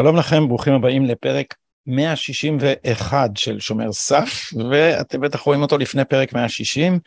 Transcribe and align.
שלום 0.00 0.16
לכם, 0.16 0.48
ברוכים 0.48 0.72
הבאים 0.72 1.06
לפרק 1.06 1.54
161 1.86 3.36
של 3.36 3.60
שומר 3.60 3.92
סף, 3.92 4.50
ואתם 4.70 5.20
בטח 5.20 5.40
רואים 5.40 5.62
אותו 5.62 5.78
לפני 5.78 6.04
פרק 6.04 6.32
160, 6.32 6.98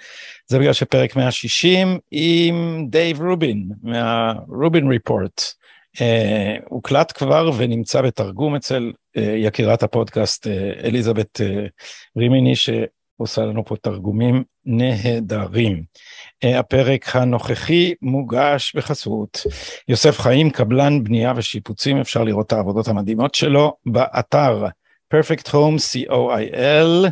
זה 0.48 0.60
בגלל 0.60 0.74
שפרק 0.74 1.16
160 1.16 2.00
עם 2.12 2.86
דייב 2.90 3.22
רובין, 3.22 3.70
מה 3.84 4.13
Rubin 4.13 4.88
Report. 4.88 5.42
Uh, 5.98 6.00
הוקלט 6.70 7.12
כבר 7.16 7.52
ונמצא 7.58 8.02
בתרגום 8.02 8.56
אצל 8.56 8.92
uh, 9.18 9.22
יקירת 9.22 9.84
הפודקאסט 9.84 10.48
uh, 10.48 10.86
אליזבת 10.86 11.42
uh, 11.42 11.70
רימיני, 12.18 12.56
שעושה 13.18 13.42
לנו 13.42 13.66
פה 13.66 13.76
תרגומים 13.76 14.44
נהדרים. 14.66 15.84
אה, 16.44 16.60
הפרק 16.60 17.16
הנוכחי 17.16 17.94
מוגש 18.02 18.76
בחסות 18.76 19.42
יוסף 19.88 20.20
חיים, 20.20 20.50
קבלן 20.50 21.04
בנייה 21.04 21.34
ושיפוצים, 21.36 21.98
אפשר 21.98 22.24
לראות 22.24 22.48
את 22.48 22.54
העבודות 22.54 22.88
המדהימות 22.88 23.36
שלו 23.36 23.74
באתר 23.86 24.66
Perfect 25.14 25.48
Home 25.48 25.78
co.il. 26.12 27.10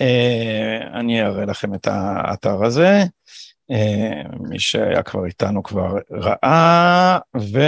אה, 0.00 0.78
אני 1.00 1.22
אראה 1.22 1.44
לכם 1.44 1.74
את 1.74 1.86
האתר 1.90 2.64
הזה. 2.64 3.04
אה, 3.70 4.22
מי 4.40 4.58
שהיה 4.58 5.02
כבר 5.02 5.26
איתנו 5.26 5.62
כבר 5.62 5.96
ראה, 6.10 7.18
ו... 7.36 7.60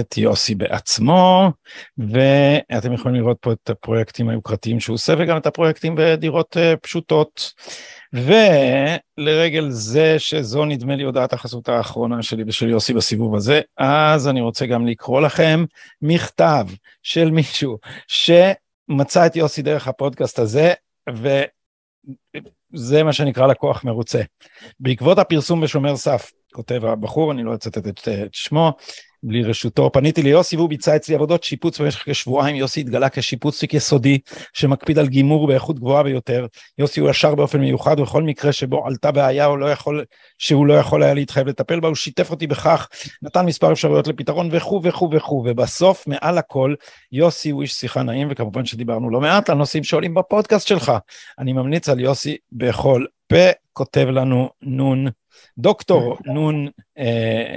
את 0.00 0.18
יוסי 0.18 0.54
בעצמו, 0.54 1.50
ואתם 1.98 2.92
יכולים 2.92 3.22
לראות 3.22 3.36
פה 3.40 3.52
את 3.52 3.70
הפרויקטים 3.70 4.28
היוקרתיים 4.28 4.80
שהוא 4.80 4.94
עושה 4.94 5.14
וגם 5.18 5.36
את 5.36 5.46
הפרויקטים 5.46 5.94
בדירות 5.96 6.56
פשוטות. 6.82 7.52
ולרגל 8.12 9.70
זה 9.70 10.18
שזו 10.18 10.64
נדמה 10.64 10.96
לי 10.96 11.02
הודעת 11.02 11.32
החסות 11.32 11.68
האחרונה 11.68 12.22
שלי 12.22 12.44
ושל 12.46 12.68
יוסי 12.68 12.94
בסיבוב 12.94 13.34
הזה, 13.34 13.60
אז 13.78 14.28
אני 14.28 14.40
רוצה 14.40 14.66
גם 14.66 14.86
לקרוא 14.86 15.20
לכם 15.20 15.64
מכתב 16.02 16.66
של 17.02 17.30
מישהו 17.30 17.78
שמצא 18.06 19.26
את 19.26 19.36
יוסי 19.36 19.62
דרך 19.62 19.88
הפודקאסט 19.88 20.38
הזה, 20.38 20.72
וזה 22.74 23.02
מה 23.02 23.12
שנקרא 23.12 23.46
לקוח 23.46 23.84
מרוצה. 23.84 24.22
בעקבות 24.80 25.18
הפרסום 25.18 25.60
בשומר 25.60 25.96
סף, 25.96 26.30
כותב 26.52 26.84
הבחור, 26.84 27.32
אני 27.32 27.42
לא 27.42 27.54
אצטט 27.54 27.78
את, 27.78 28.08
את 28.08 28.34
שמו, 28.34 28.72
בלי 29.22 29.42
רשותו. 29.42 29.92
פניתי 29.92 30.22
ליוסי 30.22 30.56
והוא 30.56 30.68
ביצע 30.68 30.96
אצלי 30.96 31.14
עבודות 31.14 31.44
שיפוץ 31.44 31.80
במשך 31.80 32.02
כשבועיים. 32.10 32.56
יוסי 32.56 32.80
התגלה 32.80 33.08
כשיפוצניק 33.08 33.74
יסודי 33.74 34.18
שמקפיד 34.52 34.98
על 34.98 35.08
גימור 35.08 35.46
באיכות 35.46 35.78
גבוהה 35.78 36.02
ביותר. 36.02 36.46
יוסי 36.78 37.00
הוא 37.00 37.10
ישר 37.10 37.34
באופן 37.34 37.60
מיוחד 37.60 38.00
בכל 38.00 38.22
מקרה 38.22 38.52
שבו 38.52 38.86
עלתה 38.86 39.10
בעיה 39.10 39.46
או 39.46 39.56
לא 39.56 39.66
יכול, 39.66 40.04
שהוא 40.38 40.66
לא 40.66 40.74
יכול 40.74 41.02
היה 41.02 41.14
להתחייב 41.14 41.48
לטפל 41.48 41.80
בה, 41.80 41.88
הוא 41.88 41.96
שיתף 41.96 42.30
אותי 42.30 42.46
בכך, 42.46 42.88
נתן 43.22 43.46
מספר 43.46 43.72
אפשרויות 43.72 44.06
לפתרון 44.06 44.48
וכו' 44.52 44.80
וכו' 44.84 45.10
וכו', 45.12 45.44
ובסוף 45.46 46.06
מעל 46.06 46.38
הכל 46.38 46.74
יוסי 47.12 47.50
הוא 47.50 47.62
איש 47.62 47.72
שיחה 47.72 48.02
נעים 48.02 48.28
וכמובן 48.30 48.64
שדיברנו 48.64 49.10
לא 49.10 49.20
מעט 49.20 49.50
על 49.50 49.56
נושאים 49.56 49.84
שעולים 49.84 50.14
בפודקאסט 50.14 50.66
שלך. 50.66 50.92
אני 51.38 51.52
ממליץ 51.52 51.88
על 51.88 52.00
יוסי 52.00 52.36
בכל 52.52 53.04
פה, 53.26 53.50
כותב 53.72 54.06
לנו 54.08 54.50
נון, 54.62 55.06
דוקטור 55.58 56.18
נון 56.24 56.68
אה, 56.98 57.56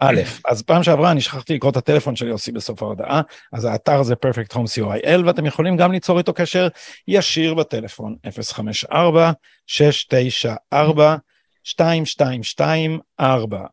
א', 0.00 0.20
אז 0.48 0.62
פעם 0.62 0.82
שעברה 0.82 1.10
אני 1.10 1.20
שכחתי 1.20 1.54
לקרוא 1.54 1.70
את 1.70 1.76
הטלפון 1.76 2.16
של 2.16 2.28
יוסי 2.28 2.52
בסוף 2.52 2.82
ההודעה, 2.82 3.20
אז 3.52 3.64
האתר 3.64 4.02
זה 4.02 4.14
perfect 4.14 4.54
home 4.54 4.78
co.il 4.78 5.26
ואתם 5.26 5.46
יכולים 5.46 5.76
גם 5.76 5.92
ליצור 5.92 6.18
איתו 6.18 6.32
קשר 6.32 6.68
ישיר 7.08 7.54
בטלפון 7.54 8.16
054-694-2224 8.90 8.94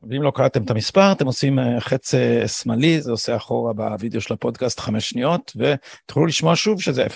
ואם 0.10 0.22
לא 0.22 0.32
קראתם 0.36 0.64
את 0.64 0.72
המספר 0.72 1.12
אתם 1.12 1.26
עושים 1.26 1.60
אה, 1.60 1.80
חץ 1.80 2.14
אה, 2.14 2.48
שמאלי 2.48 3.02
זה 3.02 3.12
עושה 3.12 3.36
אחורה 3.36 3.74
בווידאו 3.74 4.22
של 4.22 4.34
הפודקאסט 4.34 4.80
חמש 4.80 5.10
שניות 5.10 5.52
ותוכלו 5.56 6.26
לשמוע 6.26 6.56
שוב 6.56 6.82
שזה 6.82 7.08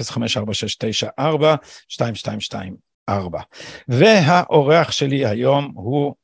054-694-2224 3.09 3.13
והאורח 3.87 4.91
שלי 4.91 5.25
היום 5.25 5.71
הוא 5.75 6.15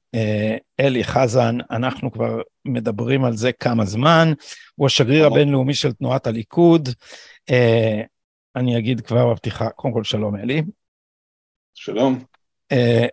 אלי 0.80 1.04
חזן, 1.04 1.58
אנחנו 1.72 2.12
כבר 2.12 2.42
מדברים 2.66 3.24
על 3.24 3.36
זה 3.36 3.52
כמה 3.52 3.86
זמן, 3.86 4.34
הוא 4.76 4.86
השגריר 4.86 5.28
הבינלאומי 5.28 5.74
של 5.74 5.94
תנועת 5.94 6.28
הליכוד. 6.28 6.90
אה, 7.50 8.02
אני 8.56 8.78
אגיד 8.78 9.02
כבר 9.02 9.34
בפתיחה, 9.34 9.70
קודם 9.70 9.94
כל 9.94 10.04
שלום 10.04 10.36
אלי. 10.36 10.64
שלום. 11.74 12.24
אה, 12.72 13.08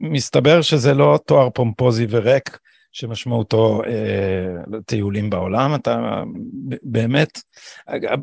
מסתבר 0.00 0.62
שזה 0.62 0.94
לא 0.94 1.18
תואר 1.26 1.50
פומפוזי 1.50 2.06
וריק 2.10 2.58
שמשמעותו 2.92 3.82
טיולים 4.86 5.30
בעולם, 5.30 5.74
אתה 5.74 6.22
באמת, 6.82 7.40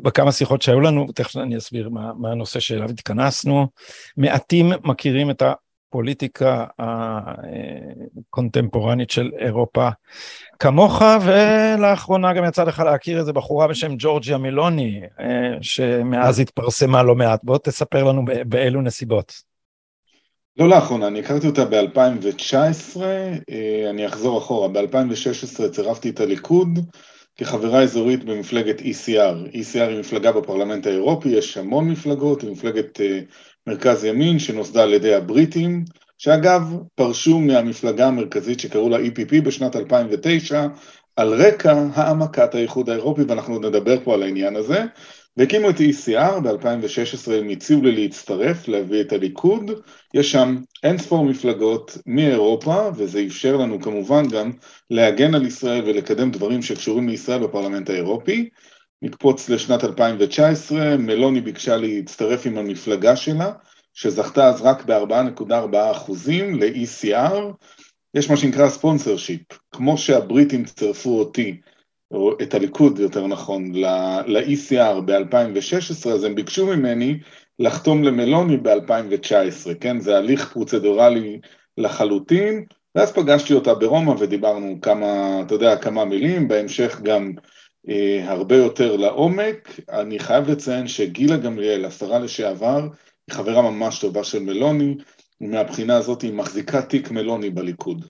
בכמה 0.02 0.32
שיחות 0.32 0.62
שהיו 0.62 0.80
לנו, 0.80 1.06
תכף 1.14 1.36
אני 1.36 1.56
אסביר 1.56 1.88
מה, 1.88 2.12
מה 2.18 2.30
הנושא 2.30 2.60
שאליו 2.60 2.90
התכנסנו, 2.90 3.66
מעטים 4.16 4.72
מכירים 4.84 5.30
את 5.30 5.42
ה... 5.42 5.52
הפוליטיקה 5.88 6.64
הקונטמפורנית 8.28 9.10
של 9.10 9.30
אירופה 9.38 9.88
כמוך, 10.58 11.02
ולאחרונה 11.22 12.32
גם 12.32 12.44
יצא 12.44 12.64
לך 12.64 12.78
להכיר 12.80 13.18
איזה 13.18 13.32
בחורה 13.32 13.66
בשם 13.66 13.94
ג'ורג'יה 13.98 14.38
מילוני, 14.38 15.00
אה, 15.20 15.52
שמאז 15.60 16.40
התפרסמה 16.40 17.02
לא 17.02 17.14
מעט. 17.14 17.40
בוא 17.42 17.58
תספר 17.58 18.04
לנו 18.04 18.24
באילו 18.46 18.82
נסיבות. 18.82 19.32
לא 20.56 20.68
לאחרונה, 20.68 21.06
אני 21.06 21.20
הכרתי 21.20 21.46
אותה 21.46 21.64
ב-2019, 21.64 23.00
אה, 23.00 23.90
אני 23.90 24.06
אחזור 24.06 24.38
אחורה, 24.38 24.68
ב-2016 24.68 25.68
צירפתי 25.72 26.10
את 26.10 26.20
הליכוד 26.20 26.78
כחברה 27.36 27.82
אזורית 27.82 28.24
במפלגת 28.24 28.80
ECR. 28.80 29.54
ECR 29.54 29.88
היא 29.88 30.00
מפלגה 30.00 30.32
בפרלמנט 30.32 30.86
האירופי, 30.86 31.28
יש 31.28 31.56
המון 31.56 31.90
מפלגות, 31.90 32.42
היא 32.42 32.50
מפלגת 32.50 33.00
אה, 33.00 33.20
מרכז 33.68 34.04
ימין 34.04 34.38
שנוסדה 34.38 34.82
על 34.82 34.92
ידי 34.92 35.14
הבריטים, 35.14 35.84
שאגב 36.18 36.76
פרשו 36.94 37.40
מהמפלגה 37.40 38.06
המרכזית 38.06 38.60
שקראו 38.60 38.88
לה 38.88 38.98
EPP 38.98 39.42
בשנת 39.44 39.76
2009 39.76 40.66
על 41.16 41.34
רקע 41.34 41.84
העמקת 41.94 42.54
האיחוד 42.54 42.90
האירופי 42.90 43.22
ואנחנו 43.22 43.54
עוד 43.54 43.66
נדבר 43.66 43.96
פה 44.04 44.14
על 44.14 44.22
העניין 44.22 44.56
הזה. 44.56 44.84
והקימו 45.36 45.70
את 45.70 45.74
ECR, 45.74 46.40
ב-2016 46.40 47.32
הם 47.32 47.48
הציעו 47.48 47.82
לי 47.82 47.92
להצטרף, 47.92 48.68
להביא 48.68 49.00
את 49.00 49.12
הליכוד, 49.12 49.70
יש 50.14 50.32
שם 50.32 50.56
אין 50.82 50.98
ספור 50.98 51.24
מפלגות 51.24 51.98
מאירופה 52.06 52.90
וזה 52.96 53.24
אפשר 53.26 53.56
לנו 53.56 53.80
כמובן 53.80 54.28
גם 54.28 54.50
להגן 54.90 55.34
על 55.34 55.46
ישראל 55.46 55.84
ולקדם 55.84 56.30
דברים 56.30 56.62
שקשורים 56.62 57.08
לישראל 57.08 57.42
בפרלמנט 57.42 57.90
האירופי 57.90 58.48
נקפוץ 59.02 59.48
לשנת 59.48 59.84
2019, 59.84 60.96
מלוני 60.96 61.40
ביקשה 61.40 61.76
להצטרף 61.76 62.46
עם 62.46 62.58
המפלגה 62.58 63.16
שלה, 63.16 63.52
שזכתה 63.94 64.48
אז 64.48 64.62
רק 64.62 64.84
ב-4.4 64.84 65.76
אחוזים 65.90 66.54
ל-ECR, 66.54 67.34
יש 68.14 68.30
מה 68.30 68.36
שנקרא 68.36 68.68
ספונסר 68.68 69.16
שיפ, 69.16 69.42
כמו 69.72 69.98
שהבריטים 69.98 70.64
צירפו 70.64 71.18
אותי, 71.18 71.60
או 72.10 72.32
את 72.42 72.54
הליכוד 72.54 72.98
יותר 72.98 73.26
נכון, 73.26 73.72
ל-ECR 74.26 75.00
ב-2016, 75.04 76.08
אז 76.08 76.24
הם 76.24 76.34
ביקשו 76.34 76.66
ממני 76.66 77.18
לחתום 77.58 78.04
למלוני 78.04 78.56
ב-2019, 78.56 79.74
כן? 79.80 80.00
זה 80.00 80.16
הליך 80.16 80.52
פרוצדורלי 80.52 81.40
לחלוטין, 81.78 82.64
ואז 82.94 83.12
פגשתי 83.12 83.54
אותה 83.54 83.74
ברומא 83.74 84.10
ודיברנו 84.18 84.78
כמה, 84.82 85.40
אתה 85.46 85.54
יודע, 85.54 85.76
כמה 85.76 86.04
מילים, 86.04 86.48
בהמשך 86.48 87.00
גם 87.02 87.32
הרבה 88.22 88.56
יותר 88.56 88.96
לעומק. 88.96 89.80
אני 89.90 90.18
חייב 90.18 90.50
לציין 90.50 90.88
שגילה 90.88 91.36
גמליאל, 91.36 91.84
השרה 91.84 92.18
לשעבר, 92.18 92.80
היא 93.28 93.34
חברה 93.36 93.70
ממש 93.70 94.00
טובה 94.00 94.24
של 94.24 94.42
מלוני, 94.42 94.96
ומהבחינה 95.40 95.96
הזאת 95.96 96.22
היא 96.22 96.32
מחזיקה 96.32 96.82
תיק 96.82 97.10
מלוני 97.10 97.50
בליכוד. 97.50 98.04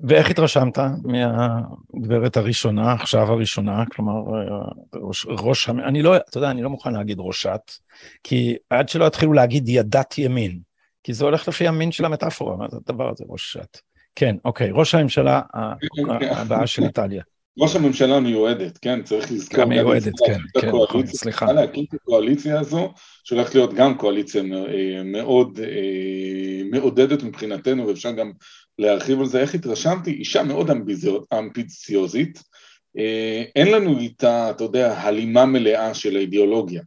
ואיך 0.00 0.30
התרשמת 0.30 0.78
מהגברת 1.04 2.36
הראשונה, 2.36 2.92
עכשיו 2.92 3.32
הראשונה, 3.32 3.84
כלומר, 3.92 4.12
ראש, 4.94 5.26
ראש, 5.28 5.68
אני 5.68 6.02
לא, 6.02 6.16
אתה 6.16 6.38
יודע, 6.38 6.50
אני 6.50 6.62
לא 6.62 6.70
מוכן 6.70 6.92
להגיד 6.92 7.16
ראשת, 7.20 7.60
כי 8.22 8.56
עד 8.70 8.88
שלא 8.88 9.04
יתחילו 9.04 9.32
להגיד 9.32 9.68
ידת 9.68 10.18
ימין, 10.18 10.58
כי 11.02 11.12
זה 11.12 11.24
הולך 11.24 11.48
לפי 11.48 11.68
המין 11.68 11.92
של 11.92 12.04
המטאפורה, 12.04 12.56
מה 12.56 12.66
זה 12.70 12.76
הדבר 12.76 13.10
הזה, 13.10 13.24
ראשת. 13.28 13.78
כן, 14.14 14.36
אוקיי, 14.44 14.70
ראש 14.72 14.94
הממשלה 14.94 15.40
הבאה 16.30 16.66
של 16.66 16.82
איטליה. 16.82 17.22
ראש 17.58 17.76
הממשלה 17.76 18.20
מיועדת, 18.20 18.78
כן, 18.78 19.02
צריך 19.02 19.32
לזכור. 19.32 19.60
גם 19.60 19.68
מיועדת, 19.68 20.12
כן, 20.26 20.60
כן, 20.60 20.68
נכון, 20.68 21.06
סליחה. 21.06 21.52
להקים 21.52 21.84
את 21.88 21.94
הקואליציה 21.94 22.60
הזו, 22.60 22.92
שהולכת 23.24 23.54
להיות 23.54 23.74
גם 23.74 23.98
קואליציה 23.98 24.42
אה, 24.42 25.02
מאוד 25.04 25.60
אה, 25.62 26.62
מעודדת 26.70 27.22
מבחינתנו, 27.22 27.86
ואפשר 27.86 28.12
גם 28.12 28.32
להרחיב 28.78 29.20
על 29.20 29.26
זה. 29.26 29.40
איך 29.40 29.54
התרשמתי? 29.54 30.10
אישה 30.10 30.42
מאוד 30.42 30.70
אמביציוזית, 31.38 32.42
אה, 32.98 33.42
אין 33.56 33.68
לנו 33.68 33.98
איתה, 33.98 34.50
אתה 34.50 34.64
יודע, 34.64 34.98
הלימה 34.98 35.46
מלאה 35.46 35.94
של 35.94 36.16
האידיאולוגיה. 36.16 36.82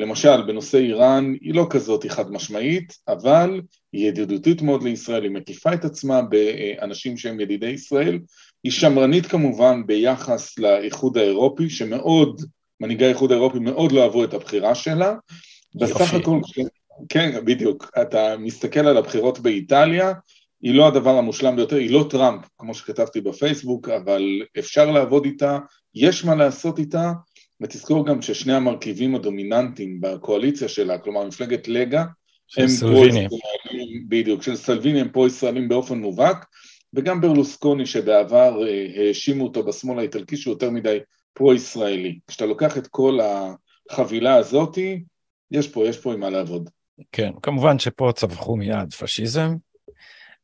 למשל, 0.00 0.42
בנושא 0.46 0.78
איראן 0.78 1.34
היא 1.40 1.54
לא 1.54 1.66
כזאת 1.70 2.02
היא 2.02 2.10
חד 2.10 2.32
משמעית, 2.32 2.96
אבל 3.08 3.60
היא 3.92 4.08
ידידותית 4.08 4.62
מאוד 4.62 4.82
לישראל, 4.82 5.22
היא 5.22 5.30
מקיפה 5.30 5.74
את 5.74 5.84
עצמה 5.84 6.22
באנשים 6.22 7.16
שהם 7.16 7.40
ידידי 7.40 7.70
ישראל, 7.70 8.18
היא 8.64 8.72
שמרנית 8.72 9.26
כמובן 9.26 9.82
ביחס 9.86 10.58
לאיחוד 10.58 11.18
האירופי, 11.18 11.70
שמאוד, 11.70 12.42
מנהיגי 12.80 13.04
האיחוד 13.04 13.32
האירופי 13.32 13.58
מאוד 13.58 13.92
לא 13.92 14.02
אהבו 14.02 14.24
את 14.24 14.34
הבחירה 14.34 14.74
שלה. 14.74 15.14
בסך 15.74 16.14
הכל, 16.14 16.40
כן, 17.08 17.44
בדיוק, 17.44 17.90
אתה 18.02 18.36
מסתכל 18.38 18.86
על 18.86 18.96
הבחירות 18.96 19.38
באיטליה, 19.38 20.12
היא 20.62 20.74
לא 20.74 20.86
הדבר 20.86 21.10
המושלם 21.10 21.56
ביותר, 21.56 21.76
היא 21.76 21.90
לא 21.90 22.06
טראמפ, 22.10 22.44
כמו 22.58 22.74
שכתבתי 22.74 23.20
בפייסבוק, 23.20 23.88
אבל 23.88 24.22
אפשר 24.58 24.90
לעבוד 24.90 25.24
איתה, 25.24 25.58
יש 25.94 26.24
מה 26.24 26.34
לעשות 26.34 26.78
איתה, 26.78 27.12
ותזכור 27.60 28.06
גם 28.06 28.22
ששני 28.22 28.52
המרכיבים 28.54 29.14
הדומיננטיים 29.14 30.00
בקואליציה 30.00 30.68
שלה, 30.68 30.98
כלומר 30.98 31.24
מפלגת 31.24 31.68
לגה, 31.68 32.04
הם 32.58 32.68
סלוויני. 32.68 33.26
בדיוק, 34.08 34.42
של 34.42 34.56
סלוויני 34.56 35.00
הם 35.00 35.08
פרו-ישראלים 35.08 35.68
באופן 35.68 35.98
מובהק, 35.98 36.46
וגם 36.94 37.20
ברלוסקוני 37.20 37.86
שבעבר 37.86 38.66
אה, 38.66 38.86
האשימו 38.96 39.44
אותו 39.44 39.62
בשמאל 39.62 39.98
האיטלקי 39.98 40.36
שהוא 40.36 40.52
יותר 40.52 40.70
מדי 40.70 40.98
פרו-ישראלי. 41.32 42.18
כשאתה 42.28 42.46
לוקח 42.46 42.78
את 42.78 42.86
כל 42.86 43.18
החבילה 43.90 44.34
הזאתי, 44.34 45.02
יש 45.50 45.68
פה, 45.68 45.86
יש 45.86 45.98
פה 45.98 46.12
עם 46.12 46.20
מה 46.20 46.30
לעבוד. 46.30 46.70
כן, 47.12 47.30
כמובן 47.42 47.78
שפה 47.78 48.12
צווחו 48.14 48.56
מיד 48.56 48.94
פשיזם. 48.94 49.54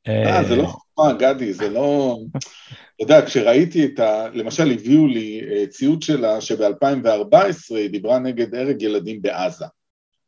אה, 0.09 0.45
זה 0.49 0.57
לא 0.57 0.67
חוכמה, 0.67 1.13
גדי, 1.13 1.53
זה 1.53 1.69
לא... 1.71 2.19
אתה 2.37 3.03
יודע, 3.03 3.27
כשראיתי 3.27 3.85
את 3.85 3.99
ה... 3.99 4.29
למשל, 4.33 4.71
הביאו 4.71 5.07
לי 5.07 5.41
אה, 5.51 5.67
ציוד 5.67 6.03
שלה 6.03 6.41
שב-2014 6.41 7.75
היא 7.77 7.91
דיברה 7.91 8.19
נגד 8.19 8.55
הרג 8.55 8.83
ילדים 8.83 9.23
בעזה. 9.23 9.65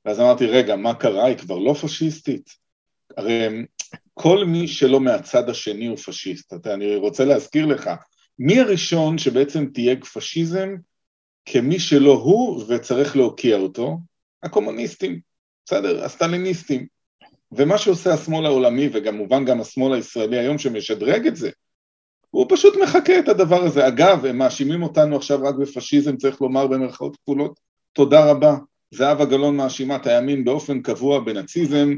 ואז 0.05 0.21
אמרתי, 0.21 0.47
רגע, 0.47 0.77
מה 0.77 0.95
קרה? 0.95 1.25
היא 1.25 1.37
כבר 1.37 1.59
לא 1.59 1.73
פשיסטית? 1.73 2.51
הרי 3.17 3.49
כל 4.19 4.45
מי 4.45 4.69
שלא 4.69 5.01
מהצד 5.01 5.51
השני 5.51 5.87
הוא 5.87 5.97
פשיסט. 5.97 6.55
אתה, 6.55 6.75
אני 6.75 6.97
רוצה 6.97 7.25
להזכיר 7.25 7.67
לך, 7.67 7.91
מי 8.39 8.61
הראשון 8.61 9.19
שבעצם 9.19 9.67
תייג 9.67 10.05
פשיזם 10.05 10.75
כמי 11.45 11.79
שלא 11.79 12.13
הוא 12.13 12.65
וצריך 12.69 13.17
להוקיע 13.17 13.57
אותו? 13.57 13.99
הקומוניסטים, 14.43 15.21
בסדר? 15.67 16.05
הסטליניסטים. 16.05 16.87
ומה 17.53 17.79
שעושה 17.79 18.15
השמאל 18.15 18.47
העולמי, 18.47 18.89
וכמובן 18.93 19.45
גם 19.45 19.61
השמאל 19.61 19.95
הישראלי 19.95 20.39
היום 20.39 20.59
שמשדרג 20.59 21.27
את 21.27 21.37
זה, 21.37 21.51
הוא 22.31 22.47
פשוט 22.49 22.75
מחקה 22.83 23.19
את 23.19 23.29
הדבר 23.29 23.65
הזה. 23.65 23.89
אגב, 23.89 24.25
הם 24.27 24.39
מאשימים 24.39 24.83
אותנו 24.83 25.17
עכשיו 25.17 25.43
רק 25.43 25.55
בפשיזם, 25.55 26.17
צריך 26.17 26.41
לומר 26.41 26.67
במרכאות 26.67 27.17
כפולות, 27.17 27.61
תודה 27.93 28.31
רבה. 28.31 28.57
זהבה 28.91 29.25
גלאון 29.25 29.57
מאשימה 29.57 29.97
את 29.97 30.07
הימין 30.07 30.45
באופן 30.45 30.83
קבוע 30.83 31.21
בנאציזם, 31.21 31.95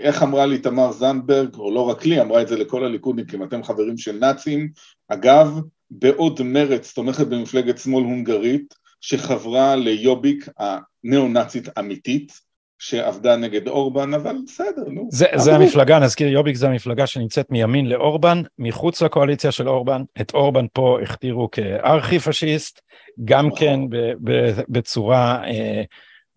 איך 0.00 0.22
אמרה 0.22 0.46
לי 0.46 0.58
תמר 0.58 0.92
זנדברג, 0.92 1.54
או 1.54 1.70
לא 1.70 1.80
רק 1.80 2.06
לי, 2.06 2.20
אמרה 2.20 2.42
את 2.42 2.48
זה 2.48 2.56
לכל 2.56 2.84
הליכודניקים, 2.84 3.42
אתם 3.42 3.62
חברים 3.62 3.98
של 3.98 4.18
נאצים. 4.18 4.68
אגב, 5.08 5.60
בעוד 5.90 6.42
מרץ 6.42 6.92
תומכת 6.92 7.26
במפלגת 7.26 7.78
שמאל 7.78 8.04
הונגרית, 8.04 8.74
שחברה 9.00 9.76
ליוביק 9.76 10.48
הנאו-נאצית 10.58 11.78
אמיתית, 11.78 12.32
שעבדה 12.78 13.36
נגד 13.36 13.68
אורבן, 13.68 14.14
אבל 14.14 14.36
בסדר, 14.46 14.88
נו. 14.88 15.08
זה, 15.12 15.26
זה 15.36 15.54
המפלגה, 15.54 15.98
נזכיר, 15.98 16.28
יוביק 16.28 16.56
זה 16.56 16.68
המפלגה 16.68 17.06
שנמצאת 17.06 17.50
מימין 17.50 17.88
לאורבן, 17.88 18.42
מחוץ 18.58 19.02
לקואליציה 19.02 19.52
של 19.52 19.68
אורבן. 19.68 20.02
את 20.20 20.34
אורבן 20.34 20.66
פה 20.72 20.98
הכתירו 21.02 21.50
כארכי 21.50 22.18
פשיסט, 22.18 22.80
גם 23.24 23.46
נכון. 23.46 23.58
כן 23.58 23.80
ב, 23.90 23.96
ב, 24.24 24.50
בצורה 24.68 25.42
אה, 25.44 25.82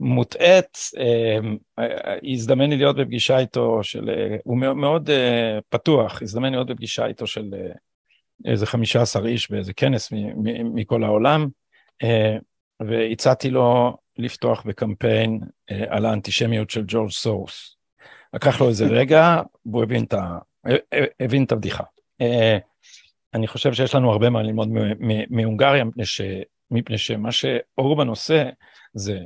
מוטעית. 0.04 0.78
אה, 1.00 2.16
הזדמן 2.34 2.70
לי 2.70 2.78
להיות 2.78 2.96
בפגישה 2.96 3.38
איתו 3.38 3.84
של, 3.84 4.10
אה, 4.10 4.38
הוא 4.44 4.58
מאוד 4.58 5.10
אה, 5.10 5.60
פתוח, 5.70 6.22
הזדמן 6.22 6.50
לי 6.50 6.52
להיות 6.52 6.68
בפגישה 6.68 7.06
איתו 7.06 7.28
של 7.28 7.54
איזה 8.46 8.66
15 8.66 9.28
איש 9.28 9.52
באיזה 9.52 9.74
כנס 9.74 10.14
מכל 10.74 11.04
העולם, 11.04 11.48
והצעתי 12.80 13.50
לו 13.50 13.98
לפתוח 14.18 14.64
בקמפיין 14.66 15.40
על 15.88 16.06
האנטישמיות 16.06 16.70
של 16.70 16.84
ג'ורג' 16.88 17.10
סורוס. 17.10 17.78
לקח 18.34 18.62
לו 18.62 18.70
איזה 18.70 18.86
רגע, 18.86 19.42
והוא 19.66 19.84
הבין 19.84 20.04
את, 20.04 20.14
ה, 20.14 20.38
הבין 21.20 21.44
את 21.44 21.52
הבדיחה. 21.52 21.84
אני 23.34 23.48
חושב 23.48 23.74
שיש 23.74 23.96
לנו 23.96 24.12
הרבה 24.12 24.30
מה 24.30 24.44
ללמוד 24.44 24.70
מהונגריה, 25.30 25.84
מפני 26.72 26.98
שמה 26.98 27.32
שאורבן 27.32 28.08
עושה, 28.08 28.50
זה, 28.94 29.20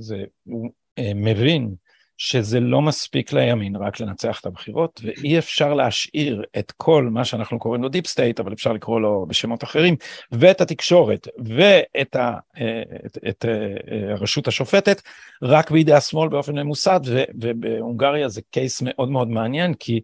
זה 0.00 0.24
הוא 0.44 0.70
אה, 0.98 1.12
מבין 1.14 1.74
שזה 2.22 2.60
לא 2.60 2.82
מספיק 2.82 3.32
לימין 3.32 3.76
רק 3.76 4.00
לנצח 4.00 4.40
את 4.40 4.46
הבחירות, 4.46 5.00
ואי 5.04 5.38
אפשר 5.38 5.74
להשאיר 5.74 6.42
את 6.58 6.72
כל 6.76 7.08
מה 7.10 7.24
שאנחנו 7.24 7.58
קוראים 7.58 7.82
לו 7.82 7.88
deep 7.88 8.06
state, 8.06 8.40
אבל 8.40 8.52
אפשר 8.52 8.72
לקרוא 8.72 9.00
לו 9.00 9.26
בשמות 9.28 9.64
אחרים, 9.64 9.96
ואת 10.32 10.60
התקשורת 10.60 11.28
ואת 11.44 12.16
ה, 12.16 12.34
אה, 12.60 12.82
את, 13.06 13.18
את, 13.18 13.24
את 13.28 13.44
אה, 13.44 14.12
הרשות 14.12 14.48
השופטת, 14.48 15.02
רק 15.42 15.70
בידי 15.70 15.92
השמאל 15.92 16.28
באופן 16.28 16.58
ממוסד, 16.58 17.00
ו, 17.06 17.22
ובהונגריה 17.34 18.28
זה 18.28 18.40
case 18.50 18.82
מאוד 18.84 19.10
מאוד 19.10 19.28
מעניין, 19.28 19.74
כי, 19.74 20.00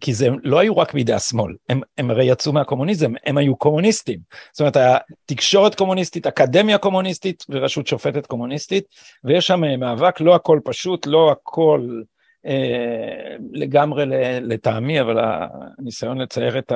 כי 0.00 0.14
זה 0.14 0.28
לא 0.42 0.58
היו 0.58 0.76
רק 0.76 0.94
בידי 0.94 1.12
השמאל, 1.12 1.54
הם, 1.68 1.80
הם 1.98 2.10
הרי 2.10 2.24
יצאו 2.24 2.52
מהקומוניזם, 2.52 3.12
הם 3.26 3.38
היו 3.38 3.56
קומוניסטים. 3.56 4.18
זאת 4.52 4.60
אומרת, 4.60 4.76
התקשורת 4.76 5.74
קומוניסטית, 5.74 6.26
אקדמיה 6.26 6.78
קומוניסטית 6.78 7.44
ורשות 7.48 7.86
שופטת 7.86 8.26
קומוניסטית, 8.26 8.84
ויש 9.24 9.46
שם 9.46 9.60
מאבק, 9.78 10.20
לא 10.20 10.34
הכל 10.34 10.60
פשוט, 10.64 11.06
לא 11.06 11.30
הכל 11.30 11.47
אה, 12.46 13.36
לגמרי 13.52 14.04
לטעמי, 14.40 15.00
אבל 15.00 15.16
הניסיון 15.78 16.18
לצייר 16.18 16.58
את 16.58 16.72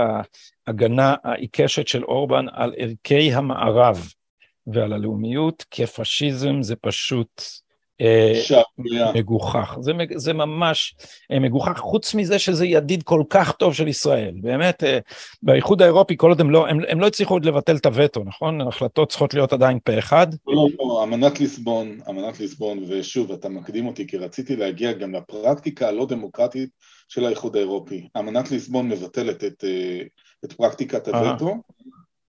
ההגנה 0.67 1.15
העיקשת 1.25 1.89
של 1.89 2.05
אורבן 2.05 2.47
על 2.53 2.75
ערכי 2.77 3.33
המערב 3.33 4.13
ועל 4.67 4.93
הלאומיות 4.93 5.65
כפשיזם 5.71 6.63
זה 6.63 6.77
פשוט 6.77 7.43
מגוחך, 9.15 9.77
זה, 9.81 9.93
זה 10.15 10.33
ממש 10.33 10.95
אה, 11.33 11.39
מגוחך, 11.39 11.79
חוץ 11.79 12.15
מזה 12.15 12.39
שזה 12.39 12.67
ידיד 12.67 13.03
כל 13.03 13.23
כך 13.31 13.53
טוב 13.53 13.75
של 13.75 13.89
ישראל, 13.89 14.35
באמת, 14.41 14.85
אה, 14.85 14.99
באיחוד 15.43 15.83
האירופי 15.83 16.17
כל 16.17 16.29
עוד 16.29 16.41
הם 16.41 16.51
לא, 16.51 16.69
הם, 16.69 16.79
הם 16.89 17.01
לא 17.01 17.07
הצליחו 17.07 17.35
עוד 17.35 17.45
לבטל 17.45 17.77
את 17.77 17.87
הווטו, 17.87 18.25
נכון? 18.25 18.61
החלטות 18.61 19.09
צריכות 19.09 19.35
להיות 19.35 19.53
עדיין 19.53 19.79
פה 19.85 19.99
אחד. 19.99 20.27
לא, 20.47 20.55
לא, 20.55 20.69
לא, 20.79 21.05
אמנת 21.05 21.41
ליסבון, 21.41 21.99
אמנת 22.09 22.41
ליסבון, 22.41 22.85
ושוב, 22.89 23.32
אתה 23.32 23.49
מקדים 23.49 23.87
אותי, 23.87 24.06
כי 24.06 24.17
רציתי 24.17 24.56
להגיע 24.56 24.93
גם 24.93 25.15
לפרקטיקה 25.15 25.89
הלא 25.89 26.06
דמוקרטית 26.06 26.71
של 27.09 27.25
האיחוד 27.25 27.56
האירופי. 27.56 28.09
אמנת 28.19 28.51
ליסבון 28.51 28.89
מבטלת 28.89 29.44
את, 29.44 29.65
את 30.44 30.53
פרקטיקת 30.53 31.09
הווטו, 31.09 31.55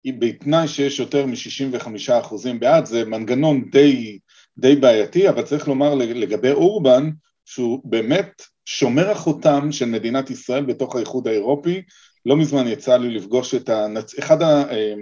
בתנאי 0.08 0.68
שיש 0.68 1.00
יותר 1.00 1.25
מ-65% 1.25 2.36
בעד, 2.60 2.86
זה 2.86 3.06
מנגנון 3.06 3.70
די... 3.72 4.20
די 4.57 4.75
בעייתי, 4.75 5.29
אבל 5.29 5.41
צריך 5.41 5.67
לומר 5.67 5.95
לגבי 5.95 6.51
אורבן, 6.51 7.10
שהוא 7.45 7.81
באמת 7.83 8.41
שומר 8.65 9.10
החותם 9.10 9.72
של 9.72 9.86
מדינת 9.86 10.29
ישראל 10.29 10.65
בתוך 10.65 10.95
האיחוד 10.95 11.27
האירופי. 11.27 11.81
לא 12.25 12.38
מזמן 12.38 12.67
יצא 12.67 12.98
לי 12.98 13.10
לפגוש 13.10 13.55
את 13.55 13.69
הנצ... 13.69 14.19
אחד 14.19 14.41
ה... 14.41 14.72
אה, 14.72 14.93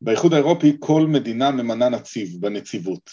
באיחוד 0.00 0.34
האירופי 0.34 0.76
כל 0.78 1.06
מדינה 1.06 1.50
ממנה 1.50 1.88
נציב 1.88 2.28
בנציבות. 2.40 3.10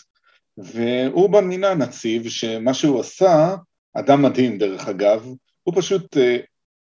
ואורבן 0.58 1.46
מינה 1.46 1.74
נציב 1.74 2.30
שמה 2.30 2.74
שהוא 2.74 3.00
עשה, 3.00 3.56
אדם 3.94 4.22
מדהים 4.22 4.58
דרך 4.58 4.88
אגב, 4.88 5.28
הוא 5.64 5.74
פשוט 5.78 6.18
אה, 6.18 6.38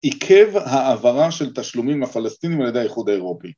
עיכב 0.02 0.56
העברה 0.56 1.30
של 1.30 1.54
תשלומים 1.54 2.02
לפלסטינים 2.02 2.60
על 2.60 2.68
ידי 2.68 2.78
האיחוד 2.78 3.08
האירופי. 3.08 3.52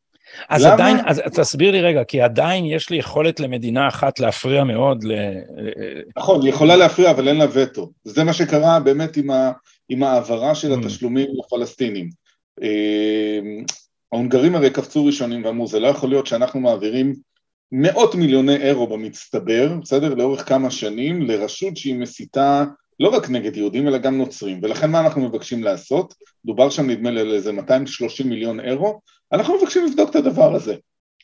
אז 0.49 0.64
למה? 0.64 0.75
עדיין, 0.75 0.97
אז 1.06 1.23
תסביר 1.35 1.70
לי 1.70 1.80
רגע, 1.80 2.04
כי 2.04 2.20
עדיין 2.20 2.64
יש 2.64 2.90
לי 2.90 2.97
יכולת 2.97 3.40
למדינה 3.40 3.88
אחת 3.88 4.20
להפריע 4.20 4.64
מאוד 4.64 5.04
ל... 5.04 5.12
נכון, 6.16 6.42
היא 6.42 6.50
יכולה 6.50 6.76
להפריע, 6.76 7.11
אבל 7.11 7.28
אין 7.28 7.37
לה 7.37 7.47
וטו. 7.52 7.90
זה 8.04 8.25
מה 8.25 8.32
שקרה 8.32 8.80
באמת 8.80 9.16
עם, 9.16 9.30
ה, 9.30 9.52
עם 9.88 10.02
העברה 10.02 10.54
של 10.54 10.73
mm. 10.73 10.78
התשלומים 10.78 11.28
לפלסטינים. 11.38 12.08
אה, 12.62 13.38
ההונגרים 14.12 14.54
הרי 14.54 14.70
קפצו 14.70 15.04
ראשונים 15.04 15.44
ואמרו, 15.44 15.66
זה 15.66 15.80
לא 15.80 15.87
יכול 15.87 16.08
להיות 16.08 16.26
שאנחנו 16.26 16.61
מעבירים 16.61 17.14
מאות 17.73 18.14
מיליוני 18.14 18.56
אירו 18.56 18.87
במצטבר, 18.87 19.76
בסדר? 19.82 20.14
לאורך 20.14 20.49
כמה 20.49 20.70
שנים, 20.70 21.23
לרשות 21.23 21.76
שהיא 21.76 21.94
מסיתה 21.94 22.64
לא 23.00 23.08
רק 23.08 23.30
נגד 23.30 23.56
יהודים, 23.56 23.88
אלא 23.88 23.99
גם 23.99 24.18
נוצרים. 24.18 24.61
ולכן 24.62 24.90
מה 24.90 25.00
אנחנו 25.00 25.28
מבקשים 25.28 25.62
לעשות? 25.62 26.14
דובר 26.44 26.70
שם 26.70 26.90
נדמה 26.90 27.11
לי 27.11 27.20
על 27.20 27.35
איזה 27.35 27.52
230 27.52 28.28
מיליון 28.28 28.61
אירו, 28.61 29.00
אנחנו 29.32 29.58
מבקשים 29.58 29.87
לבדוק 29.87 30.11
את 30.11 30.16
הדבר 30.16 30.54
הזה. 30.54 30.75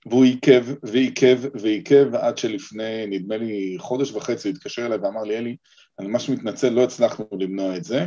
והוא 0.07 0.25
עיכב 0.25 0.67
ועיכב 0.83 1.41
ועיכב 1.55 2.15
עד 2.15 2.39
שלפני, 2.39 3.07
נדמה 3.07 3.37
לי, 3.37 3.77
חודש 3.79 4.13
וחצי 4.13 4.49
הוא 4.49 4.57
התקשר 4.57 4.87
אליי 4.87 4.99
ואמר 4.99 5.23
לי, 5.23 5.39
אלי, 5.39 5.57
אני 5.99 6.09
ממש 6.09 6.29
מתנצל, 6.29 6.69
לא 6.69 6.85
הצלחנו 6.85 7.25
למנוע 7.41 7.77
את 7.77 7.85
זה. 7.85 8.07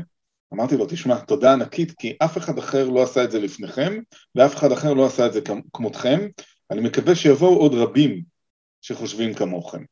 אמרתי 0.53 0.77
לו, 0.77 0.85
תשמע, 0.85 1.19
תודה 1.19 1.53
ענקית, 1.53 1.91
כי 1.91 2.17
אף 2.23 2.37
אחד 2.37 2.57
אחר 2.57 2.89
לא 2.89 3.03
עשה 3.03 3.23
את 3.23 3.31
זה 3.31 3.39
לפניכם, 3.39 3.99
ואף 4.35 4.55
אחד 4.55 4.71
אחר 4.71 4.93
לא 4.93 5.05
עשה 5.05 5.25
את 5.25 5.33
זה 5.33 5.41
כמותכם. 5.73 6.27
אני 6.71 6.81
מקווה 6.81 7.15
שיבואו 7.15 7.57
עוד 7.57 7.73
רבים 7.73 8.21
שחושבים 8.81 9.33
כמוכם. 9.33 9.83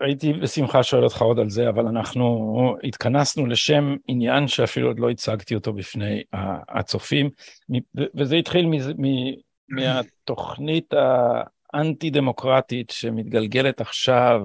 הייתי 0.00 0.32
בשמחה 0.32 0.82
שואל 0.82 1.04
אותך 1.04 1.22
עוד 1.22 1.38
על 1.38 1.50
זה, 1.50 1.68
אבל 1.68 1.86
אנחנו 1.86 2.76
התכנסנו 2.84 3.46
לשם 3.46 3.96
עניין 4.08 4.48
שאפילו 4.48 4.88
עוד 4.88 5.00
לא 5.00 5.10
הצגתי 5.10 5.54
אותו 5.54 5.72
בפני 5.72 6.22
הצופים, 6.68 7.30
וזה 8.14 8.36
התחיל 8.36 8.66
מהתוכנית 9.68 10.94
האנטי-דמוקרטית 11.74 12.90
שמתגלגלת 12.90 13.80
עכשיו 13.80 14.42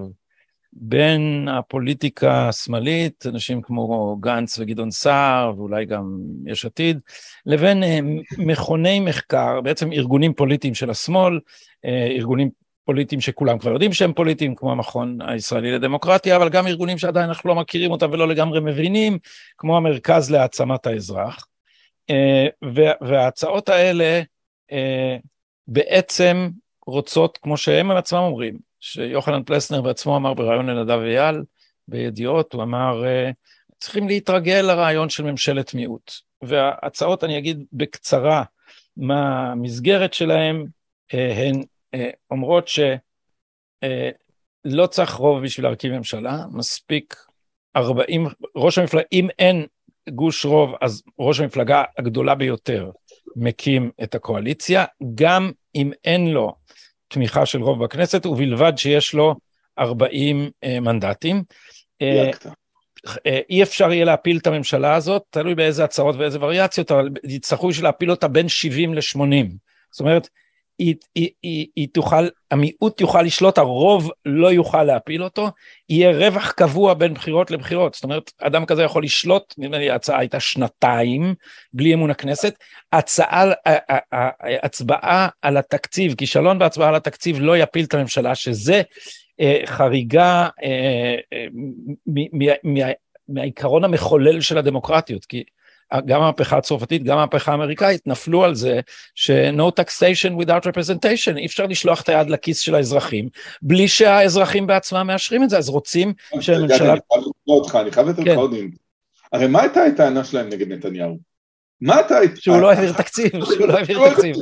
בין 0.73 1.47
הפוליטיקה 1.51 2.47
השמאלית, 2.49 3.25
אנשים 3.25 3.61
כמו 3.61 4.17
גנץ 4.19 4.59
וגדעון 4.59 4.91
סער, 4.91 5.53
ואולי 5.57 5.85
גם 5.85 6.17
יש 6.45 6.65
עתיד, 6.65 6.99
לבין 7.45 7.83
אה, 7.83 7.99
מכוני 8.37 8.99
מחקר, 8.99 9.61
בעצם 9.61 9.91
ארגונים 9.91 10.33
פוליטיים 10.33 10.73
של 10.73 10.89
השמאל, 10.89 11.39
אה, 11.85 12.07
ארגונים 12.07 12.49
פוליטיים 12.85 13.21
שכולם 13.21 13.59
כבר 13.59 13.71
יודעים 13.71 13.93
שהם 13.93 14.13
פוליטיים, 14.13 14.55
כמו 14.55 14.71
המכון 14.71 15.17
הישראלי 15.21 15.71
לדמוקרטיה, 15.71 16.35
אבל 16.35 16.49
גם 16.49 16.67
ארגונים 16.67 16.97
שעדיין 16.97 17.27
אנחנו 17.27 17.49
לא 17.49 17.55
מכירים 17.55 17.91
אותם 17.91 18.11
ולא 18.11 18.27
לגמרי 18.27 18.59
מבינים, 18.59 19.17
כמו 19.57 19.77
המרכז 19.77 20.31
להעצמת 20.31 20.85
האזרח. 20.85 21.47
אה, 22.09 22.47
וההצעות 23.01 23.69
האלה 23.69 24.21
בעצם 25.67 26.49
רוצות, 26.85 27.39
כמו 27.41 27.57
שהם 27.57 27.91
עצמם 27.91 28.19
אומרים, 28.19 28.57
שיוחנן 28.79 29.43
פלסנר 29.43 29.81
בעצמו 29.81 30.17
אמר 30.17 30.33
בריאיון 30.33 30.69
לנדב 30.69 30.99
אייל 30.99 31.41
בידיעות, 31.87 32.53
הוא 32.53 32.63
אמר, 32.63 33.05
אה, 33.05 33.31
צריכים 33.79 34.07
להתרגל 34.07 34.61
לרעיון 34.61 35.09
של 35.09 35.23
ממשלת 35.23 35.73
מיעוט. 35.73 36.11
וההצעות, 36.41 37.23
אני 37.23 37.37
אגיד 37.37 37.63
בקצרה 37.73 38.43
מה 38.97 39.51
המסגרת 39.51 40.13
שלהן, 40.13 40.65
אה, 41.13 41.33
הן 41.33 41.55
אה, 41.55 41.61
אומרות 42.31 42.67
שלא 42.67 42.87
צריך 44.87 45.11
רוב 45.11 45.43
בשביל 45.43 45.65
להרכיב 45.65 45.93
ממשלה, 45.93 46.37
מספיק 46.51 47.15
40, 47.75 48.27
ראש 48.55 48.77
המפלגה, 48.77 49.03
אם 49.11 49.27
אין 49.39 49.65
גוש 50.09 50.45
רוב, 50.45 50.75
אז 50.81 51.03
ראש 51.19 51.39
המפלגה 51.39 51.83
הגדולה 51.97 52.35
ביותר 52.35 52.91
מקים 53.35 53.91
את 54.03 54.15
הקואליציה, 54.15 54.85
גם 55.15 55.51
אם 55.75 55.91
אין 56.05 56.31
לו 56.31 56.55
תמיכה 57.07 57.45
של 57.45 57.61
רוב 57.61 57.83
בכנסת, 57.83 58.25
ובלבד 58.25 58.73
שיש 58.77 59.13
לו 59.13 59.35
40 59.79 60.49
אה, 60.63 60.79
מנדטים. 60.79 61.43
אה, 62.01 62.31
אה, 63.25 63.39
אי 63.49 63.63
אפשר 63.63 63.91
יהיה 63.91 64.05
להפיל 64.05 64.37
את 64.37 64.47
הממשלה 64.47 64.95
הזאת, 64.95 65.23
תלוי 65.29 65.55
באיזה 65.55 65.83
הצעות 65.83 66.15
ואיזה 66.15 66.37
וריאציות, 66.41 66.91
אבל 66.91 67.09
יצטרכו 67.23 67.69
להפיל 67.81 68.11
אותה 68.11 68.27
בין 68.27 68.47
70 68.49 68.93
ל-80. 68.93 69.45
זאת 69.91 69.99
אומרת, 69.99 70.29
היא, 70.79 70.95
היא, 71.15 71.29
היא, 71.43 71.67
היא 71.75 71.87
תוכל, 71.93 72.27
המיעוט 72.51 73.01
יוכל 73.01 73.21
לשלוט, 73.21 73.57
הרוב 73.57 74.11
לא 74.25 74.51
יוכל 74.51 74.83
להפיל 74.83 75.23
אותו, 75.23 75.47
יהיה 75.89 76.11
רווח 76.11 76.51
קבוע 76.51 76.93
בין 76.93 77.13
בחירות 77.13 77.51
לבחירות. 77.51 77.93
זאת 77.93 78.03
אומרת, 78.03 78.31
אדם 78.41 78.65
כזה 78.65 78.83
יכול 78.83 79.03
לשלוט, 79.03 79.53
נדמה 79.57 79.77
לי 79.77 79.89
ההצעה 79.89 80.19
הייתה 80.19 80.39
שנתיים, 80.39 81.35
בלי 81.73 81.93
אמון 81.93 82.09
הכנסת. 82.09 82.53
הצעה, 82.93 83.51
הצבעה 84.63 85.27
על 85.41 85.57
התקציב, 85.57 86.15
כישלון 86.15 86.59
בהצבעה 86.59 86.89
על 86.89 86.95
התקציב 86.95 87.37
לא 87.39 87.57
יפיל 87.57 87.85
את 87.85 87.93
הממשלה, 87.93 88.35
שזה 88.35 88.81
אה, 89.39 89.61
חריגה 89.65 90.49
אה, 90.63 91.15
אה, 91.33 91.45
מהעיקרון 93.27 93.83
המחולל 93.83 94.41
של 94.41 94.57
הדמוקרטיות, 94.57 95.25
כי 95.25 95.43
גם 96.05 96.21
המהפכה 96.21 96.57
הצרפתית, 96.57 97.03
גם 97.03 97.17
המהפכה 97.17 97.51
האמריקאית, 97.51 98.07
נפלו 98.07 98.43
על 98.43 98.55
זה 98.55 98.79
ש-no 99.15 99.81
taxation 99.81 100.41
without 100.41 100.63
representation, 100.63 101.37
אי 101.37 101.45
אפשר 101.45 101.65
לשלוח 101.65 102.01
את 102.01 102.09
היד 102.09 102.29
לכיס 102.29 102.59
של 102.59 102.75
האזרחים, 102.75 103.29
בלי 103.61 103.87
שהאזרחים 103.87 104.67
בעצמם 104.67 105.07
מאשרים 105.07 105.43
את 105.43 105.49
זה, 105.49 105.57
אז 105.57 105.69
רוצים 105.69 106.13
שהממשלה... 106.39 106.57
אני 106.57 106.77
חייב 106.77 106.91
לתקוע 106.93 107.55
אותך, 107.55 107.77
אני 107.81 107.91
חייב 107.91 108.07
לתת 108.07 108.19
לך 108.19 108.25
כן. 108.25 108.35
עוד. 108.35 108.55
הרי 109.33 109.47
מה 109.47 109.61
הייתה 109.61 109.83
הטענה 109.83 110.23
שלהם 110.23 110.49
נגד 110.49 110.67
נתניהו? 110.67 111.17
מה 111.81 111.99
אתה... 111.99 112.15
שהוא 112.35 112.57
לא 112.57 112.71
העביר 112.71 112.93
תקציב, 112.93 113.31
שהוא 113.55 113.67
לא 113.67 113.77
העביר 113.77 114.09
תקציב. 114.09 114.35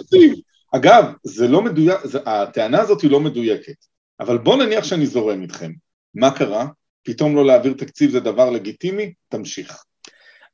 אגב, 0.76 1.06
זה 1.24 1.48
לא 1.48 1.62
מדויק, 1.62 1.98
הטענה 2.26 2.82
הזאת 2.82 3.02
היא 3.02 3.12
לא 3.12 3.20
מדויקת, 3.20 3.86
אבל 4.20 4.38
בוא 4.38 4.64
נניח 4.64 4.84
שאני 4.84 5.06
זורם 5.06 5.42
איתכם. 5.42 5.72
מה 6.16 6.32
קרה? 6.32 6.66
פתאום 7.04 7.36
לא 7.36 7.46
להעביר 7.46 7.74
תקציב 7.74 8.12
זה 8.12 8.20
דבר 8.20 8.50
לגיטימי? 8.50 9.14
תמשיך. 9.30 9.84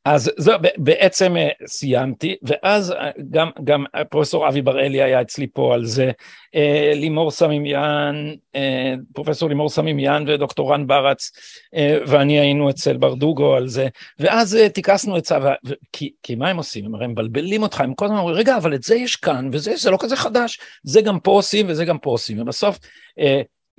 אז 0.06 0.32
זו 0.38 0.52
בעצם 0.78 1.38
אה, 1.38 1.50
סיימתי, 1.68 2.36
ואז 2.44 2.92
אה, 2.92 3.10
גם, 3.32 3.50
גם 3.64 3.86
פרופסור 4.10 4.48
אבי 4.48 4.62
בראלי 4.62 5.02
היה 5.02 5.22
אצלי 5.22 5.48
פה 5.54 5.74
על 5.74 5.86
זה, 5.86 6.12
אה, 6.56 6.92
לימור 6.96 7.32
סמימיאן, 7.32 8.34
פרופסור 9.14 9.50
לימור 9.50 9.70
סמימיאן 9.70 10.26
ודוקטור 10.28 10.74
רן 10.74 10.88
ברץ 10.88 11.32
ואני 12.08 12.40
היינו 12.40 12.70
אצל 12.70 12.98
ברדוגו 12.98 13.56
על 13.56 13.68
זה, 13.68 13.88
ואז 14.20 14.58
טיכסנו 14.74 15.16
עצה, 15.16 15.40
כי, 15.92 16.12
כי 16.24 16.36
מה 16.36 16.50
הם 16.50 16.58
עושים? 16.58 16.86
הם 16.86 16.96
הרי 16.96 17.08
מבלבלים 17.08 17.64
אותך, 17.64 17.82
הם 17.82 17.94
כל 17.94 18.06
הזמן 18.06 18.18
אומרים, 18.18 18.36
רגע, 18.36 18.58
אבל 18.58 18.76
את 18.76 18.84
זה 18.84 18.96
יש 18.96 19.16
כאן, 19.16 19.50
וזה 19.52 19.76
זה 19.76 19.92
לא 19.92 19.98
כזה 20.00 20.16
חדש, 20.16 20.60
זה 20.84 21.02
גם 21.02 21.20
פה 21.20 21.32
עושים 21.32 21.66
וזה 21.70 21.86
גם 21.86 21.98
פה 21.98 22.10
עושים, 22.10 22.42
ובסוף 22.42 22.80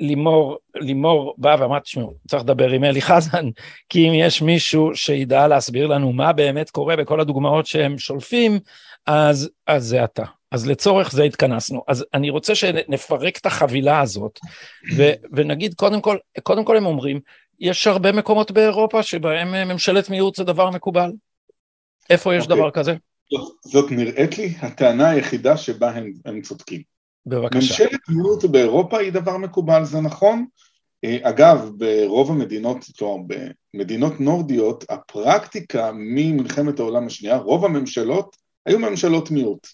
לימור, 0.01 0.59
לימור 0.75 1.35
באה 1.39 1.57
ואמרה, 1.61 1.81
תשמעו, 1.81 2.15
צריך 2.29 2.43
לדבר 2.43 2.71
עם 2.71 2.85
אלי 2.85 3.03
חזן, 3.03 3.47
כי 3.89 4.09
אם 4.09 4.15
יש 4.15 4.43
מישהו 4.43 4.91
שידע 4.95 5.49
להסביר 5.49 5.87
לנו 5.87 6.13
מה 6.13 6.33
באמת 6.33 6.71
קורה 6.71 6.97
בכל 6.97 7.21
הדוגמאות 7.21 7.67
שהם 7.67 7.99
שולפים, 7.99 8.59
אז, 9.07 9.51
אז 9.67 9.85
זה 9.85 10.05
אתה. 10.05 10.25
אז 10.51 10.67
לצורך 10.67 11.13
זה 11.13 11.23
התכנסנו. 11.23 11.83
אז 11.89 12.05
אני 12.15 12.31
רוצה 12.31 12.55
שנפרק 12.55 13.39
את 13.39 13.47
החבילה 13.47 14.01
הזאת, 14.01 14.39
ו, 14.97 15.11
ונגיד, 15.33 15.75
קודם 15.75 16.01
כל, 16.01 16.17
קודם 16.43 16.65
כל 16.65 16.77
הם 16.77 16.87
אומרים, 16.87 17.21
יש 17.61 17.87
הרבה 17.87 18.13
מקומות 18.13 18.51
באירופה 18.51 19.03
שבהם 19.03 19.69
ממשלת 19.69 20.11
מיעוט 20.11 20.37
זה 20.37 20.45
דבר 20.45 20.71
מקובל. 20.71 21.13
איפה 22.11 22.35
יש 22.35 22.43
okay. 22.43 22.47
אוקיי. 22.47 22.57
דבר 22.57 22.71
כזה? 22.71 22.95
זאת, 23.33 23.53
זאת 23.65 23.91
נראית 23.91 24.39
לי 24.39 24.55
הטענה 24.61 25.11
היחידה 25.11 25.57
שבה 25.57 25.91
הם, 25.91 26.13
הם 26.25 26.41
צודקים. 26.41 26.83
בבקשה. 27.27 27.59
ממשלת 27.59 28.01
מיעוט 28.09 28.45
באירופה 28.45 28.99
היא 28.99 29.13
דבר 29.13 29.37
מקובל, 29.37 29.85
זה 29.85 30.01
נכון. 30.01 30.47
אה, 31.05 31.19
אגב, 31.23 31.71
ברוב 31.77 32.31
המדינות, 32.31 32.85
כלומר 32.99 33.25
במדינות 33.75 34.21
נורדיות, 34.21 34.85
הפרקטיקה 34.91 35.91
ממלחמת 35.95 36.79
העולם 36.79 37.07
השנייה, 37.07 37.37
רוב 37.37 37.65
הממשלות 37.65 38.37
היו 38.67 38.79
ממשלות 38.79 39.31
מיעוט. 39.31 39.67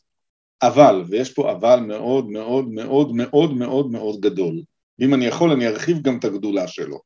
אבל, 0.62 1.04
ויש 1.08 1.34
פה 1.34 1.52
אבל 1.52 1.80
מאוד 1.80 2.30
מאוד 2.30 2.68
מאוד 2.68 3.14
מאוד 3.14 3.54
מאוד 3.54 3.90
מאוד 3.90 4.20
גדול, 4.20 4.62
ואם 4.98 5.14
אני 5.14 5.24
יכול 5.24 5.52
אני 5.52 5.68
ארחיב 5.68 6.02
גם 6.02 6.18
את 6.18 6.24
הגדולה 6.24 6.68
שלו. 6.68 7.00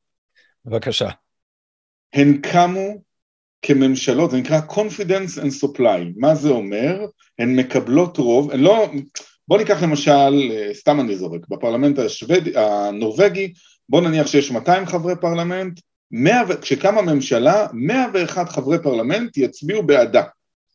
בבקשה. 0.65 1.09
הן 2.13 2.37
קמו 2.41 3.01
כממשלות, 3.61 4.31
זה 4.31 4.37
נקרא 4.37 4.59
confidence 4.69 5.39
and 5.41 5.65
supply, 5.65 6.13
מה 6.15 6.35
זה 6.35 6.49
אומר? 6.49 7.05
הן 7.39 7.59
מקבלות 7.59 8.17
רוב, 8.17 8.51
הן 8.51 8.59
לא, 8.59 8.89
בוא 9.51 9.57
ניקח 9.57 9.83
למשל, 9.83 10.51
אה, 10.51 10.69
סתם 10.73 10.99
אני 10.99 11.15
זורק, 11.15 11.47
בפרלמנט 11.49 11.99
השוודי, 11.99 12.51
הנורבגי, 12.57 13.53
בוא 13.89 14.01
נניח 14.01 14.27
שיש 14.27 14.51
200 14.51 14.85
חברי 14.85 15.13
פרלמנט, 15.21 15.79
100, 16.11 16.41
כשקמה 16.61 17.01
ממשלה, 17.01 17.67
101 17.73 18.49
חברי 18.49 18.77
פרלמנט 18.83 19.37
יצביעו 19.37 19.83
בעדה, 19.83 20.23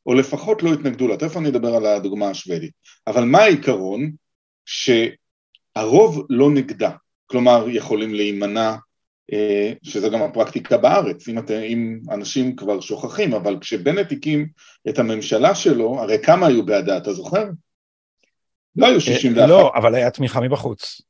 או 0.07 0.15
לפחות 0.15 0.63
לא 0.63 0.71
יתנגדו 0.75 1.09
לה, 1.09 1.17
תכף 1.17 1.37
אני 1.37 1.49
אדבר 1.49 1.75
על 1.75 1.87
הדוגמה 1.87 2.31
השוודית. 2.31 2.71
אבל 3.07 3.25
מה 3.25 3.39
העיקרון? 3.39 4.11
שהרוב 4.65 6.27
לא 6.31 6.51
נגדה, 6.51 6.91
כלומר 7.27 7.67
יכולים 7.69 8.15
להימנע, 8.15 8.75
אה, 9.33 9.73
שזה 9.83 10.09
גם 10.09 10.23
הפרקטיקה 10.23 10.77
בארץ, 10.77 11.29
אם, 11.29 11.39
את, 11.39 11.51
אם 11.51 11.99
אנשים 12.11 12.57
כבר 12.57 12.81
שוכחים, 12.81 13.35
אבל 13.35 13.59
כשבנט 13.61 14.13
הקים 14.13 14.47
את 14.89 14.99
הממשלה 14.99 15.55
שלו, 15.55 16.01
הרי 16.01 16.19
כמה 16.23 16.47
היו 16.47 16.67
בעדה, 16.67 16.97
אתה 16.97 17.13
זוכר? 17.13 17.45
לא 18.77 18.87
היו 18.87 19.01
61. 19.01 19.39
אה, 19.39 19.47
לא, 19.47 19.73
אבל 19.75 19.95
היה 19.95 20.11
תמיכה 20.11 20.41
מבחוץ. 20.41 21.01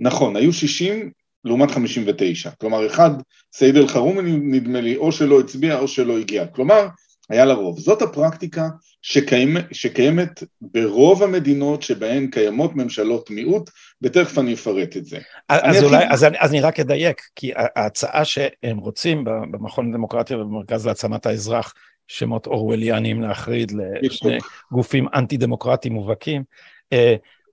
נכון, 0.00 0.36
היו 0.36 0.52
60 0.52 1.10
לעומת 1.44 1.70
59. 1.70 2.50
כלומר, 2.50 2.86
אחד, 2.86 3.10
סעיד 3.52 3.76
אל-חרומי 3.76 4.22
נדמה 4.32 4.80
לי, 4.80 4.96
או 4.96 5.12
שלא 5.12 5.40
הצביע 5.40 5.78
או 5.78 5.88
שלא 5.88 6.18
הגיע. 6.18 6.46
כלומר, 6.46 6.86
היה 7.30 7.44
לרוב. 7.44 7.78
זאת 7.78 8.02
הפרקטיקה 8.02 8.68
שקיימת, 9.02 9.64
שקיימת 9.72 10.42
ברוב 10.60 11.22
המדינות 11.22 11.82
שבהן 11.82 12.26
קיימות 12.26 12.76
ממשלות 12.76 13.30
מיעוט, 13.30 13.70
ותכף 14.02 14.38
אני 14.38 14.54
אפרט 14.54 14.96
את 14.96 15.04
זה. 15.04 15.18
אז, 15.48 15.82
אולי, 15.82 15.96
אתחיל... 15.96 16.12
אז, 16.12 16.24
אני, 16.24 16.36
אז 16.40 16.50
אני 16.50 16.60
רק 16.60 16.80
אדייק, 16.80 17.22
כי 17.36 17.52
ההצעה 17.56 18.24
שהם 18.24 18.78
רוצים 18.78 19.24
במכון 19.24 19.90
לדמוקרטיה 19.90 20.38
ובמרכז 20.38 20.86
להעצמת 20.86 21.26
האזרח, 21.26 21.74
שמות 22.08 22.46
אורווליאניים 22.46 23.22
להחריד 23.22 23.72
לשני 24.02 24.38
גופים 24.72 25.06
אנטי 25.14 25.36
דמוקרטיים 25.36 25.94
מובהקים, 25.94 26.42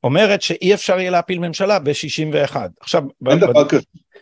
אומרת 0.03 0.41
שאי 0.41 0.73
אפשר 0.73 0.99
יהיה 0.99 1.11
להפיל 1.11 1.39
ממשלה 1.39 1.79
ב-61. 1.79 2.55
עכשיו... 2.81 3.03
אין 3.29 3.39
ב- 3.39 3.41
דבר 3.41 3.63
ב- 3.63 3.67
כזה. 3.67 3.81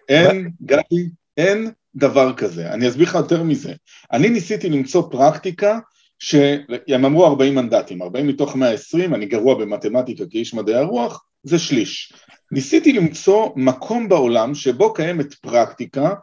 אין, 0.10 0.50
ב- 0.50 0.65
גדי, 0.65 1.10
אין 1.38 1.72
דבר 1.96 2.34
כזה. 2.34 2.72
אני 2.72 2.89
אסביר 2.89 3.08
לך 3.08 3.15
יותר 3.15 3.44
מזה. 3.44 3.74
אני 4.13 4.30
ניסיתי 4.30 4.70
למצוא 4.70 5.12
פרקטיקה 5.12 5.80
שהם 6.20 7.06
אמרו 7.06 7.25
40 7.25 7.56
מנדטים, 7.56 8.01
40 8.01 8.27
מתוך 8.27 8.56
120, 8.56 9.15
אני 9.15 9.25
גרוע 9.25 9.56
במתמטיקה 9.56 10.24
כאיש 10.30 10.53
מדעי 10.53 10.75
הרוח, 10.75 11.25
זה 11.44 11.60
שליש. 11.60 12.13
ניסיתי 12.51 12.94
למצוא 12.94 13.50
מקום 13.56 14.10
בעולם 14.10 14.56
שבו 14.56 14.94
קיימת 14.94 15.34
פרקטיקה 15.34 16.13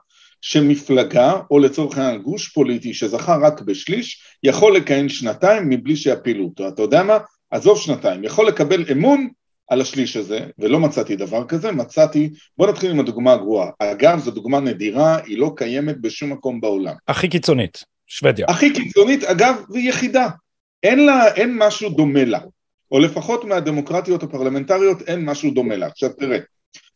שמפלגה, 0.40 1.32
או 1.50 1.58
לצורך 1.58 1.98
העניין 1.98 2.22
גוש 2.22 2.48
פוליטי 2.48 2.94
שזכה 2.94 3.36
רק 3.42 3.60
בשליש, 3.60 4.22
יכול 4.42 4.76
לכהן 4.76 5.08
שנתיים 5.08 5.68
מבלי 5.68 5.96
שיפילו 5.96 6.44
אותו. 6.44 6.68
אתה 6.68 6.82
יודע 6.82 7.02
מה? 7.02 7.18
עזוב 7.50 7.78
שנתיים, 7.78 8.24
יכול 8.24 8.48
לקבל 8.48 8.84
אמון 8.92 9.28
על 9.68 9.80
השליש 9.80 10.16
הזה, 10.16 10.40
ולא 10.58 10.80
מצאתי 10.80 11.16
דבר 11.16 11.44
כזה, 11.44 11.72
מצאתי, 11.72 12.30
בוא 12.56 12.66
נתחיל 12.66 12.90
עם 12.90 13.00
הדוגמה 13.00 13.32
הגרועה. 13.32 13.70
אגב, 13.78 14.18
זו 14.18 14.30
דוגמה 14.30 14.60
נדירה, 14.60 15.18
היא 15.24 15.38
לא 15.38 15.52
קיימת 15.56 16.00
בשום 16.00 16.32
מקום 16.32 16.60
בעולם. 16.60 16.94
הכי 17.08 17.28
קיצונית, 17.28 17.84
שוודיה. 18.06 18.46
הכי 18.48 18.72
קיצונית, 18.72 19.24
אגב, 19.24 19.62
והיא 19.70 19.88
יחידה. 19.88 20.28
אין 20.82 21.06
לה, 21.06 21.34
אין 21.34 21.58
משהו 21.58 21.90
דומה 21.90 22.24
לה. 22.24 22.38
או 22.92 22.98
לפחות 22.98 23.44
מהדמוקרטיות 23.44 24.22
הפרלמנטריות 24.22 25.02
אין 25.02 25.24
משהו 25.24 25.50
דומה 25.50 25.76
לה. 25.76 25.86
עכשיו 25.86 26.10
תראה, 26.12 26.38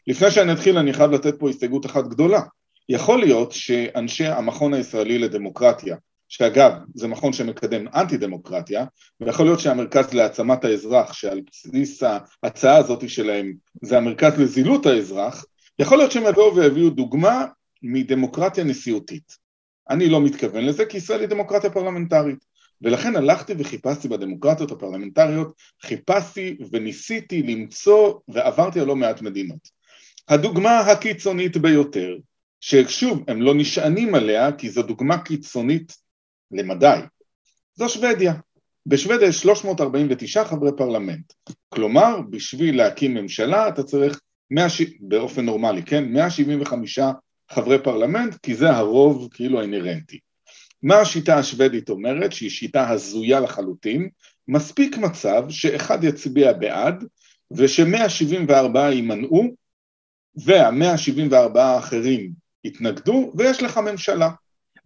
לפני 0.07 0.31
שאני 0.31 0.53
אתחיל 0.53 0.79
אני 0.79 0.93
חייב 0.93 1.11
לתת 1.11 1.39
פה 1.39 1.51
הסתייגות 1.51 1.87
אחת 1.87 2.07
גדולה. 2.07 2.41
יכול 2.89 3.21
להיות 3.21 3.53
שאנשי 3.53 4.27
המכון 4.27 4.75
הישראלי 4.75 5.19
לדמוקרטיה, 5.19 5.97
שאגב 6.33 6.73
זה 6.95 7.09
מכון 7.09 7.33
שמקדם 7.33 7.89
אנטי 7.95 8.17
דמוקרטיה, 8.17 8.85
ויכול 9.21 9.47
להיות 9.47 9.61
שהמרכז 9.61 10.15
להעצמת 10.15 10.65
האזרח, 10.65 11.13
שעל 11.13 11.41
בסיס 11.51 12.03
ההצעה 12.43 12.77
הזאת 12.77 13.09
שלהם 13.09 13.53
זה 13.83 13.97
המרכז 13.97 14.41
לזילות 14.41 14.87
האזרח, 14.87 15.45
יכול 15.79 15.99
להיות 15.99 16.13
שהם 16.13 16.23
יבואו 16.27 16.57
ויביאו 16.57 16.91
דוגמה 16.91 17.45
מדמוקרטיה 17.83 18.65
נשיאותית. 18.65 19.37
אני 19.91 20.09
לא 20.09 20.21
מתכוון 20.21 20.65
לזה 20.65 20.85
כי 20.85 20.97
ישראל 20.97 21.21
היא 21.21 21.29
דמוקרטיה 21.29 21.71
פרלמנטרית. 21.71 22.45
ולכן 22.83 23.17
הלכתי 23.17 23.53
וחיפשתי 23.59 24.09
בדמוקרטיות 24.09 24.71
הפרלמנטריות, 24.71 25.53
חיפשתי 25.83 26.57
וניסיתי 26.73 27.43
למצוא 27.43 28.15
ועברתי 28.29 28.81
על 28.81 28.87
לא 28.87 28.97
מעט 28.97 29.23
מדינות. 29.23 29.69
הדוגמה 30.29 30.81
הקיצונית 30.81 31.57
ביותר, 31.57 32.17
ששוב, 32.61 33.25
הם 33.29 33.43
לא 33.43 33.55
נשענים 33.55 34.15
עליה 34.15 34.53
כי 34.53 34.71
זו 34.71 34.83
דוגמה 34.83 35.19
קיצונית 35.19 36.03
למדי, 36.53 37.01
זו 37.75 37.89
שוודיה. 37.89 38.35
בשוודיה 38.87 39.29
יש 39.29 39.43
349 39.43 40.45
חברי 40.45 40.71
פרלמנט. 40.77 41.33
כלומר, 41.69 42.21
בשביל 42.31 42.77
להקים 42.77 43.15
ממשלה 43.15 43.69
אתה 43.69 43.83
צריך, 43.83 44.21
100, 44.51 44.67
באופן 45.01 45.45
נורמלי, 45.45 45.83
כן? 45.83 46.13
175 46.13 46.99
חברי 47.51 47.79
פרלמנט, 47.83 48.37
כי 48.43 48.55
זה 48.55 48.71
הרוב 48.71 49.29
כאילו 49.33 49.61
האינרנטי. 49.61 50.19
מה 50.83 50.99
השיטה 50.99 51.39
השוודית 51.39 51.91
אומרת? 51.91 52.33
שהיא 52.33 52.51
שיטה 52.51 52.91
הזויה 52.91 53.41
לחלוטין, 53.41 54.09
מספיק 54.49 54.97
מצב 54.97 55.45
שאחד 55.49 56.05
יצביע 56.05 56.53
בעד 56.53 57.05
וש-174 57.51 58.79
יימנעו 58.79 59.55
וה-174 60.45 61.59
האחרים 61.59 62.31
יתנגדו 62.65 63.33
ויש 63.37 63.63
לך 63.63 63.79
ממשלה. 63.79 64.31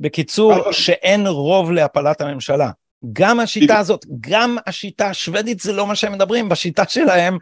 בקיצור. 0.01 0.73
שאין 0.73 1.27
רוב 1.27 1.73
להפלת 1.73 2.21
הממשלה. 2.21 2.71
גם 3.13 3.41
השיטה 3.41 3.79
הזאת, 3.79 4.07
גם 4.21 4.57
השיטה 4.67 5.07
השוודית 5.07 5.61
זה 5.61 5.73
לא 5.73 5.87
מה 5.87 5.95
שהם 5.95 6.13
מדברים, 6.13 6.49
בשיטה 6.49 6.83
שלהם 6.89 7.39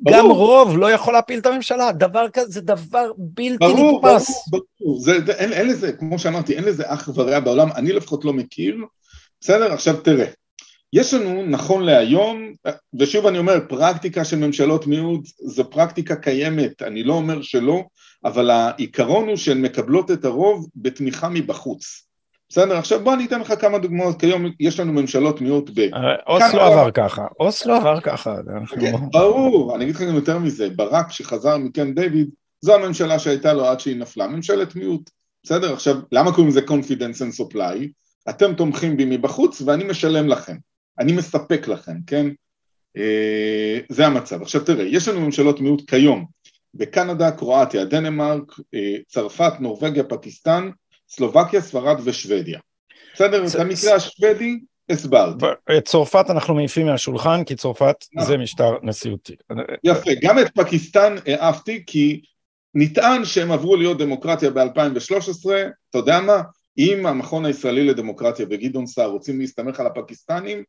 ברור. 0.00 0.18
גם 0.18 0.30
רוב 0.30 0.78
לא 0.78 0.90
יכול 0.90 1.14
להפיל 1.14 1.38
את 1.38 1.46
הממשלה, 1.46 1.92
דבר 1.92 2.26
כזה 2.32 2.50
זה 2.50 2.60
דבר 2.60 3.10
בלתי 3.18 3.56
ברור, 3.58 4.00
נתפס. 4.06 4.48
ברור, 4.48 4.64
ברור, 4.80 5.00
זה, 5.00 5.12
זה, 5.26 5.32
אין, 5.32 5.52
אין 5.52 5.68
לזה, 5.68 5.92
כמו 5.92 6.18
שאמרתי, 6.18 6.56
אין 6.56 6.64
לזה 6.64 6.82
אח 6.86 7.08
ורע 7.14 7.40
בעולם, 7.40 7.68
אני 7.76 7.92
לפחות 7.92 8.24
לא 8.24 8.32
מכיר, 8.32 8.76
בסדר? 9.40 9.72
עכשיו 9.72 9.96
תראה, 9.96 10.26
יש 10.92 11.14
לנו 11.14 11.46
נכון 11.46 11.84
להיום, 11.84 12.52
ושוב 12.98 13.26
אני 13.26 13.38
אומר, 13.38 13.58
פרקטיקה 13.68 14.24
של 14.24 14.36
ממשלות 14.36 14.86
מיעוט 14.86 15.24
זו 15.46 15.70
פרקטיקה 15.70 16.16
קיימת, 16.16 16.82
אני 16.82 17.02
לא 17.02 17.14
אומר 17.14 17.42
שלא, 17.42 17.84
אבל 18.24 18.50
העיקרון 18.50 19.28
הוא 19.28 19.36
שהן 19.36 19.62
מקבלות 19.62 20.10
את 20.10 20.24
הרוב 20.24 20.68
בתמיכה 20.76 21.28
מבחוץ. 21.28 22.06
בסדר, 22.48 22.76
עכשיו 22.76 23.04
בוא 23.04 23.14
אני 23.14 23.24
אתן 23.24 23.40
לך 23.40 23.54
כמה 23.60 23.78
דוגמאות, 23.78 24.20
כיום 24.20 24.44
יש 24.60 24.80
לנו 24.80 24.92
ממשלות 24.92 25.40
מיעוט 25.40 25.70
ב... 25.74 25.88
אוסלו 26.26 26.60
עבר 26.60 26.90
ככה, 26.90 27.26
אוסלו 27.40 27.74
עבר 27.74 28.00
ככה. 28.00 28.36
כן, 28.80 28.92
ברור, 29.12 29.76
אני 29.76 29.84
אגיד 29.84 29.94
לך 29.94 30.02
גם 30.02 30.14
יותר 30.14 30.38
מזה, 30.38 30.70
ברק 30.70 31.12
שחזר 31.12 31.56
מקן 31.56 31.94
דיוויד, 31.94 32.30
זו 32.60 32.74
הממשלה 32.74 33.18
שהייתה 33.18 33.52
לו 33.52 33.66
עד 33.66 33.80
שהיא 33.80 33.96
נפלה, 33.96 34.26
ממשלת 34.26 34.76
מיעוט. 34.76 35.10
בסדר, 35.44 35.72
עכשיו, 35.72 35.96
למה 36.12 36.32
קוראים 36.32 36.48
לזה 36.48 36.60
confidence 36.60 37.18
and 37.20 37.40
supply? 37.40 37.88
אתם 38.30 38.54
תומכים 38.54 38.96
בי 38.96 39.04
מבחוץ 39.04 39.62
ואני 39.66 39.84
משלם 39.84 40.28
לכם, 40.28 40.56
אני 40.98 41.12
מספק 41.12 41.68
לכם, 41.68 41.96
כן? 42.06 42.26
אה, 42.96 43.78
זה 43.88 44.06
המצב. 44.06 44.42
עכשיו 44.42 44.64
תראה, 44.64 44.84
יש 44.84 45.08
לנו 45.08 45.20
ממשלות 45.20 45.60
מיעוט 45.60 45.90
כיום 45.90 46.24
בקנדה, 46.74 47.30
קרואטיה, 47.30 47.84
דנמרק, 47.84 48.52
אה, 48.74 48.96
צרפת, 49.08 49.52
נורבגיה, 49.60 50.04
פקיסטן, 50.04 50.70
סלובקיה, 51.08 51.60
ספרד 51.60 52.00
ושוודיה. 52.04 52.60
בסדר? 53.14 53.46
את 53.46 53.54
המקרה 53.54 53.94
השוודי 53.94 54.58
הסברתי. 54.88 55.46
את 55.78 55.84
צרפת 55.84 56.24
אנחנו 56.30 56.54
מעיפים 56.54 56.86
מהשולחן, 56.86 57.44
כי 57.44 57.56
צרפת 57.56 57.96
נכון. 58.12 58.28
זה 58.28 58.38
משטר 58.38 58.70
נשיאותי. 58.82 59.36
יפה, 59.84 60.10
גם 60.22 60.38
את 60.38 60.50
פקיסטן 60.54 61.14
העפתי, 61.26 61.82
כי 61.86 62.20
נטען 62.74 63.24
שהם 63.24 63.52
עברו 63.52 63.76
להיות 63.76 63.98
דמוקרטיה 63.98 64.50
ב-2013, 64.50 65.50
אתה 65.90 65.98
יודע 65.98 66.20
מה? 66.20 66.42
אם 66.78 67.06
המכון 67.06 67.44
הישראלי 67.44 67.86
לדמוקרטיה 67.86 68.46
וגדעון 68.50 68.86
סער 68.86 69.08
רוצים 69.10 69.40
להסתמך 69.40 69.80
על 69.80 69.86
הפקיסטנים, 69.86 70.62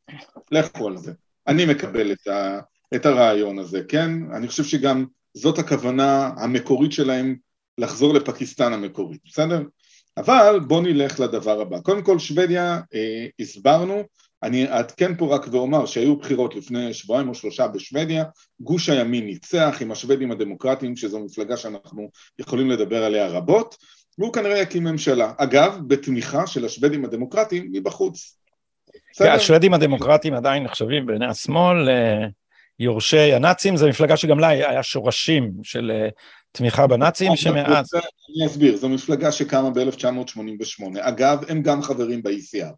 לכו 0.51 0.87
על 0.87 0.97
זה. 0.97 1.11
אני 1.47 1.65
מקבל 1.65 2.11
את, 2.11 2.27
ה, 2.27 2.59
את 2.95 3.05
הרעיון 3.05 3.59
הזה, 3.59 3.81
כן? 3.87 4.11
אני 4.33 4.47
חושב 4.47 4.63
שגם 4.63 5.05
זאת 5.33 5.59
הכוונה 5.59 6.29
המקורית 6.37 6.91
שלהם 6.91 7.35
לחזור 7.77 8.13
לפקיסטן 8.13 8.73
המקורית, 8.73 9.21
בסדר? 9.25 9.61
אבל 10.17 10.59
בוא 10.67 10.81
נלך 10.81 11.19
לדבר 11.19 11.61
הבא. 11.61 11.79
קודם 11.79 12.01
כל 12.01 12.19
שוודיה 12.19 12.79
אה, 12.93 13.25
הסברנו, 13.39 14.03
אני 14.43 14.67
אעדכן 14.71 15.15
פה 15.15 15.35
רק 15.35 15.45
ואומר 15.51 15.85
שהיו 15.85 16.15
בחירות 16.15 16.55
לפני 16.55 16.93
שבועיים 16.93 17.29
או 17.29 17.35
שלושה 17.35 17.67
בשוודיה, 17.67 18.23
גוש 18.59 18.89
הימין 18.89 19.25
ניצח 19.25 19.77
עם 19.81 19.91
השוודים 19.91 20.31
הדמוקרטיים 20.31 20.95
שזו 20.95 21.19
מפלגה 21.19 21.57
שאנחנו 21.57 22.09
יכולים 22.39 22.69
לדבר 22.69 23.03
עליה 23.03 23.27
רבות, 23.27 23.75
והוא 24.17 24.33
כנראה 24.33 24.59
יקים 24.59 24.83
ממשלה. 24.83 25.31
אגב, 25.37 25.79
בתמיכה 25.87 26.47
של 26.47 26.65
השוודים 26.65 27.05
הדמוקרטיים 27.05 27.69
מבחוץ. 27.71 28.37
כן, 29.17 29.31
השוודים 29.31 29.73
הדמוקרטיים 29.73 30.33
עדיין 30.33 30.63
נחשבים 30.63 31.05
בעיני 31.05 31.25
השמאל 31.25 31.89
אה, 31.89 32.27
יורשי 32.79 33.33
הנאצים, 33.33 33.77
זו 33.77 33.87
מפלגה 33.87 34.17
שגם 34.17 34.39
לה 34.39 34.47
היה 34.47 34.83
שורשים 34.83 35.51
של 35.63 35.91
אה, 35.91 36.09
תמיכה 36.51 36.87
בנאצים 36.87 37.31
אה, 37.31 37.37
שמאז... 37.37 37.89
אני 37.93 38.47
אסביר, 38.47 38.77
זו 38.77 38.89
מפלגה 38.89 39.31
שקמה 39.31 39.69
ב-1988. 39.69 40.83
אגב, 40.99 41.43
הם 41.47 41.61
גם 41.61 41.81
חברים 41.81 42.23
ב-ECR. 42.23 42.73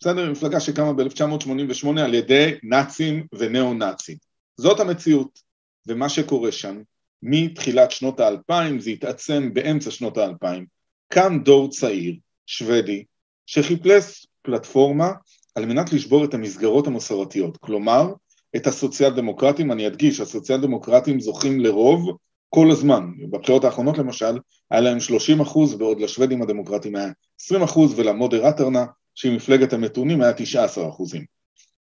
בסדר? 0.00 0.30
מפלגה 0.30 0.60
שקמה 0.60 0.92
ב-1988 0.92 2.00
על 2.00 2.14
ידי 2.14 2.54
נאצים 2.62 3.26
וניאו-נאצים. 3.32 4.16
זאת 4.56 4.80
המציאות. 4.80 5.44
ומה 5.86 6.08
שקורה 6.08 6.52
שם, 6.52 6.82
מתחילת 7.22 7.90
שנות 7.90 8.20
האלפיים, 8.20 8.80
זה 8.80 8.90
התעצם 8.90 9.54
באמצע 9.54 9.90
שנות 9.90 10.18
האלפיים, 10.18 10.66
קם 11.08 11.38
דור 11.44 11.70
צעיר, 11.70 12.14
שוודי, 12.46 13.04
שחיפש 13.46 14.26
פלטפורמה 14.42 15.12
על 15.54 15.66
מנת 15.66 15.92
לשבור 15.92 16.24
את 16.24 16.34
המסגרות 16.34 16.86
המסורתיות. 16.86 17.56
כלומר, 17.56 18.12
את 18.56 18.66
הסוציאל 18.66 19.10
דמוקרטים, 19.10 19.72
אני 19.72 19.86
אדגיש, 19.86 20.20
הסוציאל 20.20 20.60
דמוקרטים 20.60 21.20
זוכים 21.20 21.60
לרוב 21.60 22.16
כל 22.48 22.70
הזמן, 22.70 23.10
בבחירות 23.30 23.64
האחרונות 23.64 23.98
למשל, 23.98 24.38
היה 24.70 24.80
להם 24.80 25.00
30 25.00 25.40
אחוז, 25.40 25.74
ועוד 25.74 26.00
לשוודים 26.00 26.42
הדמוקרטים 26.42 26.96
היה 26.96 27.08
20 27.40 27.62
אחוז, 27.62 27.98
ולמודר 27.98 28.48
אטרנה, 28.48 28.84
שהיא 29.14 29.36
מפלגת 29.36 29.72
המתונים, 29.72 30.22
היה 30.22 30.32
19 30.32 30.88
אחוזים. 30.88 31.24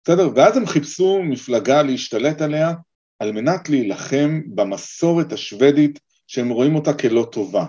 בסדר? 0.04 0.28
ואז 0.34 0.56
הם 0.56 0.66
חיפשו 0.66 1.22
מפלגה 1.22 1.82
להשתלט 1.82 2.42
עליה, 2.42 2.72
על 3.18 3.32
מנת 3.32 3.68
להילחם 3.68 4.40
במסורת 4.46 5.32
השוודית, 5.32 5.98
שהם 6.26 6.48
רואים 6.48 6.74
אותה 6.74 6.92
כלא 6.92 7.26
טובה. 7.32 7.64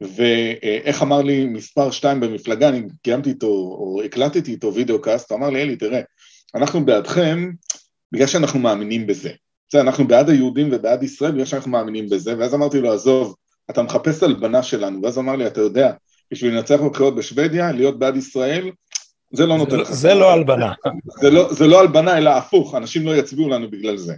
ואיך 0.00 1.02
אמר 1.02 1.22
לי 1.22 1.44
מספר 1.44 1.90
שתיים 1.90 2.20
במפלגה, 2.20 2.68
אני 2.68 2.82
קיימתי 3.02 3.30
איתו, 3.30 3.46
או 3.46 4.02
הקלטתי 4.04 4.52
איתו 4.52 4.74
וידאו 4.74 5.00
קאסט, 5.00 5.30
הוא 5.30 5.38
אמר 5.38 5.50
לי, 5.50 5.62
אלי, 5.62 5.76
תראה, 5.76 6.00
אנחנו 6.54 6.84
בעדכם 6.84 7.50
בגלל 8.12 8.26
שאנחנו 8.26 8.58
מאמינים 8.58 9.06
בזה. 9.06 9.30
בסדר, 9.68 9.80
אנחנו 9.80 10.08
בעד 10.08 10.30
היהודים 10.30 10.68
ובעד 10.72 11.02
ישראל 11.02 11.32
בגלל 11.32 11.44
שאנחנו 11.44 11.70
מאמינים 11.70 12.08
בזה, 12.08 12.38
ואז 12.38 12.54
אמרתי 12.54 12.80
לו, 12.80 12.92
עזוב, 12.92 13.34
אתה 13.70 13.82
מחפש 13.82 14.22
הלבנה 14.22 14.62
שלנו, 14.62 15.02
ואז 15.02 15.18
אמר 15.18 15.36
לי, 15.36 15.46
אתה 15.46 15.60
יודע, 15.60 15.92
בשביל 16.32 16.54
לנצח 16.54 16.80
בבחירות 16.80 17.16
בשוודיה, 17.16 17.72
להיות 17.72 17.98
בעד 17.98 18.16
ישראל, 18.16 18.70
זה 19.32 19.46
לא 19.46 19.56
נותן 19.56 19.76
לך. 19.76 19.92
זה 19.92 20.14
לא 20.14 20.32
הלבנה. 20.32 20.72
זה 21.20 21.30
לא, 21.30 21.52
זה 21.52 21.66
לא 21.66 21.80
הלבנה, 21.80 22.18
אלא 22.18 22.30
הפוך, 22.30 22.74
אנשים 22.74 23.06
לא 23.06 23.16
יצביעו 23.16 23.48
לנו 23.48 23.70
בגלל 23.70 23.96
זה. 23.96 24.14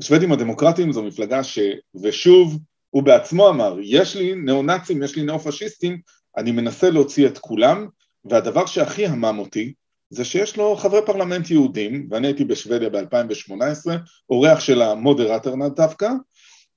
השוודים 0.00 0.32
הדמוקרטיים 0.32 0.92
זו 0.92 1.02
מפלגה 1.02 1.44
ש... 1.44 1.58
ושוב, 2.02 2.58
הוא 2.90 3.02
בעצמו 3.02 3.48
אמר, 3.48 3.76
יש 3.82 4.16
לי 4.16 4.34
ניאו-נאצים, 4.34 5.02
יש 5.02 5.16
לי 5.16 5.22
ניאו-פשיסטים, 5.22 6.00
אני 6.36 6.52
מנסה 6.52 6.90
להוציא 6.90 7.26
את 7.26 7.38
כולם, 7.38 7.86
והדבר 8.24 8.66
שהכי 8.66 9.06
המם 9.06 9.38
אותי, 9.38 9.72
זה 10.10 10.24
שיש 10.24 10.56
לו 10.56 10.76
חברי 10.76 11.00
פרלמנט 11.06 11.50
יהודים, 11.50 12.06
ואני 12.10 12.26
הייתי 12.26 12.44
בשוודיה 12.44 12.88
ב-2018, 12.88 13.90
אורח 14.30 14.60
של 14.60 14.82
המודרטרנט 14.82 15.76
דווקא, 15.76 16.08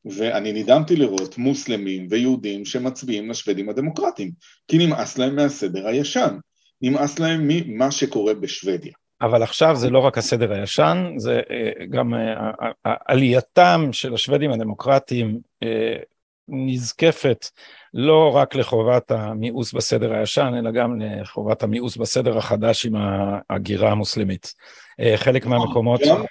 ואני 0.05 0.53
נדהמתי 0.53 0.95
לראות 0.95 1.37
מוסלמים 1.37 2.07
ויהודים 2.09 2.65
שמצביעים 2.65 3.29
לשוודים 3.29 3.69
הדמוקרטיים, 3.69 4.31
כי 4.67 4.77
נמאס 4.77 5.17
להם 5.17 5.35
מהסדר 5.35 5.87
הישן, 5.87 6.37
נמאס 6.81 7.19
להם 7.19 7.47
ממה 7.47 7.91
שקורה 7.91 8.33
בשוודיה. 8.33 8.93
אבל 9.21 9.43
עכשיו 9.43 9.75
זה 9.75 9.89
לא 9.89 9.99
רק 9.99 10.17
הסדר 10.17 10.53
הישן, 10.53 11.13
זה 11.17 11.41
אה, 11.51 11.85
גם 11.89 12.13
אה, 12.13 12.51
עלייתם 13.05 13.89
של 13.91 14.13
השוודים 14.13 14.51
הדמוקרטיים 14.51 15.39
אה, 15.63 15.95
נזקפת 16.47 17.45
לא 17.93 18.35
רק 18.35 18.55
לחובת 18.55 19.11
המיאוס 19.11 19.73
בסדר 19.73 20.13
הישן, 20.13 20.53
אלא 20.59 20.71
גם 20.71 21.01
לחובת 21.01 21.63
המיאוס 21.63 21.97
בסדר 21.97 22.37
החדש 22.37 22.85
עם 22.85 22.93
ההגירה 22.95 23.91
המוסלמית. 23.91 24.53
חלק 25.15 25.45
נכון, 25.45 25.57
מהמקומות... 25.57 26.01
גם, 26.07 26.23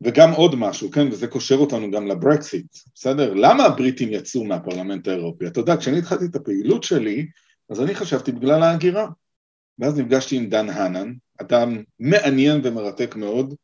וגם 0.00 0.32
עוד 0.32 0.54
משהו, 0.54 0.90
כן, 0.90 1.08
וזה 1.08 1.26
קושר 1.26 1.56
אותנו 1.56 1.90
גם 1.90 2.06
לברקסיט, 2.06 2.66
בסדר? 2.94 3.34
למה 3.34 3.64
הבריטים 3.64 4.12
יצאו 4.12 4.44
מהפרלמנט 4.44 5.08
האירופי? 5.08 5.46
אתה 5.46 5.60
יודע, 5.60 5.76
כשאני 5.76 5.98
התחלתי 5.98 6.24
את 6.24 6.36
הפעילות 6.36 6.82
שלי, 6.82 7.26
אז 7.70 7.80
אני 7.80 7.94
חשבתי 7.94 8.32
בגלל 8.32 8.62
ההגירה. 8.62 9.06
ואז 9.78 9.98
נפגשתי 9.98 10.36
עם 10.36 10.48
דן 10.48 10.70
הנן, 10.70 11.12
אדם 11.40 11.82
מעניין 12.00 12.60
ומרתק 12.64 13.16
מאוד, 13.16 13.54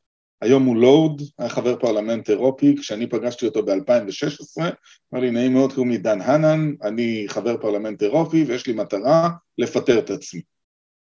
היום 0.42 0.64
הוא 0.64 0.76
לורד, 0.76 1.22
היה 1.38 1.48
חבר 1.48 1.76
פרלמנט 1.76 2.30
אירופי, 2.30 2.76
כשאני 2.76 3.06
פגשתי 3.06 3.46
אותו 3.46 3.62
ב-2016, 3.62 4.62
אמר 5.14 5.20
לי, 5.20 5.30
נעים 5.30 5.52
מאוד, 5.52 5.72
קוראים 5.72 5.90
לי 5.90 5.98
דן 5.98 6.20
הנן, 6.20 6.72
אני 6.82 7.24
חבר 7.28 7.56
פרלמנט 7.56 8.02
אירופי 8.02 8.44
ויש 8.44 8.66
לי 8.66 8.72
מטרה 8.72 9.28
לפטר 9.58 9.98
את 9.98 10.10
עצמי. 10.10 10.40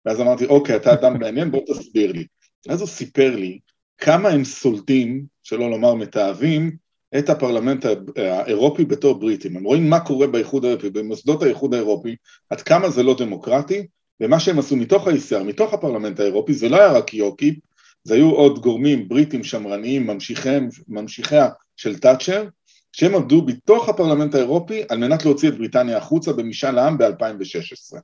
ואז 0.05 0.21
אמרתי, 0.21 0.45
אוקיי, 0.45 0.75
אתה 0.75 0.93
אדם 0.93 1.19
מעניין, 1.19 1.51
בוא 1.51 1.61
תסביר 1.67 2.11
לי. 2.11 2.25
אז 2.69 2.81
הוא 2.81 2.87
סיפר 2.87 3.35
לי 3.35 3.59
כמה 3.97 4.29
הם 4.29 4.43
סולדים, 4.43 5.25
שלא 5.43 5.69
לומר 5.69 5.95
מתעבים, 5.95 6.71
את 7.17 7.29
הפרלמנט 7.29 7.85
האירופי 8.17 8.85
בתור 8.85 9.19
בריטים. 9.19 9.57
הם 9.57 9.63
רואים 9.63 9.89
מה 9.89 9.99
קורה 9.99 10.27
באיחוד 10.27 10.65
האירופי, 10.65 10.89
במוסדות 10.89 11.43
האיחוד 11.43 11.73
האירופי, 11.73 12.15
עד 12.49 12.61
כמה 12.61 12.89
זה 12.89 13.03
לא 13.03 13.15
דמוקרטי, 13.17 13.87
ומה 14.19 14.39
שהם 14.39 14.59
עשו 14.59 14.75
מתוך 14.75 15.07
ה-ICR, 15.07 15.43
מתוך 15.43 15.73
הפרלמנט 15.73 16.19
האירופי, 16.19 16.53
זה 16.53 16.69
לא 16.69 16.77
היה 16.77 16.91
רק 16.91 17.13
יוקיפ, 17.13 17.55
זה 18.03 18.15
היו 18.15 18.31
עוד 18.31 18.59
גורמים 18.59 19.09
בריטים 19.09 19.43
שמרניים, 19.43 20.07
ממשיכיהם, 20.07 20.69
ממשיכיה 20.87 21.49
של 21.77 21.99
תאצ'ר, 21.99 22.47
שהם 22.91 23.15
עבדו 23.15 23.41
בתוך 23.41 23.89
הפרלמנט 23.89 24.35
האירופי 24.35 24.83
על 24.89 24.97
מנת 24.97 25.25
להוציא 25.25 25.49
את 25.49 25.57
בריטניה 25.57 25.97
החוצה 25.97 26.33
במשאל 26.33 26.77
העם 26.77 26.97
ב-2016. 26.97 27.97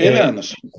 אלה 0.00 0.24
האנשים. 0.24 0.70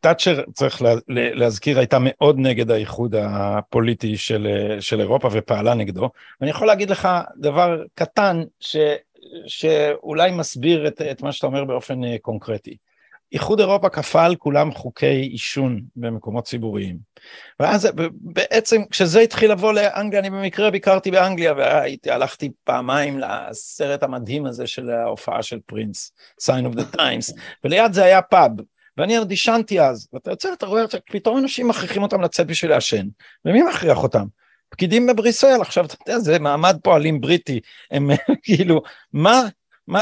תאצ'ר, 0.00 0.42
צריך 0.52 0.82
להזכיר, 1.08 1.78
הייתה 1.78 1.98
מאוד 2.00 2.38
נגד 2.38 2.70
האיחוד 2.70 3.14
הפוליטי 3.18 4.16
של, 4.16 4.46
של 4.80 5.00
אירופה 5.00 5.28
ופעלה 5.32 5.74
נגדו. 5.74 6.10
ואני 6.40 6.50
יכול 6.50 6.66
להגיד 6.66 6.90
לך 6.90 7.08
דבר 7.36 7.82
קטן 7.94 8.42
ש, 8.60 8.76
שאולי 9.46 10.30
מסביר 10.30 10.88
את, 10.88 11.02
את 11.02 11.22
מה 11.22 11.32
שאתה 11.32 11.46
אומר 11.46 11.64
באופן 11.64 12.04
אה, 12.04 12.16
קונקרטי. 12.20 12.76
איחוד 13.32 13.60
אירופה 13.60 13.88
כפה 13.88 14.24
על 14.24 14.36
כולם 14.36 14.72
חוקי 14.72 15.06
עישון 15.06 15.80
במקומות 15.96 16.44
ציבוריים. 16.44 16.98
ואז 17.60 17.88
בעצם 18.10 18.82
כשזה 18.90 19.20
התחיל 19.20 19.52
לבוא 19.52 19.72
לאנגליה, 19.72 20.20
אני 20.20 20.30
במקרה 20.30 20.70
ביקרתי 20.70 21.10
באנגליה 21.10 21.52
והייתי, 21.52 22.10
הלכתי 22.10 22.50
פעמיים 22.64 23.18
לסרט 23.18 24.02
המדהים 24.02 24.46
הזה 24.46 24.66
של 24.66 24.90
ההופעה 24.90 25.42
של 25.42 25.58
פרינס, 25.66 26.12
sign 26.42 26.72
of 26.72 26.76
the 26.76 26.96
times, 26.96 27.40
וליד 27.64 27.92
זה 27.92 28.04
היה 28.04 28.22
פאב, 28.22 28.50
ואני 28.96 29.20
עוד 29.20 29.38
עישנתי 29.38 29.80
אז, 29.80 30.08
ואתה 30.12 30.30
יוצא, 30.30 30.52
אתה 30.52 30.66
רואה, 30.66 30.84
פתאום 31.10 31.38
אנשים 31.38 31.68
מכריחים 31.68 32.02
אותם 32.02 32.20
לצאת 32.20 32.46
בשביל 32.46 32.70
לעשן, 32.70 33.06
ומי 33.44 33.62
מכריח 33.62 33.98
אותם? 33.98 34.24
פקידים 34.68 35.06
בבריסל, 35.06 35.60
עכשיו 35.60 35.84
אתה 35.84 35.94
יודע, 36.00 36.18
זה 36.18 36.38
מעמד 36.38 36.76
פועלים 36.82 37.20
בריטי, 37.20 37.60
הם 37.90 38.10
כאילו, 38.44 38.82
מה, 39.12 39.42
מה, 39.88 40.00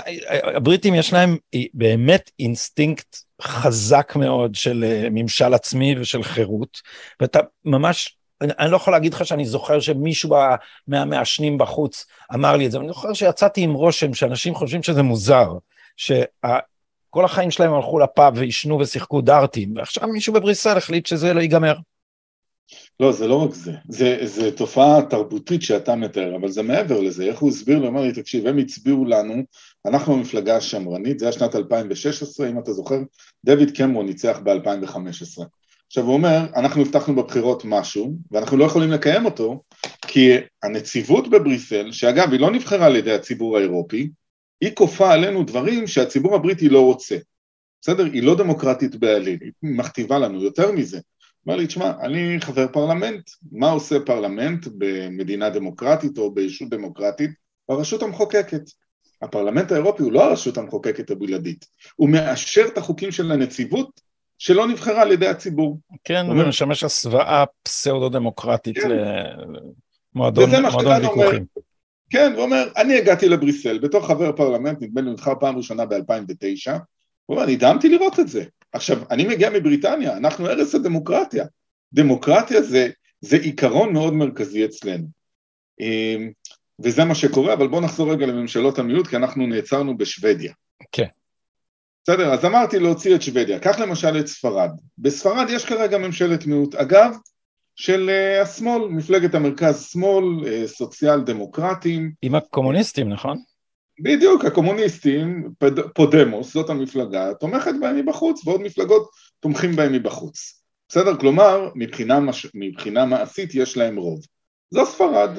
הבריטים 0.54 0.94
יש 0.94 1.12
להם 1.12 1.36
באמת 1.74 2.30
אינסטינקט 2.38 3.16
חזק 3.42 4.12
מאוד 4.16 4.54
של 4.54 4.84
אה, 4.84 5.08
ממשל 5.10 5.54
עצמי 5.54 6.00
ושל 6.00 6.22
חירות, 6.22 6.80
ואתה 7.20 7.40
ממש, 7.64 8.16
אני, 8.40 8.70
לא 8.70 8.76
יכול 8.76 8.92
להגיד 8.92 9.14
לך 9.14 9.26
שאני 9.26 9.44
זוכר 9.44 9.80
שמישהו 9.80 10.36
מהמעשנים 10.88 11.58
בחוץ 11.58 12.06
אמר 12.34 12.56
לי 12.56 12.66
את 12.66 12.70
זה, 12.70 12.78
אני 12.78 12.88
זוכר 12.88 13.12
שיצאתי 13.12 13.60
עם 13.60 13.72
רושם 13.72 14.14
שאנשים 14.14 14.54
חושבים 14.54 14.82
שזה 14.82 15.02
מוזר, 15.02 15.52
שכל 15.96 17.24
החיים 17.24 17.50
שלהם 17.50 17.74
הלכו 17.74 17.98
לפאב 17.98 18.32
ועישנו 18.36 18.80
ושיחקו 18.80 19.20
דארטים, 19.20 19.76
ועכשיו 19.76 20.08
מישהו 20.08 20.32
בבריסל 20.32 20.76
החליט 20.76 21.06
שזה 21.06 21.34
לא 21.34 21.40
ייגמר. 21.40 21.74
לא, 23.00 23.12
זה 23.12 23.28
לא 23.28 23.44
רק 23.44 23.54
זה. 23.54 23.72
זה, 23.88 24.18
זה 24.22 24.56
תופעה 24.56 25.02
תרבותית 25.02 25.62
שאתה 25.62 25.94
מתאר, 25.94 26.36
אבל 26.36 26.48
זה 26.48 26.62
מעבר 26.62 27.00
לזה. 27.00 27.24
איך 27.24 27.38
הוא 27.38 27.48
הסביר 27.50 27.78
לי? 27.78 27.88
אמר 27.88 28.02
לי, 28.02 28.12
תקשיב, 28.12 28.46
הם 28.46 28.58
הצביעו 28.58 29.04
לנו, 29.04 29.34
אנחנו 29.86 30.14
המפלגה 30.14 30.56
השמרנית, 30.56 31.18
זה 31.18 31.24
היה 31.24 31.32
שנת 31.32 31.54
2016, 31.54 32.48
אם 32.48 32.58
אתה 32.58 32.72
זוכר, 32.72 32.98
דויד 33.44 33.76
קמרון 33.76 34.06
ניצח 34.06 34.40
ב-2015. 34.44 35.42
עכשיו 35.86 36.04
הוא 36.04 36.14
אומר, 36.14 36.38
אנחנו 36.56 36.82
הבטחנו 36.82 37.16
בבחירות 37.16 37.62
משהו, 37.64 38.16
ואנחנו 38.30 38.56
לא 38.56 38.64
יכולים 38.64 38.90
לקיים 38.90 39.24
אותו, 39.24 39.62
כי 40.06 40.30
הנציבות 40.62 41.30
בבריסל, 41.30 41.92
שאגב, 41.92 42.32
היא 42.32 42.40
לא 42.40 42.50
נבחרה 42.50 42.86
על 42.86 42.96
ידי 42.96 43.12
הציבור 43.12 43.56
האירופי, 43.56 44.10
היא 44.60 44.70
כופה 44.74 45.12
עלינו 45.12 45.44
דברים 45.44 45.86
שהציבור 45.86 46.34
הבריטי 46.34 46.68
לא 46.68 46.80
רוצה. 46.80 47.16
בסדר? 47.80 48.04
היא 48.04 48.22
לא 48.22 48.36
דמוקרטית 48.36 48.96
בעליל, 48.96 49.38
היא 49.42 49.52
מכתיבה 49.62 50.18
לנו 50.18 50.42
יותר 50.42 50.72
מזה. 50.72 51.00
אמר 51.48 51.56
לי, 51.56 51.66
תשמע, 51.66 51.92
אני 52.02 52.40
חבר 52.40 52.66
פרלמנט, 52.72 53.30
מה 53.52 53.70
עושה 53.70 54.00
פרלמנט 54.06 54.68
במדינה 54.78 55.50
דמוקרטית 55.50 56.18
או 56.18 56.34
בישות 56.34 56.68
דמוקרטית? 56.68 57.30
הרשות 57.68 58.02
המחוקקת. 58.02 58.62
הפרלמנט 59.22 59.72
האירופי 59.72 60.02
הוא 60.02 60.12
לא 60.12 60.24
הרשות 60.24 60.58
המחוקקת 60.58 61.10
הבלעדית, 61.10 61.66
הוא 61.96 62.08
מאשר 62.08 62.64
את 62.66 62.78
החוקים 62.78 63.12
של 63.12 63.32
הנציבות 63.32 64.00
שלא 64.38 64.68
נבחרה 64.68 65.02
על 65.02 65.12
ידי 65.12 65.28
הציבור. 65.28 65.78
כן, 66.04 66.26
הוא 66.26 66.34
משמש 66.34 66.84
הסוואה 66.84 67.44
פסאודו-דמוקרטית 67.62 68.78
כן. 68.78 68.90
למועדון 70.14 70.50
ויכוחים. 71.00 71.44
כן, 72.10 72.32
הוא 72.34 72.42
אומר, 72.42 72.68
אני 72.76 72.94
הגעתי 72.94 73.28
לבריסל 73.28 73.78
בתור 73.78 74.06
חבר 74.06 74.32
פרלמנט, 74.32 74.82
נדמה 74.82 75.00
לי 75.00 75.10
נבחר 75.10 75.32
פעם 75.40 75.56
ראשונה 75.56 75.86
ב-2009, 75.86 76.72
הוא 77.26 77.36
אומר, 77.36 77.46
נדהמתי 77.46 77.88
לראות 77.88 78.20
את 78.20 78.28
זה. 78.28 78.44
עכשיו, 78.72 78.98
אני 79.10 79.24
מגיע 79.24 79.50
מבריטניה, 79.50 80.16
אנחנו 80.16 80.46
ערש 80.46 80.74
הדמוקרטיה. 80.74 81.44
דמוקרטיה 81.92 82.62
זה, 82.62 82.88
זה 83.20 83.36
עיקרון 83.36 83.92
מאוד 83.92 84.14
מרכזי 84.14 84.64
אצלנו. 84.64 85.06
וזה 86.80 87.04
מה 87.04 87.14
שקורה, 87.14 87.52
אבל 87.52 87.68
בואו 87.68 87.80
נחזור 87.80 88.12
רגע 88.12 88.26
לממשלות 88.26 88.78
המיעוט, 88.78 89.06
כי 89.06 89.16
אנחנו 89.16 89.46
נעצרנו 89.46 89.96
בשוודיה. 89.96 90.52
כן. 90.92 91.06
בסדר, 92.04 92.32
אז 92.32 92.44
אמרתי 92.44 92.78
להוציא 92.78 93.14
את 93.14 93.22
שוודיה. 93.22 93.58
קח 93.58 93.78
למשל 93.78 94.18
את 94.20 94.26
ספרד. 94.26 94.70
בספרד 94.98 95.46
יש 95.50 95.64
כרגע 95.64 95.98
ממשלת 95.98 96.46
מיעוט, 96.46 96.74
אגב, 96.74 97.16
של 97.76 98.10
uh, 98.10 98.42
השמאל, 98.42 98.88
מפלגת 98.88 99.34
המרכז-שמאל, 99.34 100.24
uh, 100.24 100.66
סוציאל 100.66 101.20
דמוקרטים. 101.20 102.12
עם 102.22 102.34
הקומוניסטים, 102.34 103.08
נכון? 103.08 103.38
בדיוק, 104.00 104.44
הקומוניסטים, 104.44 105.50
פד, 105.58 105.80
פודמוס, 105.80 106.52
זאת 106.52 106.70
המפלגה, 106.70 107.34
תומכת 107.34 107.72
בהם 107.80 107.96
מבחוץ, 107.96 108.46
ועוד 108.46 108.60
מפלגות 108.60 109.10
תומכים 109.40 109.76
בהם 109.76 109.92
מבחוץ. 109.92 110.62
בסדר? 110.88 111.16
כלומר, 111.16 111.68
מבחינה, 111.74 112.20
מש... 112.20 112.46
מבחינה 112.54 113.04
מעשית 113.04 113.54
יש 113.54 113.76
להם 113.76 113.96
רוב. 113.96 114.20
זו 114.70 114.86
ספרד. 114.86 115.30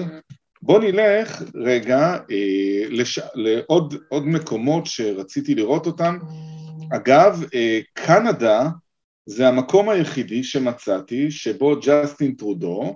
בואו 0.66 0.80
נלך 0.80 1.44
רגע 1.56 2.18
אה, 2.32 2.84
לש... 2.90 3.20
לעוד 3.36 4.28
מקומות 4.28 4.86
שרציתי 4.86 5.56
לראות 5.56 5.86
אותם. 5.86 6.18
אגב, 6.96 7.44
אה, 7.54 7.80
קנדה 7.94 8.70
זה 9.26 9.48
המקום 9.48 9.90
היחידי 9.90 10.44
שמצאתי 10.44 11.32
שבו 11.32 11.76
ג'סטין 11.82 12.36
טרודו 12.36 12.96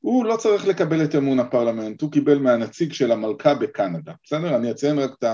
הוא 0.00 0.24
לא 0.24 0.36
צריך 0.36 0.66
לקבל 0.66 1.04
את 1.04 1.14
אמון 1.14 1.40
הפרלמנט, 1.40 2.02
הוא 2.02 2.12
קיבל 2.12 2.38
מהנציג 2.38 2.92
של 2.92 3.12
המלכה 3.12 3.54
בקנדה, 3.54 4.12
בסדר? 4.24 4.56
אני 4.56 4.70
אציין 4.70 4.98
רק 4.98 5.10
את 5.18 5.24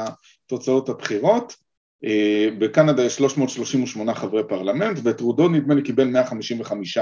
תוצאות 0.46 0.88
הבחירות, 0.88 1.54
אה, 2.04 2.48
בקנדה 2.58 3.04
יש 3.04 3.16
338 3.16 4.14
חברי 4.14 4.42
פרלמנט 4.48 4.98
וטרודו 5.04 5.48
נדמה 5.48 5.74
לי 5.74 5.82
קיבל 5.82 6.04
155, 6.04 6.98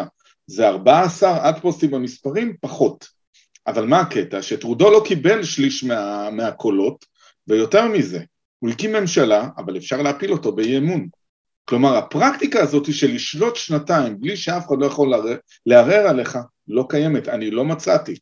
זה 0.47 0.69
14, 0.69 1.49
עד 1.49 1.59
פה 1.61 1.73
סביב 1.73 1.95
המספרים, 1.95 2.57
פחות. 2.61 3.14
אבל 3.67 3.87
מה 3.87 4.01
הקטע? 4.01 4.43
שטרודו 4.43 4.91
לא 4.91 5.03
קיבל 5.07 5.43
שליש 5.43 5.85
מה, 5.85 6.31
מהקולות, 6.31 7.05
ויותר 7.49 7.89
מזה, 7.89 8.21
הוא 8.59 8.71
הקים 8.71 8.93
ממשלה, 8.93 9.49
אבל 9.57 9.77
אפשר 9.77 10.03
להפיל 10.03 10.33
אותו 10.33 10.53
באי 10.53 10.79
אמון. 10.79 11.09
כלומר, 11.65 11.97
הפרקטיקה 11.97 12.63
הזאת 12.63 12.95
של 12.95 13.15
לשלוט 13.15 13.57
שנתיים 13.57 14.21
בלי 14.21 14.37
שאף 14.37 14.67
אחד 14.67 14.77
לא 14.79 14.87
יכול 14.87 15.13
לערער 15.67 16.09
עליך, 16.09 16.39
לא 16.69 16.87
קיימת, 16.89 17.29
אני 17.29 17.51
לא 17.51 17.65
מצאתי. 17.65 18.15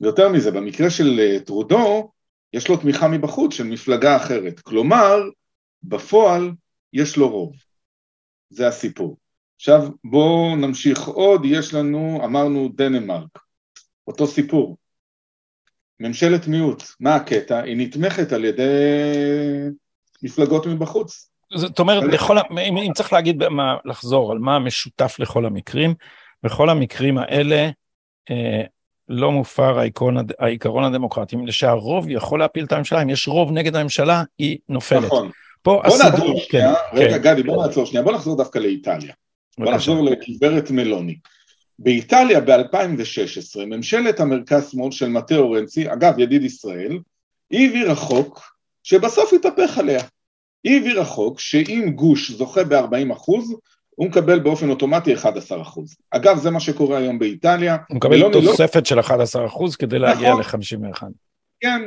ויותר 0.00 0.28
מזה, 0.28 0.50
במקרה 0.50 0.90
של 0.90 1.20
אה, 1.20 1.40
טרודו, 1.40 2.10
יש 2.52 2.68
לו 2.68 2.76
תמיכה 2.76 3.08
מבחוץ 3.08 3.54
של 3.54 3.64
מפלגה 3.64 4.16
אחרת. 4.16 4.60
כלומר, 4.60 5.20
בפועל 5.82 6.50
יש 6.92 7.16
לו 7.16 7.30
רוב. 7.30 7.52
זה 8.50 8.68
הסיפור. 8.68 9.16
עכשיו 9.56 9.82
בואו 10.04 10.56
נמשיך 10.56 11.08
עוד, 11.08 11.42
יש 11.44 11.74
לנו, 11.74 12.20
אמרנו 12.24 12.68
דנמרק, 12.74 13.38
אותו 14.06 14.26
סיפור. 14.26 14.76
ממשלת 16.02 16.46
מיעוט, 16.46 16.82
מה 17.00 17.14
הקטע? 17.14 17.62
היא 17.62 17.76
נתמכת 17.76 18.32
על 18.32 18.44
ידי 18.44 18.62
מפלגות 20.22 20.66
מבחוץ. 20.66 21.30
זאת 21.54 21.78
אומרת, 21.78 22.02
בכל, 22.12 22.38
אם, 22.38 22.76
אם 22.76 22.92
צריך 22.94 23.12
להגיד, 23.12 23.48
מה, 23.48 23.76
לחזור 23.84 24.32
על 24.32 24.38
מה 24.38 24.56
המשותף 24.56 25.16
לכל 25.18 25.46
המקרים, 25.46 25.94
בכל 26.42 26.70
המקרים 26.70 27.18
האלה 27.18 27.70
אה, 28.30 28.62
לא 29.08 29.32
מופר 29.32 29.78
העיקרון, 29.78 30.16
העיקרון 30.38 30.84
הדמוקרטי, 30.84 31.36
מפני 31.36 31.52
שהרוב 31.52 32.10
יכול 32.10 32.38
להפיל 32.38 32.64
את 32.64 32.72
הממשלה, 32.72 33.02
אם 33.02 33.10
יש 33.10 33.28
רוב 33.28 33.52
נגד 33.52 33.76
הממשלה, 33.76 34.22
היא 34.38 34.58
נופלת. 34.68 35.04
נכון. 35.04 35.30
פה 35.62 35.82
בוא 35.86 35.98
נעצור 36.04 36.40
שנייה, 36.40 36.74
כן, 36.74 36.96
רגע 36.96 37.18
כן. 37.18 37.22
גדי 37.22 37.42
בוא 37.42 37.66
נעצור 37.66 37.86
שנייה, 37.86 38.04
בוא 38.04 38.12
נחזור 38.12 38.36
דווקא 38.36 38.58
לאיטליה. 38.58 39.12
בוא 39.58 39.72
נחזור 39.72 40.04
לגברת 40.04 40.70
מלוני. 40.70 41.16
באיטליה 41.82 42.40
ב-2016, 42.40 43.64
ממשלת 43.66 44.20
המרכז-שמאל 44.20 44.90
של 44.90 45.08
מטאו 45.08 45.50
רנצי, 45.50 45.92
אגב 45.92 46.18
ידיד 46.18 46.42
ישראל, 46.42 46.98
היא 47.50 47.68
העבירה 47.68 47.94
חוק 47.94 48.56
שבסוף 48.82 49.32
התהפך 49.32 49.78
עליה. 49.78 50.00
היא 50.64 50.74
העבירה 50.74 51.04
חוק 51.04 51.40
שאם 51.40 51.90
גוש 51.94 52.30
זוכה 52.30 52.64
ב-40 52.64 53.12
אחוז, 53.12 53.56
הוא 53.94 54.06
מקבל 54.06 54.38
באופן 54.38 54.70
אוטומטי 54.70 55.14
11 55.14 55.62
אחוז. 55.62 55.96
אגב, 56.10 56.38
זה 56.38 56.50
מה 56.50 56.60
שקורה 56.60 56.98
היום 56.98 57.18
באיטליה. 57.18 57.76
הוא 57.88 57.96
מקבל 57.96 58.16
לא- 58.16 58.30
תוספת 58.32 58.76
לא... 58.76 58.84
של 58.84 59.00
11 59.00 59.46
אחוז 59.46 59.76
כדי 59.76 59.98
להגיע 59.98 60.34
נכון. 60.34 60.60
ל-51. 60.60 61.02
כן. 61.60 61.82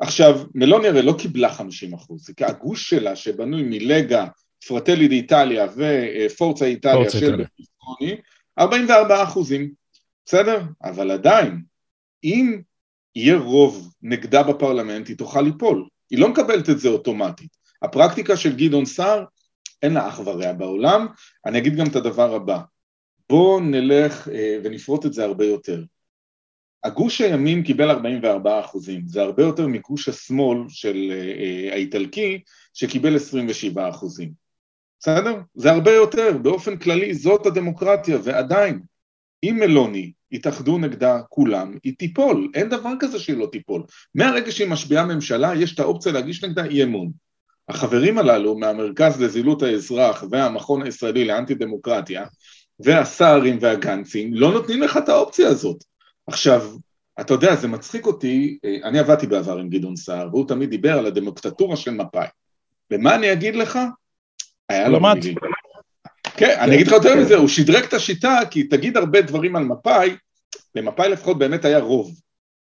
עכשיו, 0.00 0.40
מלוני 0.54 0.88
הרי 0.88 1.02
לא 1.02 1.14
קיבלה 1.18 1.52
50 1.52 1.94
אחוז, 1.94 2.30
כי 2.36 2.44
הגוש 2.44 2.90
שלה 2.90 3.16
שבנוי 3.16 3.62
מלגה, 3.62 4.26
פרטלי 4.68 5.08
באיטליה 5.08 5.66
ופורצה 5.76 6.64
איטליה 6.64 7.10
של 7.10 7.30
ברלוסקוני, 7.30 8.16
44 8.58 9.22
אחוזים, 9.22 9.72
בסדר? 10.24 10.62
אבל 10.82 11.10
עדיין, 11.10 11.62
אם 12.24 12.60
יהיה 13.14 13.38
רוב 13.38 13.94
נגדה 14.02 14.42
בפרלמנט, 14.42 15.08
היא 15.08 15.16
תוכל 15.16 15.40
ליפול. 15.40 15.88
היא 16.10 16.18
לא 16.18 16.28
מקבלת 16.28 16.70
את 16.70 16.78
זה 16.78 16.88
אוטומטית. 16.88 17.56
הפרקטיקה 17.82 18.36
של 18.36 18.56
גדעון 18.56 18.84
סער, 18.84 19.24
אין 19.82 19.94
לה 19.94 20.08
אח 20.08 20.20
ורע 20.24 20.52
בעולם. 20.52 21.06
אני 21.46 21.58
אגיד 21.58 21.76
גם 21.76 21.86
את 21.86 21.96
הדבר 21.96 22.34
הבא, 22.34 22.60
בואו 23.30 23.60
נלך 23.60 24.28
אה, 24.28 24.58
ונפרוט 24.64 25.06
את 25.06 25.12
זה 25.12 25.24
הרבה 25.24 25.44
יותר. 25.44 25.84
הגוש 26.84 27.20
הימין 27.20 27.62
קיבל 27.62 27.90
44 27.90 28.60
אחוזים, 28.60 29.02
זה 29.06 29.22
הרבה 29.22 29.42
יותר 29.42 29.66
מגוש 29.66 30.08
השמאל 30.08 30.58
של 30.68 31.12
אה, 31.12 31.16
אה, 31.16 31.74
האיטלקי 31.74 32.42
שקיבל 32.74 33.16
27 33.16 33.88
אחוזים. 33.88 34.41
בסדר? 35.02 35.40
זה 35.54 35.70
הרבה 35.70 35.92
יותר, 35.92 36.38
באופן 36.42 36.76
כללי 36.76 37.14
זאת 37.14 37.46
הדמוקרטיה, 37.46 38.18
ועדיין, 38.22 38.80
אם 39.42 39.56
מלוני 39.60 40.12
יתאחדו 40.30 40.78
נגדה 40.78 41.20
כולם, 41.28 41.76
היא 41.84 41.94
תיפול, 41.98 42.50
אין 42.54 42.68
דבר 42.68 42.92
כזה 43.00 43.18
שהיא 43.18 43.36
לא 43.36 43.48
תיפול. 43.52 43.82
מהרגע 44.14 44.52
שהיא 44.52 44.68
משביעה 44.68 45.04
ממשלה, 45.04 45.52
יש 45.56 45.74
את 45.74 45.80
האופציה 45.80 46.12
להגיש 46.12 46.44
נגדה 46.44 46.64
אי 46.64 46.82
אמון. 46.82 47.10
החברים 47.68 48.18
הללו 48.18 48.58
מהמרכז 48.58 49.22
לזילות 49.22 49.62
האזרח 49.62 50.24
והמכון 50.30 50.82
הישראלי 50.82 51.24
לאנטי 51.24 51.54
דמוקרטיה 51.54 52.26
והסערים 52.80 53.58
והגנצים 53.60 54.34
לא 54.34 54.52
נותנים 54.52 54.82
לך 54.82 54.96
את 54.96 55.08
האופציה 55.08 55.48
הזאת. 55.48 55.84
עכשיו, 56.26 56.62
אתה 57.20 57.34
יודע, 57.34 57.56
זה 57.56 57.68
מצחיק 57.68 58.06
אותי, 58.06 58.58
אה, 58.64 58.76
אני 58.84 58.98
עבדתי 58.98 59.26
בעבר 59.26 59.58
עם 59.58 59.68
גדעון 59.68 59.96
סער, 59.96 60.28
והוא 60.32 60.48
תמיד 60.48 60.70
דיבר 60.70 60.98
על 60.98 61.06
הדמוקטטורה 61.06 61.76
של 61.76 61.90
מפא"י. 61.90 62.26
ומה 62.92 63.14
אני 63.14 63.32
אגיד 63.32 63.56
לך? 63.56 63.78
היה 64.72 64.88
לו 64.88 65.00
מילים. 65.00 65.34
כן, 66.36 66.56
אני 66.60 66.74
אגיד 66.74 66.86
לך 66.86 66.92
יותר 66.92 67.16
מזה, 67.16 67.36
הוא 67.36 67.48
שדרג 67.48 67.84
את 67.84 67.92
השיטה, 67.92 68.38
כי 68.50 68.64
תגיד 68.64 68.96
הרבה 68.96 69.20
דברים 69.20 69.56
על 69.56 69.64
מפא"י, 69.64 70.16
למפא"י 70.74 71.08
לפחות 71.08 71.38
באמת 71.38 71.64
היה 71.64 71.78
רוב. 71.78 72.14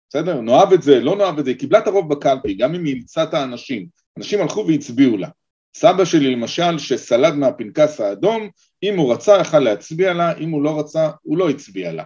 בסדר? 0.09 0.41
נאהב 0.41 0.73
את 0.73 0.83
זה, 0.83 1.01
לא 1.01 1.17
נאהב 1.17 1.38
את 1.38 1.45
זה, 1.45 1.51
היא 1.51 1.59
קיבלה 1.59 1.79
את 1.79 1.87
הרוב 1.87 2.09
בקלפי, 2.09 2.55
גם 2.55 2.75
אם 2.75 2.85
היא 2.85 2.95
אילצה 2.95 3.23
את 3.23 3.35
האנשים. 3.35 3.87
אנשים 4.19 4.41
הלכו 4.41 4.67
והצביעו 4.67 5.17
לה. 5.17 5.29
סבא 5.77 6.05
שלי 6.05 6.35
למשל, 6.35 6.79
שסלד 6.79 7.35
מהפנקס 7.35 8.01
האדום, 8.01 8.49
אם 8.83 8.99
הוא 8.99 9.12
רצה 9.12 9.37
יכל 9.41 9.59
להצביע 9.59 10.12
לה, 10.12 10.37
אם 10.38 10.51
הוא 10.51 10.62
לא 10.62 10.81
רצה, 10.81 11.11
הוא 11.23 11.38
לא 11.38 11.51
הצביע 11.51 11.93
לה. 11.93 12.05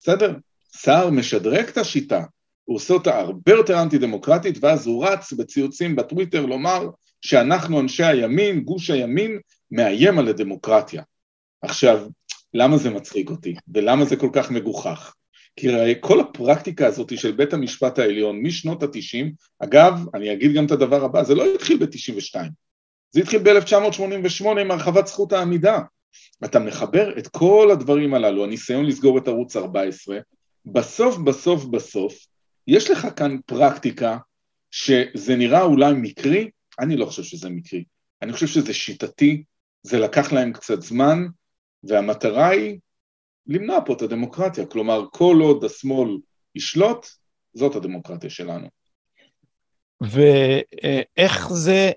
בסדר? 0.00 0.34
סער 0.76 1.10
משדרג 1.10 1.68
את 1.68 1.78
השיטה, 1.78 2.22
הוא 2.64 2.76
עושה 2.76 2.94
אותה 2.94 3.18
הרבה 3.18 3.52
יותר 3.52 3.82
אנטי 3.82 3.98
דמוקרטית, 3.98 4.58
ואז 4.60 4.86
הוא 4.86 5.06
רץ 5.06 5.32
בציוצים 5.32 5.96
בטוויטר 5.96 6.46
לומר 6.46 6.88
שאנחנו 7.24 7.80
אנשי 7.80 8.04
הימין, 8.04 8.60
גוש 8.60 8.90
הימין, 8.90 9.38
מאיים 9.70 10.18
על 10.18 10.28
הדמוקרטיה. 10.28 11.02
עכשיו, 11.62 12.06
למה 12.54 12.76
זה 12.76 12.90
מצחיק 12.90 13.30
אותי, 13.30 13.54
ולמה 13.74 14.04
זה 14.04 14.16
כל 14.16 14.28
כך 14.32 14.50
מגוחך? 14.50 15.14
כי 15.56 15.68
הרי 15.68 15.94
כל 16.00 16.20
הפרקטיקה 16.20 16.86
הזאת 16.86 17.18
של 17.18 17.32
בית 17.32 17.52
המשפט 17.52 17.98
העליון 17.98 18.42
משנות 18.42 18.82
התשעים, 18.82 19.32
אגב, 19.58 20.04
אני 20.14 20.32
אגיד 20.32 20.52
גם 20.52 20.66
את 20.66 20.70
הדבר 20.70 21.04
הבא, 21.04 21.22
זה 21.22 21.34
לא 21.34 21.54
התחיל 21.54 21.76
ב-92, 21.76 22.40
זה 23.10 23.20
התחיל 23.20 23.40
ב-1988 23.42 24.60
עם 24.60 24.70
הרחבת 24.70 25.06
זכות 25.06 25.32
העמידה. 25.32 25.80
אתה 26.44 26.58
מחבר 26.58 27.18
את 27.18 27.28
כל 27.28 27.68
הדברים 27.72 28.14
הללו, 28.14 28.44
הניסיון 28.44 28.86
לסגור 28.86 29.18
את 29.18 29.28
ערוץ 29.28 29.56
14, 29.56 30.18
בסוף 30.66 31.18
בסוף 31.18 31.64
בסוף, 31.64 32.26
יש 32.68 32.90
לך 32.90 33.06
כאן 33.16 33.36
פרקטיקה 33.46 34.18
שזה 34.70 35.36
נראה 35.36 35.62
אולי 35.62 35.92
מקרי, 35.96 36.50
אני 36.80 36.96
לא 36.96 37.06
חושב 37.06 37.22
שזה 37.22 37.50
מקרי, 37.50 37.84
אני 38.22 38.32
חושב 38.32 38.46
שזה 38.46 38.74
שיטתי, 38.74 39.44
זה 39.82 39.98
לקח 39.98 40.32
להם 40.32 40.52
קצת 40.52 40.82
זמן, 40.82 41.26
והמטרה 41.84 42.48
היא 42.48 42.78
למנוע 43.46 43.78
פה 43.86 43.92
את 43.92 44.02
הדמוקרטיה, 44.02 44.66
כלומר 44.66 45.04
כל 45.12 45.36
עוד 45.40 45.64
השמאל 45.64 46.18
ישלוט, 46.54 47.06
זאת 47.54 47.76
הדמוקרטיה 47.76 48.30
שלנו. 48.30 48.68
ואיך 50.00 51.52
זה 51.52 51.90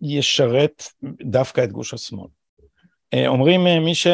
ישרת 0.00 0.82
דווקא 1.22 1.64
את 1.64 1.72
גוש 1.72 1.94
השמאל? 1.94 2.28
אה, 3.14 3.28
אומרים 3.28 3.66
אה, 3.66 3.80
מי 3.80 3.94
ש... 3.94 4.06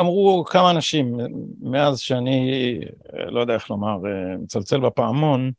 אמרו 0.00 0.44
כמה 0.44 0.70
אנשים 0.70 1.16
מאז 1.60 1.98
שאני, 1.98 2.50
אה, 3.14 3.30
לא 3.30 3.40
יודע 3.40 3.54
איך 3.54 3.70
לומר, 3.70 3.98
מצלצל 4.42 4.80
בפעמון, 4.80 5.52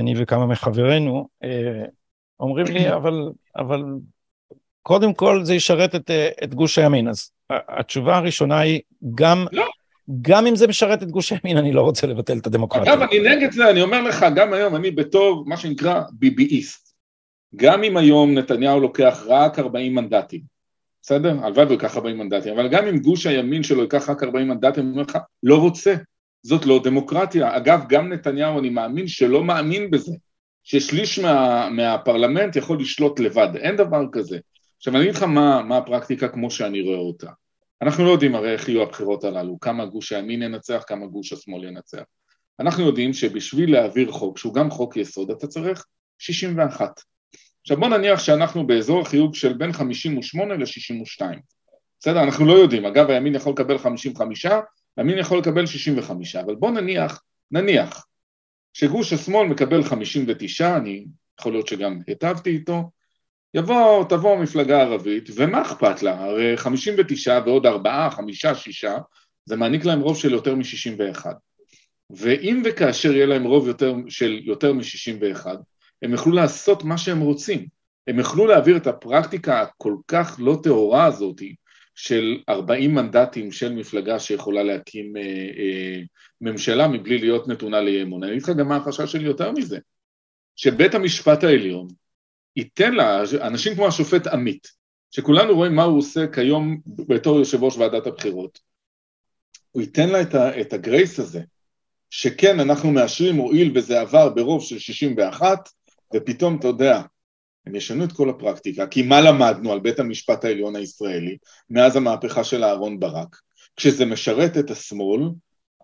אני 0.00 0.14
וכמה 0.16 0.46
מחברינו, 0.46 1.28
אומרים 2.40 2.66
לי, 2.66 2.92
אבל, 2.96 3.28
אבל 3.56 3.84
קודם 4.82 5.14
כל 5.14 5.44
זה 5.44 5.54
ישרת 5.54 5.94
את, 5.94 6.10
את 6.44 6.54
גוש 6.54 6.78
הימין. 6.78 7.08
אז 7.08 7.30
התשובה 7.50 8.16
הראשונה 8.16 8.58
היא, 8.58 8.80
גם, 9.14 9.46
לא. 9.52 9.66
גם 10.22 10.46
אם 10.46 10.56
זה 10.56 10.66
משרת 10.66 11.02
את 11.02 11.10
גוש 11.10 11.32
הימין, 11.32 11.56
אני 11.56 11.72
לא 11.72 11.82
רוצה 11.82 12.06
לבטל 12.06 12.38
את 12.38 12.46
הדמוקרטיה. 12.46 12.92
אגב, 12.92 13.02
אני 13.02 13.20
נגד 13.20 13.52
זה, 13.52 13.70
אני 13.70 13.82
אומר 13.82 14.02
לך, 14.02 14.26
גם 14.36 14.52
היום 14.52 14.76
אני 14.76 14.90
בתור 14.90 15.44
מה 15.46 15.56
שנקרא 15.56 16.02
ביביאיסט. 16.12 16.88
גם 17.56 17.84
אם 17.84 17.96
היום 17.96 18.38
נתניהו 18.38 18.80
לוקח 18.80 19.22
רק 19.26 19.58
40 19.58 19.94
מנדטים, 19.94 20.40
בסדר? 21.02 21.36
הלוואי 21.42 21.64
הוא 21.64 21.72
ייקח 21.72 21.96
40 21.96 22.18
מנדטים, 22.18 22.58
אבל 22.58 22.68
גם 22.68 22.86
אם 22.86 22.98
גוש 22.98 23.26
הימין 23.26 23.62
שלו 23.62 23.82
ייקח 23.82 24.10
רק 24.10 24.22
40 24.22 24.48
מנדטים, 24.48 24.84
אני 24.84 24.92
אומר 24.92 25.02
לך, 25.02 25.18
לא 25.42 25.56
רוצה, 25.56 25.94
זאת 26.42 26.66
לא 26.66 26.80
דמוקרטיה. 26.84 27.56
אגב, 27.56 27.84
גם 27.88 28.12
נתניהו, 28.12 28.58
אני 28.58 28.70
מאמין 28.70 29.08
שלא 29.08 29.44
מאמין 29.44 29.90
בזה, 29.90 30.12
ששליש 30.64 31.18
מה, 31.18 31.68
מהפרלמנט 31.70 32.56
יכול 32.56 32.80
לשלוט 32.80 33.20
לבד, 33.20 33.48
אין 33.56 33.76
דבר 33.76 34.02
כזה. 34.12 34.38
עכשיו 34.76 34.94
אני 34.94 35.02
אגיד 35.02 35.14
לך 35.14 35.22
מה, 35.22 35.62
מה 35.62 35.76
הפרקטיקה 35.76 36.28
כמו 36.28 36.50
שאני 36.50 36.82
רואה 36.82 36.98
אותה. 36.98 37.30
אנחנו 37.82 38.04
לא 38.04 38.10
יודעים 38.10 38.34
הרי 38.34 38.52
איך 38.52 38.68
יהיו 38.68 38.82
הבחירות 38.82 39.24
הללו, 39.24 39.60
כמה 39.60 39.86
גוש 39.86 40.12
הימין 40.12 40.42
ינצח, 40.42 40.82
כמה 40.86 41.06
גוש 41.06 41.32
השמאל 41.32 41.64
ינצח. 41.64 42.02
אנחנו 42.60 42.86
יודעים 42.86 43.12
שבשביל 43.12 43.72
להעביר 43.72 44.12
חוק, 44.12 44.38
שהוא 44.38 44.54
גם 44.54 44.70
חוק 44.70 44.96
יסוד, 44.96 45.30
אתה 45.30 45.46
צריך 45.46 45.84
61. 46.18 47.00
עכשיו 47.60 47.76
בוא 47.80 47.88
נניח 47.88 48.20
שאנחנו 48.20 48.66
באזור 48.66 49.00
החיוג 49.00 49.34
של 49.34 49.52
בין 49.52 49.72
58 49.72 50.54
ל-62. 50.54 51.22
בסדר? 52.00 52.22
אנחנו 52.22 52.46
לא 52.46 52.52
יודעים. 52.52 52.84
אגב, 52.84 53.10
הימין 53.10 53.34
יכול 53.34 53.52
לקבל 53.52 53.78
55, 53.78 54.46
הימין 54.96 55.18
יכול 55.18 55.38
לקבל 55.38 55.66
65, 55.66 56.36
אבל 56.36 56.54
בוא 56.54 56.70
נניח, 56.70 57.22
נניח, 57.50 58.06
שגוש 58.72 59.12
השמאל 59.12 59.48
מקבל 59.48 59.82
59, 59.82 60.76
אני 60.76 61.06
יכול 61.40 61.52
להיות 61.52 61.66
שגם 61.66 61.98
היטבתי 62.06 62.50
איתו, 62.50 62.90
יבוא, 63.54 64.04
תבוא 64.04 64.36
מפלגה 64.36 64.82
ערבית, 64.82 65.30
ומה 65.36 65.62
אכפת 65.62 66.02
לה? 66.02 66.24
הרי 66.24 66.56
59 66.56 67.40
ועוד 67.46 67.66
4, 67.66 68.10
5, 68.10 68.46
6, 68.46 68.84
זה 69.44 69.56
מעניק 69.56 69.84
להם 69.84 70.00
רוב 70.00 70.18
של 70.18 70.32
יותר 70.32 70.54
מ-61. 70.54 71.26
ואם 72.10 72.62
וכאשר 72.64 73.12
יהיה 73.12 73.26
להם 73.26 73.44
רוב 73.44 73.68
יותר, 73.68 73.94
של 74.08 74.40
יותר 74.42 74.72
מ-61, 74.72 75.46
הם 76.02 76.12
יוכלו 76.12 76.32
לעשות 76.32 76.84
מה 76.84 76.98
שהם 76.98 77.20
רוצים. 77.20 77.66
הם 78.06 78.18
יוכלו 78.18 78.46
להעביר 78.46 78.76
את 78.76 78.86
הפרקטיקה 78.86 79.60
הכל 79.60 79.94
כך 80.08 80.36
לא 80.38 80.58
טהורה 80.62 81.04
הזאת 81.04 81.42
של 82.00 82.38
40 82.48 82.94
מנדטים 82.94 83.52
של 83.52 83.72
מפלגה 83.72 84.18
שיכולה 84.18 84.62
להקים 84.62 85.16
אה, 85.16 85.22
אה, 85.22 86.00
ממשלה 86.40 86.88
מבלי 86.88 87.18
להיות 87.18 87.48
נתונה 87.48 87.80
לאי 87.80 88.02
אמון. 88.02 88.22
אני 88.22 88.32
אגיד 88.32 88.42
לך 88.42 88.50
גם 88.50 88.68
מה 88.68 88.76
החשש 88.76 89.12
שלי 89.12 89.24
יותר 89.24 89.52
מזה, 89.52 89.78
שבית 90.56 90.94
המשפט 90.94 91.44
העליון 91.44 91.88
ייתן 92.56 92.94
לה, 92.94 93.22
אנשים 93.40 93.74
כמו 93.74 93.86
השופט 93.86 94.26
עמית, 94.26 94.68
שכולנו 95.10 95.54
רואים 95.54 95.74
מה 95.74 95.82
הוא 95.82 95.98
עושה 95.98 96.26
כיום 96.26 96.80
בתור 96.86 97.38
יושב 97.38 97.62
ראש 97.62 97.76
ועדת 97.76 98.06
הבחירות. 98.06 98.58
הוא 99.70 99.82
ייתן 99.82 100.08
לה 100.08 100.22
את, 100.22 100.34
ה, 100.34 100.60
את 100.60 100.72
הגרייס 100.72 101.20
הזה, 101.20 101.40
שכן, 102.10 102.60
אנחנו 102.60 102.90
מאשרים, 102.90 103.36
הואיל 103.36 103.72
וזה 103.74 104.00
עבר 104.00 104.28
ברוב 104.28 104.62
של 104.62 104.78
61, 104.78 105.68
ופתאום, 106.16 106.58
אתה 106.58 106.66
יודע, 106.68 107.02
הם 107.68 107.74
ישנו 107.74 108.04
את 108.04 108.12
כל 108.12 108.30
הפרקטיקה, 108.30 108.86
כי 108.86 109.02
מה 109.02 109.20
למדנו 109.20 109.72
על 109.72 109.80
בית 109.80 109.98
המשפט 109.98 110.44
העליון 110.44 110.76
הישראלי 110.76 111.36
מאז 111.70 111.96
המהפכה 111.96 112.44
של 112.44 112.64
אהרן 112.64 113.00
ברק? 113.00 113.40
כשזה 113.76 114.06
משרת 114.06 114.58
את 114.58 114.70
השמאל, 114.70 115.20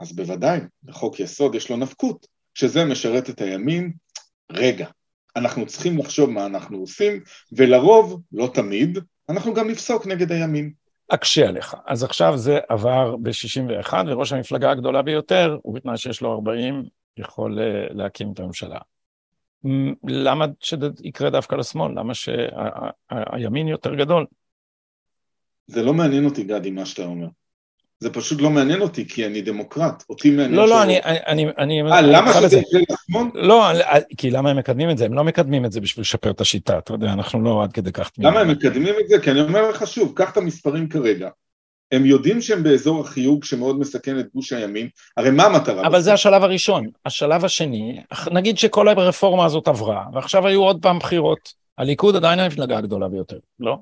אז 0.00 0.12
בוודאי, 0.16 0.60
לחוק 0.88 1.20
יסוד 1.20 1.54
יש 1.54 1.70
לו 1.70 1.76
נפקות. 1.76 2.26
כשזה 2.54 2.84
משרת 2.84 3.30
את 3.30 3.40
הימין, 3.40 3.92
רגע, 4.52 4.86
אנחנו 5.36 5.66
צריכים 5.66 5.98
לחשוב 5.98 6.30
מה 6.30 6.46
אנחנו 6.46 6.78
עושים, 6.78 7.20
ולרוב, 7.52 8.20
לא 8.32 8.50
תמיד, 8.54 8.98
אנחנו 9.28 9.54
גם 9.54 9.70
נפסוק 9.70 10.06
נגד 10.06 10.32
הימין. 10.32 10.72
אקשה 11.08 11.48
עליך. 11.48 11.76
אז 11.86 12.04
עכשיו 12.04 12.36
זה 12.36 12.58
עבר 12.68 13.16
ב-61, 13.16 13.94
וראש 14.06 14.32
המפלגה 14.32 14.70
הגדולה 14.70 15.02
ביותר, 15.02 15.58
ובתנאי 15.64 15.98
שיש 15.98 16.20
לו 16.20 16.32
40, 16.32 16.82
יכול 17.16 17.58
אה, 17.60 17.86
להקים 17.90 18.32
את 18.32 18.40
הממשלה. 18.40 18.78
למה 20.06 20.46
שזה 20.60 20.88
יקרה 21.02 21.30
דווקא 21.30 21.54
לשמאל? 21.54 21.92
למה 21.98 22.12
שהימין 22.14 23.68
יותר 23.68 23.94
גדול? 23.94 24.26
זה 25.66 25.82
לא 25.82 25.94
מעניין 25.94 26.24
אותי, 26.24 26.44
גדי, 26.44 26.70
מה 26.70 26.86
שאתה 26.86 27.04
אומר. 27.04 27.26
זה 28.00 28.10
פשוט 28.10 28.40
לא 28.40 28.50
מעניין 28.50 28.80
אותי, 28.80 29.08
כי 29.08 29.26
אני 29.26 29.42
דמוקרט. 29.42 30.04
אותי 30.10 30.30
מעניין... 30.30 30.54
לא, 30.54 30.68
לא, 30.68 30.82
אני... 30.82 31.00
אני, 31.04 31.46
אני 31.58 31.82
אה, 31.82 32.00
למה 32.00 32.32
שזה 32.32 32.56
יקרה 32.56 32.80
לשמאל? 32.90 33.26
לא, 33.34 33.66
כי 34.16 34.30
למה 34.30 34.50
הם 34.50 34.56
מקדמים 34.56 34.90
את 34.90 34.98
זה? 34.98 35.04
הם 35.04 35.14
לא 35.14 35.24
מקדמים 35.24 35.64
את 35.64 35.72
זה 35.72 35.80
בשביל 35.80 36.00
לשפר 36.00 36.30
את 36.30 36.40
השיטה, 36.40 36.78
אתה 36.78 36.94
יודע, 36.94 37.12
אנחנו 37.12 37.42
לא 37.42 37.62
עד 37.62 37.72
כדי 37.72 37.92
כך... 37.92 38.10
למה 38.18 38.40
הם 38.40 38.50
מקדמים 38.50 38.94
את 39.00 39.08
זה? 39.08 39.18
כי 39.22 39.30
אני 39.30 39.40
אומר 39.40 39.70
לך 39.70 39.86
שוב, 39.86 40.12
קח 40.16 40.32
את 40.32 40.36
המספרים 40.36 40.88
כרגע. 40.88 41.28
הם 41.94 42.06
יודעים 42.06 42.40
שהם 42.40 42.62
באזור 42.62 43.00
החיוג 43.00 43.44
שמאוד 43.44 43.78
מסכן 43.78 44.18
את 44.18 44.26
גוש 44.34 44.52
הימין, 44.52 44.88
הרי 45.16 45.30
מה 45.30 45.44
המטרה? 45.44 45.86
אבל? 45.86 46.00
זה 46.00 46.12
השלב 46.12 46.42
הראשון. 46.42 46.90
השלב 47.06 47.44
השני, 47.44 48.00
נגיד 48.32 48.58
שכל 48.58 48.88
הרפורמה 48.88 49.44
הזאת 49.44 49.68
עברה, 49.68 50.04
ועכשיו 50.12 50.46
היו 50.46 50.62
עוד 50.62 50.82
פעם 50.82 50.98
בחירות, 50.98 51.52
הליכוד 51.78 52.16
עדיין 52.16 52.38
המפלגה 52.38 52.78
הגדולה 52.78 53.08
ביותר, 53.08 53.38
לא? 53.60 53.76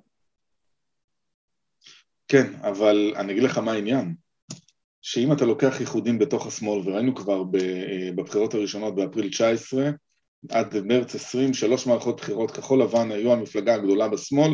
כן, 2.28 2.52
אבל 2.60 3.12
אני 3.16 3.32
אגיד 3.32 3.42
לך 3.42 3.58
מה 3.58 3.72
העניין. 3.72 4.14
שאם 5.02 5.32
אתה 5.32 5.44
לוקח 5.44 5.80
איחודים 5.80 6.18
בתוך 6.18 6.46
השמאל, 6.46 6.80
וראינו 6.84 7.14
כבר 7.14 7.42
בבחירות 8.14 8.54
הראשונות 8.54 8.94
באפריל 8.94 9.28
19, 9.28 9.90
עד 10.50 10.76
מרץ 10.84 11.14
20, 11.14 11.54
שלוש 11.54 11.86
מערכות 11.86 12.16
בחירות 12.16 12.50
כחול 12.50 12.82
לבן 12.82 13.12
היו 13.12 13.32
המפלגה 13.32 13.74
הגדולה 13.74 14.08
בשמאל, 14.08 14.52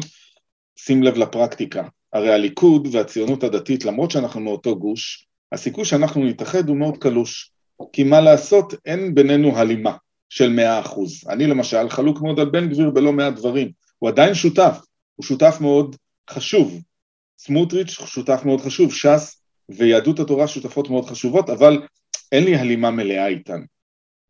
שים 0.76 1.02
לב 1.02 1.16
לפרקטיקה. 1.16 1.88
הרי 2.12 2.32
הליכוד 2.32 2.88
והציונות 2.92 3.44
הדתית, 3.44 3.84
למרות 3.84 4.10
שאנחנו 4.10 4.40
מאותו 4.40 4.78
גוש, 4.78 5.26
הסיכוי 5.52 5.84
שאנחנו 5.84 6.24
נתאחד 6.24 6.68
הוא 6.68 6.76
מאוד 6.76 6.98
קלוש. 6.98 7.52
כי 7.92 8.04
מה 8.04 8.20
לעשות, 8.20 8.74
אין 8.86 9.14
בינינו 9.14 9.56
הלימה 9.56 9.96
של 10.28 10.50
מאה 10.50 10.80
אחוז. 10.80 11.24
אני 11.28 11.46
למשל 11.46 11.88
חלוק 11.88 12.20
מאוד 12.22 12.40
על 12.40 12.50
בן 12.50 12.68
גביר 12.68 12.90
בלא 12.90 13.12
מעט 13.12 13.34
דברים. 13.34 13.70
הוא 13.98 14.08
עדיין 14.08 14.34
שותף, 14.34 14.78
הוא 15.14 15.24
שותף 15.24 15.58
מאוד 15.60 15.96
חשוב. 16.30 16.82
סמוטריץ' 17.38 17.90
שותף 17.90 18.40
מאוד 18.44 18.60
חשוב, 18.60 18.94
ש"ס 18.94 19.42
ויהדות 19.68 20.20
התורה 20.20 20.48
שותפות 20.48 20.90
מאוד 20.90 21.04
חשובות, 21.04 21.50
אבל 21.50 21.82
אין 22.32 22.44
לי 22.44 22.56
הלימה 22.56 22.90
מלאה 22.90 23.26
איתן. 23.26 23.60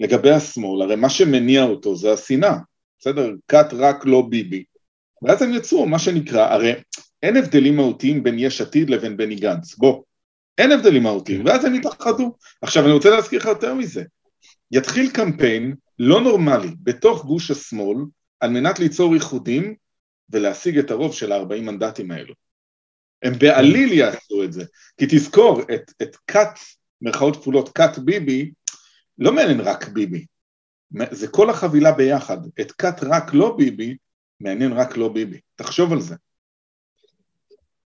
לגבי 0.01 0.31
השמאל, 0.31 0.83
הרי 0.83 0.97
מה 0.97 1.11
שמניע 1.11 1.65
אותו 1.65 1.97
זה 1.97 2.13
השנאה, 2.13 2.57
בסדר? 3.01 3.31
כת 3.49 3.67
רק 3.73 4.05
לא 4.05 4.23
ביבי. 4.29 4.65
ואז 5.23 5.43
הם 5.43 5.55
יצאו, 5.55 5.87
מה 5.87 5.99
שנקרא, 5.99 6.53
הרי 6.53 6.73
אין 7.23 7.37
הבדלים 7.37 7.77
מהותיים 7.77 8.23
בין 8.23 8.39
יש 8.39 8.61
עתיד 8.61 8.91
לבין 8.91 9.17
בני 9.17 9.35
גנץ, 9.35 9.75
בוא, 9.75 10.03
אין 10.59 10.73
הבדלים 10.73 11.03
מהותיים, 11.03 11.45
ואז 11.47 11.65
הם 11.65 11.75
יתאחדו. 11.75 12.37
עכשיו 12.63 12.85
אני 12.85 12.93
רוצה 12.93 13.11
להזכיר 13.11 13.39
לך 13.39 13.47
יותר 13.47 13.75
מזה, 13.75 14.05
יתחיל 14.71 15.11
קמפיין 15.11 15.75
לא 15.99 16.21
נורמלי 16.21 16.75
בתוך 16.83 17.25
גוש 17.25 17.51
השמאל 17.51 17.99
על 18.41 18.51
מנת 18.51 18.79
ליצור 18.79 19.15
איחודים 19.15 19.75
ולהשיג 20.31 20.79
את 20.79 20.91
הרוב 20.91 21.15
של 21.15 21.33
ה-40 21.33 21.61
מנדטים 21.61 22.11
האלו. 22.11 22.35
הם 23.23 23.33
בעליל 23.39 23.93
יעשו 23.93 24.45
את 24.45 24.53
זה, 24.53 24.65
כי 24.97 25.07
תזכור, 25.09 25.63
את, 25.75 25.93
את 26.03 26.17
כת, 26.27 26.59
מירכאות 27.01 27.37
כפולות, 27.37 27.69
כת 27.69 27.99
ביבי, 27.99 28.51
לא 29.19 29.33
מעניין 29.33 29.61
רק 29.61 29.89
ביבי, 29.89 30.27
זה 31.11 31.29
כל 31.29 31.51
החבילה 31.51 31.93
ביחד, 31.93 32.39
את 32.61 32.73
כת 32.73 33.03
רק 33.03 33.35
לא 33.35 33.57
ביבי, 33.57 33.97
מעניין 34.41 34.73
רק 34.73 34.97
לא 34.97 35.09
ביבי, 35.09 35.41
תחשוב 35.57 35.93
על 35.93 36.01
זה. 36.01 36.15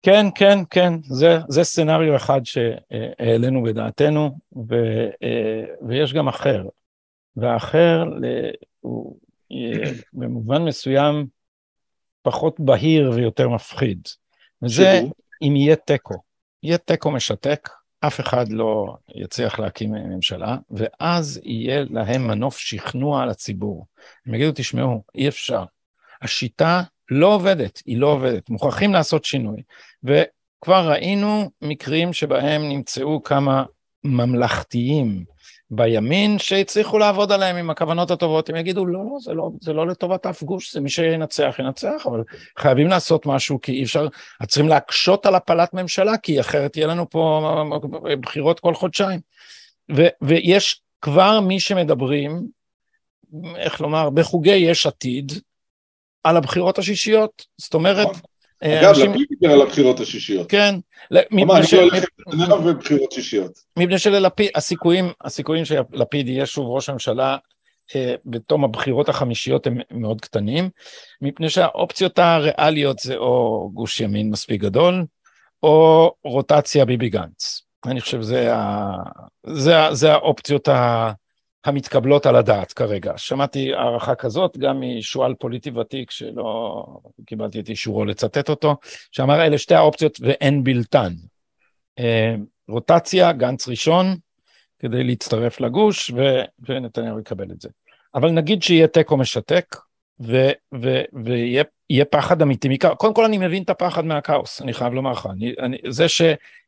כן, 0.06 0.26
כן, 0.34 0.58
כן, 0.70 0.92
זה, 1.02 1.38
זה 1.48 1.64
סצנריו 1.64 2.16
אחד 2.16 2.40
שהעלינו 2.44 3.62
בדעתנו, 3.62 4.38
ו, 4.68 4.74
ויש 5.88 6.12
גם 6.12 6.28
אחר. 6.28 6.64
והאחר 7.36 8.04
הוא 8.80 9.16
במובן 10.12 10.62
מסוים 10.62 11.26
פחות 12.22 12.60
בהיר 12.60 13.10
ויותר 13.14 13.48
מפחיד. 13.48 14.08
וזה 14.62 15.00
אם 15.42 15.56
יהיה 15.56 15.76
תיקו. 15.76 16.14
יהיה 16.62 16.78
תיקו 16.78 17.10
משתק, 17.10 17.68
אף 18.00 18.20
אחד 18.20 18.48
לא 18.48 18.96
יצליח 19.14 19.58
להקים 19.58 19.92
ממשלה, 19.92 20.56
ואז 20.70 21.40
יהיה 21.44 21.84
להם 21.90 22.26
מנוף 22.26 22.58
שכנוע 22.58 23.26
לציבור. 23.26 23.86
הם 24.26 24.34
יגידו, 24.34 24.52
תשמעו, 24.54 25.02
אי 25.14 25.28
אפשר. 25.28 25.64
השיטה 26.22 26.82
לא 27.10 27.34
עובדת, 27.34 27.82
היא 27.86 27.98
לא 27.98 28.06
עובדת, 28.06 28.50
מוכרחים 28.50 28.92
לעשות 28.92 29.24
שינוי. 29.24 29.62
וכבר 30.04 30.90
ראינו 30.90 31.50
מקרים 31.62 32.12
שבהם 32.12 32.68
נמצאו 32.68 33.22
כמה 33.22 33.64
ממלכתיים 34.04 35.24
בימין 35.70 36.38
שהצליחו 36.38 36.98
לעבוד 36.98 37.32
עליהם 37.32 37.56
עם 37.56 37.70
הכוונות 37.70 38.10
הטובות, 38.10 38.48
הם 38.48 38.56
יגידו, 38.56 38.86
לא, 38.86 39.04
לא, 39.04 39.16
זה 39.20 39.34
לא, 39.34 39.50
זה 39.60 39.72
לא 39.72 39.86
לטובת 39.86 40.26
אף 40.26 40.42
גוש, 40.42 40.74
זה 40.74 40.80
מי 40.80 40.90
שינצח, 40.90 41.56
ינצח, 41.58 42.06
אבל 42.06 42.22
חייבים 42.58 42.86
לעשות 42.86 43.26
משהו, 43.26 43.60
כי 43.60 43.72
אי 43.72 43.84
אפשר, 43.84 44.08
צריכים 44.46 44.68
להקשות 44.68 45.26
על 45.26 45.34
הפלת 45.34 45.74
ממשלה, 45.74 46.16
כי 46.16 46.40
אחרת 46.40 46.76
יהיה 46.76 46.86
לנו 46.86 47.10
פה 47.10 47.64
בחירות 48.20 48.60
כל 48.60 48.74
חודשיים. 48.74 49.20
ו, 49.96 50.06
ויש 50.22 50.80
כבר 51.00 51.40
מי 51.40 51.60
שמדברים, 51.60 52.46
איך 53.56 53.80
לומר, 53.80 54.10
בחוגי 54.10 54.56
יש 54.56 54.86
עתיד, 54.86 55.32
על 56.28 56.36
הבחירות 56.36 56.78
השישיות. 56.78 57.46
זאת 57.58 57.74
אומרת... 57.74 58.06
נכון. 58.08 58.20
אה, 58.62 58.80
אגב, 58.80 58.98
לפיד 58.98 59.26
דיבר 59.30 59.54
על 59.54 59.62
הבחירות 59.62 60.00
השישיות. 60.00 60.50
כן. 60.50 60.74
אמר, 61.32 61.56
אני 61.56 61.66
הולך 61.72 62.04
לנתניהו 62.26 62.66
ובחירות 62.66 63.12
שישיות. 63.12 63.52
מפני 63.78 63.98
שללפיד, 63.98 64.50
הסיכויים, 64.54 65.12
הסיכויים 65.20 65.64
שלפיד 65.64 66.28
יהיה 66.28 66.46
שוב 66.46 66.66
ראש 66.68 66.88
הממשלה 66.88 67.36
אה, 67.96 68.14
בתום 68.24 68.64
הבחירות 68.64 69.08
החמישיות 69.08 69.66
הם 69.66 69.78
מאוד 69.90 70.20
קטנים, 70.20 70.70
מפני 71.22 71.50
שהאופציות 71.50 72.18
הריאליות 72.18 72.98
זה 72.98 73.16
או 73.16 73.70
גוש 73.74 74.00
ימין 74.00 74.30
מספיק 74.30 74.60
גדול, 74.60 75.04
או 75.62 76.12
רוטציה 76.24 76.84
ביבי 76.84 77.08
גנץ. 77.08 77.62
אני 77.86 78.00
חושב 78.00 78.22
שזה 78.22 78.54
ה... 78.54 78.92
זה, 79.46 79.74
זה 79.92 80.12
האופציות 80.12 80.68
ה... 80.68 81.12
המתקבלות 81.68 82.26
על 82.26 82.36
הדעת 82.36 82.72
כרגע. 82.72 83.12
שמעתי 83.16 83.74
הערכה 83.74 84.14
כזאת 84.14 84.58
גם 84.58 84.80
משועל 84.80 85.34
פוליטי 85.34 85.70
ותיק 85.70 86.10
שלא 86.10 86.84
קיבלתי 87.26 87.60
את 87.60 87.68
אישורו 87.68 88.04
לצטט 88.04 88.50
אותו, 88.50 88.76
שאמר 89.12 89.46
אלה 89.46 89.58
שתי 89.58 89.74
האופציות 89.74 90.18
ואין 90.20 90.64
בלתן. 90.64 91.12
אה, 91.98 92.34
רוטציה, 92.68 93.32
גנץ 93.32 93.68
ראשון, 93.68 94.16
כדי 94.78 95.04
להצטרף 95.04 95.60
לגוש, 95.60 96.10
ו, 96.10 96.40
ונתניהו 96.68 97.20
יקבל 97.20 97.50
את 97.50 97.60
זה. 97.60 97.68
אבל 98.14 98.30
נגיד 98.30 98.62
שיהיה 98.62 98.86
תיקו 98.86 99.16
משתק, 99.16 99.76
ו, 100.20 100.50
ו, 100.74 101.02
ויהיה 101.24 102.04
פחד 102.10 102.42
אמיתי 102.42 102.68
מכאוס. 102.68 102.94
קודם 102.98 103.14
כל 103.14 103.24
אני 103.24 103.38
מבין 103.38 103.62
את 103.62 103.70
הפחד 103.70 104.04
מהכאוס, 104.04 104.62
אני 104.62 104.72
חייב 104.72 104.92
לומר 104.92 105.12
לך. 105.12 105.28
אני, 105.30 105.54
אני, 105.58 105.76
זה, 105.88 106.08
ש, 106.08 106.22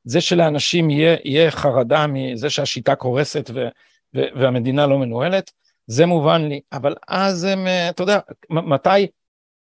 זה 0.05 0.20
שלאנשים 0.20 0.91
יהיה, 0.91 1.16
יהיה 1.25 1.51
חרדה 1.51 2.07
מזה 2.07 2.51
שהשיטה 2.51 2.95
קורסת 2.95 3.51
ו, 3.55 3.68
והמדינה 4.15 4.87
לא 4.87 4.99
מנוהלת, 4.99 5.51
זה 5.87 6.07
מובן 6.07 6.43
לי, 6.49 6.61
אבל 6.73 6.95
אז 7.09 7.45
הם, 7.45 7.67
אה, 7.67 7.89
אתה 7.89 8.03
יודע, 8.03 8.19
מתי, 8.51 9.07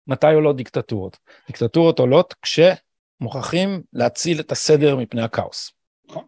מתי 0.07 0.33
עולות 0.33 0.55
דיקטטורות? 0.55 1.17
דיקטטורות 1.47 1.99
עולות 1.99 2.35
כשמוכרחים 2.41 3.81
להציל 3.93 4.39
את 4.39 4.51
הסדר 4.51 4.95
מפני 4.95 5.21
הכאוס. 5.21 5.71
נכון. 6.09 6.23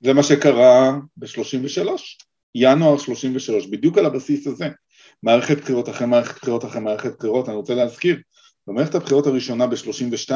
זה 0.00 0.12
מה 0.12 0.22
שקרה 0.22 0.92
ב-33, 1.16 1.88
ינואר 2.54 2.98
33, 2.98 3.66
בדיוק 3.66 3.98
על 3.98 4.06
הבסיס 4.06 4.46
הזה. 4.46 4.68
מערכת 5.22 5.60
בחירות 5.60 5.88
אחרי 5.88 6.06
מערכת 6.06 6.40
בחירות 6.42 6.64
אחרי 6.64 6.80
מערכת 6.80 7.16
בחירות, 7.18 7.48
אני 7.48 7.56
רוצה 7.56 7.74
להזכיר, 7.74 8.16
במערכת 8.66 8.94
הבחירות 8.94 9.26
הראשונה 9.26 9.66
ב-32, 9.66 10.32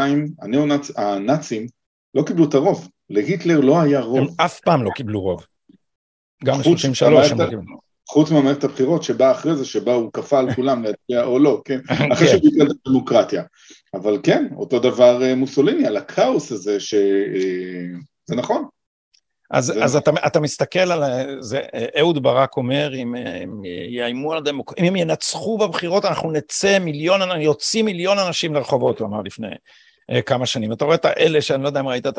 הנאצים 0.97 1.67
לא 2.14 2.23
קיבלו 2.23 2.49
את 2.49 2.55
הרוב, 2.55 2.89
להיטלר 3.11 3.61
לא 3.61 3.81
היה 3.81 4.01
רוב. 4.01 4.19
הם 4.19 4.27
אף 4.37 4.61
פעם 4.61 4.83
לא 4.83 4.91
קיבלו 4.91 5.21
רוב. 5.21 5.47
גם 6.45 6.59
ב-33 6.59 7.07
הם 7.07 7.39
מגיעים. 7.39 7.87
חוץ 8.09 8.30
ממערכת 8.30 8.64
הבחירות 8.64 9.03
שבאה 9.03 9.30
אחרי 9.30 9.57
זה, 9.57 9.64
שבה 9.64 9.95
הוא 9.95 10.12
כפה 10.12 10.39
על 10.39 10.55
כולם 10.55 10.82
להצביע 10.82 11.24
או 11.24 11.39
לא, 11.39 11.62
כן? 11.64 11.80
אחרי 12.12 12.28
שהוא 12.28 12.41
ביטל 12.43 12.70
את 12.70 12.76
הדמוקרטיה. 12.87 13.43
אבל 13.95 14.18
כן, 14.22 14.47
אותו 14.57 14.78
דבר 14.78 15.22
אה, 15.22 15.34
מוסוליני, 15.34 15.87
על 15.87 15.97
הכאוס 15.97 16.53
הזה, 16.53 16.80
שזה 16.80 16.99
אה, 18.30 18.37
נכון. 18.37 18.64
אז, 19.51 19.64
זה... 19.64 19.84
אז 19.84 19.97
אתה, 19.97 20.11
אתה 20.26 20.41
מסתכל 20.41 20.78
על 20.78 21.03
זה, 21.41 21.61
אהוד 21.99 22.22
ברק 22.22 22.57
אומר, 22.57 22.95
אם 22.95 23.14
הם 23.14 23.62
יאיימו 23.89 24.32
על 24.32 24.39
הדמוקרטיה, 24.39 24.84
אם 24.84 24.89
הם 24.89 24.97
ינצחו 24.97 25.59
בבחירות, 25.59 26.05
אנחנו 26.05 26.32
נצא 26.32 26.78
מיליון, 26.78 27.41
יוצאים 27.41 27.84
מיליון 27.84 28.18
אנשים 28.18 28.55
לרחובות, 28.55 29.01
הוא 29.01 29.09
אמר 29.09 29.22
לפני 29.22 29.47
אה, 29.47 29.53
כמה 30.27 30.47
שנים. 30.47 30.73
אתה 30.73 30.85
רואה 30.85 30.97
את 30.97 31.05
האלה 31.05 31.43
שאני 31.43 31.63
לא 31.63 31.69
יודע 31.69 31.81
אם 31.81 31.89
ראית 31.89 32.07
את 32.07 32.19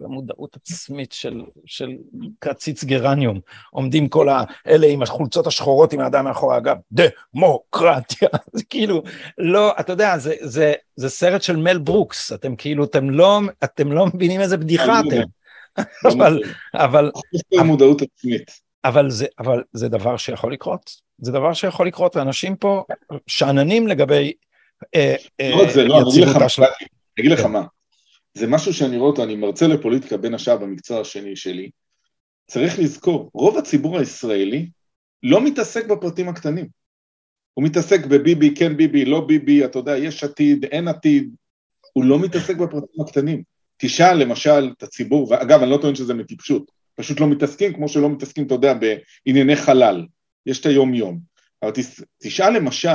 המודעות 0.00 0.56
עצמית 0.56 1.12
של, 1.12 1.42
של 1.66 1.90
קציץ 2.38 2.84
גרניום, 2.84 3.40
עומדים 3.70 4.08
כל 4.08 4.28
האלה 4.30 4.86
עם 4.86 5.02
החולצות 5.02 5.46
השחורות 5.46 5.92
עם 5.92 6.00
האדם 6.00 6.24
מאחורי 6.24 6.56
הגב, 6.56 6.76
דמוקרטיה, 6.92 8.28
זה 8.52 8.64
כאילו, 8.70 9.02
לא, 9.38 9.72
אתה 9.80 9.92
יודע, 9.92 10.18
זה, 10.18 10.34
זה, 10.40 10.72
זה 10.96 11.08
סרט 11.08 11.42
של 11.42 11.56
מל 11.56 11.78
ברוקס, 11.78 12.32
אתם 12.32 12.56
כאילו, 12.56 12.84
אתם 12.84 13.10
לא, 13.10 13.40
אתם 13.64 13.92
לא 13.92 14.06
מבינים 14.06 14.40
איזה 14.40 14.56
בדיחה 14.56 15.00
אתם. 15.00 15.22
אבל, 16.12 16.42
אבל, 16.74 17.10
מודעות 17.64 18.02
עצמית. 18.02 18.60
אבל 18.84 19.10
זה, 19.10 19.26
אבל 19.38 19.62
זה 19.72 19.88
דבר 19.88 20.16
שיכול 20.16 20.52
לקרות, 20.52 20.90
זה 21.18 21.32
דבר 21.32 21.52
שיכול 21.52 21.86
לקרות, 21.86 22.16
ואנשים 22.16 22.56
פה 22.56 22.84
שאננים 23.26 23.88
לגבי 23.88 24.32
אה, 24.94 25.14
לא 25.40 25.62
רק 25.62 25.70
זה, 25.70 25.84
לא, 25.84 26.02
אני 27.18 27.26
אגיד 27.26 27.32
לך, 27.32 27.40
לך 27.40 27.46
מה, 27.46 27.64
זה 28.34 28.46
משהו 28.46 28.74
שאני 28.74 28.96
רואה 28.96 29.10
אותו, 29.10 29.24
אני 29.24 29.36
מרצה 29.36 29.66
לפוליטיקה 29.66 30.16
בין 30.16 30.34
השאר 30.34 30.56
במקצוע 30.56 31.00
השני 31.00 31.36
שלי, 31.36 31.70
צריך 32.46 32.78
לזכור, 32.78 33.30
רוב 33.34 33.58
הציבור 33.58 33.98
הישראלי 33.98 34.68
לא 35.22 35.44
מתעסק 35.44 35.86
בפרטים 35.86 36.28
הקטנים. 36.28 36.68
הוא 37.54 37.64
מתעסק 37.64 38.06
בביבי, 38.06 38.54
כן 38.54 38.76
ביבי, 38.76 39.04
לא 39.04 39.20
ביבי, 39.20 39.64
אתה 39.64 39.78
יודע, 39.78 39.98
יש 39.98 40.24
עתיד, 40.24 40.64
אין 40.64 40.88
עתיד, 40.88 41.34
הוא 41.92 42.04
לא 42.04 42.18
מתעסק 42.18 42.56
בפרטים 42.56 43.00
הקטנים. 43.00 43.42
תשאל 43.76 44.16
למשל 44.16 44.72
את 44.78 44.82
הציבור, 44.82 45.30
ואגב, 45.30 45.62
אני 45.62 45.70
לא 45.70 45.78
טוען 45.82 45.94
שזה 45.94 46.14
מטיפשות, 46.14 46.70
פשוט 46.94 47.20
לא 47.20 47.26
מתעסקים 47.26 47.74
כמו 47.74 47.88
שלא 47.88 48.10
מתעסקים, 48.10 48.46
אתה 48.46 48.54
יודע, 48.54 48.74
בענייני 48.74 49.56
חלל, 49.56 50.06
יש 50.46 50.60
את 50.60 50.66
היום-יום. 50.66 51.20
אבל 51.62 51.72
תשאל 52.22 52.56
למשל, 52.56 52.88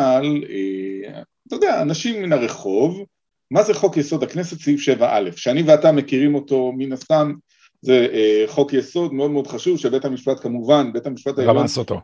אה, 0.49 1.21
אתה 1.47 1.55
יודע, 1.55 1.81
אנשים 1.81 2.21
מן 2.21 2.33
הרחוב, 2.33 3.05
מה 3.51 3.63
זה 3.63 3.73
חוק 3.73 3.97
יסוד? 3.97 4.23
הכנסת 4.23 4.59
סעיף 4.59 4.81
7א, 4.81 5.03
שאני 5.35 5.63
ואתה 5.63 5.91
מכירים 5.91 6.35
אותו 6.35 6.71
מן 6.77 6.91
הסתם, 6.91 7.33
זה 7.81 8.07
אה, 8.13 8.43
חוק 8.47 8.73
יסוד 8.73 9.13
מאוד 9.13 9.31
מאוד 9.31 9.47
חשוב 9.47 9.77
שבית 9.77 10.05
המשפט 10.05 10.39
כמובן, 10.39 10.93
בית 10.93 11.05
המשפט 11.05 11.37
העליון, 11.37 11.57
רמס 11.57 11.77
אותו, 11.77 12.01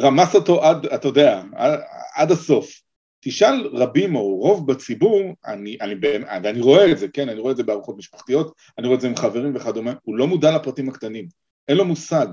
רמס 0.00 0.34
אותו 0.34 0.64
עד, 0.64 0.86
אתה 0.86 1.08
יודע, 1.08 1.42
עד, 1.54 1.80
עד 2.14 2.30
הסוף. 2.30 2.80
תשאל 3.20 3.68
רבים 3.72 4.16
או 4.16 4.36
רוב 4.36 4.72
בציבור, 4.72 5.20
אני, 5.46 5.76
אני, 5.80 5.94
ואני 6.42 6.60
רואה 6.60 6.90
את 6.90 6.98
זה, 6.98 7.08
כן, 7.08 7.28
אני 7.28 7.40
רואה 7.40 7.52
את 7.52 7.56
זה 7.56 7.62
בארוחות 7.62 7.96
משפחתיות, 7.98 8.52
אני 8.78 8.86
רואה 8.86 8.96
את 8.96 9.00
זה 9.00 9.08
עם 9.08 9.16
חברים 9.16 9.52
וכדומה, 9.56 9.92
הוא 10.02 10.16
לא 10.16 10.26
מודע 10.26 10.56
לפרטים 10.56 10.88
הקטנים, 10.88 11.28
אין 11.68 11.76
לו 11.76 11.84
מושג, 11.84 12.26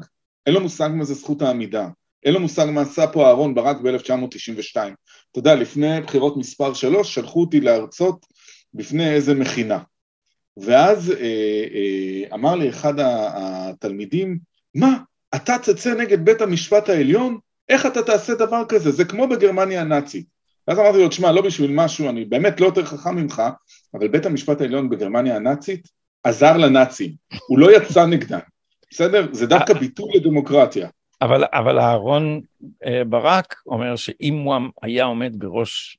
אין 0.46 0.54
לו 0.54 0.62
מושג 0.62 0.90
מה 0.94 1.04
זה 1.04 1.14
זכות 1.14 1.42
העמידה, 1.42 1.88
אין 2.24 2.34
לו 2.34 2.40
מושג 2.40 2.66
מה 2.72 2.82
עשה 2.82 3.08
פה 3.08 3.28
אהרון 3.28 3.56
ברק 3.56 3.78
ב-1992. 3.82 4.76
אתה 5.32 5.40
יודע, 5.40 5.56
לפני 5.56 6.02
בחירות 6.02 6.38
מספר 6.38 6.74
שלוש 6.74 7.14
שלחו 7.14 7.42
אותי 7.42 7.60
להרצות 7.60 8.26
בפני 8.74 9.14
איזה 9.14 9.34
מכינה. 9.34 9.80
ואז 10.58 11.12
אה, 11.12 11.18
אה, 11.74 12.36
אמר 12.36 12.56
לי 12.56 12.70
אחד 12.70 12.94
התלמידים, 13.00 14.38
מה, 14.76 14.98
אתה 15.36 15.56
תצא 15.64 15.94
נגד 15.94 16.26
בית 16.26 16.42
המשפט 16.42 16.90
העליון? 16.90 17.38
איך 17.70 17.86
אתה 17.86 18.04
תעשה 18.04 18.36
דבר 18.36 18.64
כזה? 18.70 18.92
זה 18.92 19.06
כמו 19.06 19.28
בגרמניה 19.28 19.82
הנאצית. 19.82 20.26
ואז 20.68 20.80
אמרתי 20.80 20.98
לו, 20.98 21.08
תשמע, 21.08 21.32
לא 21.32 21.42
בשביל 21.42 21.72
משהו, 21.74 22.10
אני 22.10 22.26
באמת 22.26 22.62
לא 22.62 22.66
יותר 22.66 22.86
חכם 22.86 23.16
ממך, 23.16 23.42
אבל 23.94 24.08
בית 24.08 24.26
המשפט 24.26 24.62
העליון 24.62 24.90
בגרמניה 24.90 25.36
הנאצית 25.36 25.88
עזר 26.24 26.58
לנאצים, 26.58 27.12
הוא 27.48 27.60
לא 27.60 27.78
יצא 27.78 28.06
נגדם, 28.06 28.40
בסדר? 28.92 29.28
זה 29.32 29.48
דווקא 29.48 29.74
ביטוי 29.74 30.12
לדמוקרטיה. 30.16 30.90
אבל, 31.22 31.44
אבל 31.54 31.80
אהרון 31.80 32.42
אה, 32.86 33.04
ברק 33.04 33.56
אומר 33.66 33.96
שאם 33.96 34.34
הוא 34.34 34.56
היה 34.82 35.06
עומד 35.06 35.34
בראש 35.38 35.98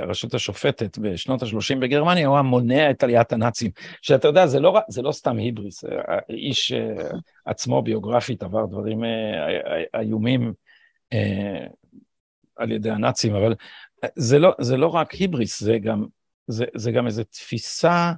הרשות 0.00 0.34
השופטת 0.34 0.98
בשנות 0.98 1.42
ה-30 1.42 1.78
בגרמניה, 1.80 2.26
הוא 2.26 2.36
היה 2.36 2.42
מונע 2.42 2.90
את 2.90 3.02
עליית 3.02 3.32
הנאצים. 3.32 3.70
שאתה 4.02 4.28
יודע, 4.28 4.46
זה 4.46 4.60
לא, 4.60 4.80
זה 4.88 5.02
לא 5.02 5.12
סתם 5.12 5.36
היבריס, 5.36 5.84
האיש 6.06 6.72
אה, 6.72 7.08
עצמו 7.44 7.82
ביוגרפית 7.82 8.42
עבר 8.42 8.66
דברים 8.66 9.04
איומים 9.94 10.52
על 12.56 12.72
ידי 12.72 12.90
הנאצים, 12.90 13.34
אבל 13.34 13.54
זה 14.16 14.38
לא, 14.38 14.52
זה 14.60 14.76
לא 14.76 14.86
רק 14.86 15.12
היבריס, 15.12 15.62
זה 15.62 15.78
גם, 15.78 16.04
זה, 16.46 16.64
זה 16.74 16.92
גם 16.92 17.06
איזו 17.06 17.24
תפיסה 17.24 18.12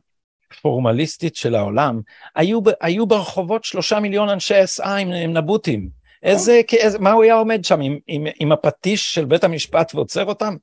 פורמליסטית 0.63 1.37
של 1.37 1.55
העולם. 1.55 2.01
היו, 2.35 2.61
היו 2.81 3.07
ברחובות 3.07 3.65
שלושה 3.65 4.01
מיליון 4.01 4.29
אנשי 4.29 4.55
עם, 4.85 5.13
עם 5.13 5.37
נבוטים. 5.37 5.89
איזה, 6.27 6.61
איזה, 6.72 6.99
מה 6.99 7.12
הוא 7.12 7.22
היה 7.22 7.35
עומד 7.35 7.64
שם, 7.64 7.81
עם, 7.81 7.99
עם, 8.07 8.27
עם 8.41 8.53
הפטיש 8.53 9.14
של 9.14 9.24
בית 9.24 9.45
המשפט 9.45 9.95
ועוצר 9.95 10.24
אותם? 10.24 10.57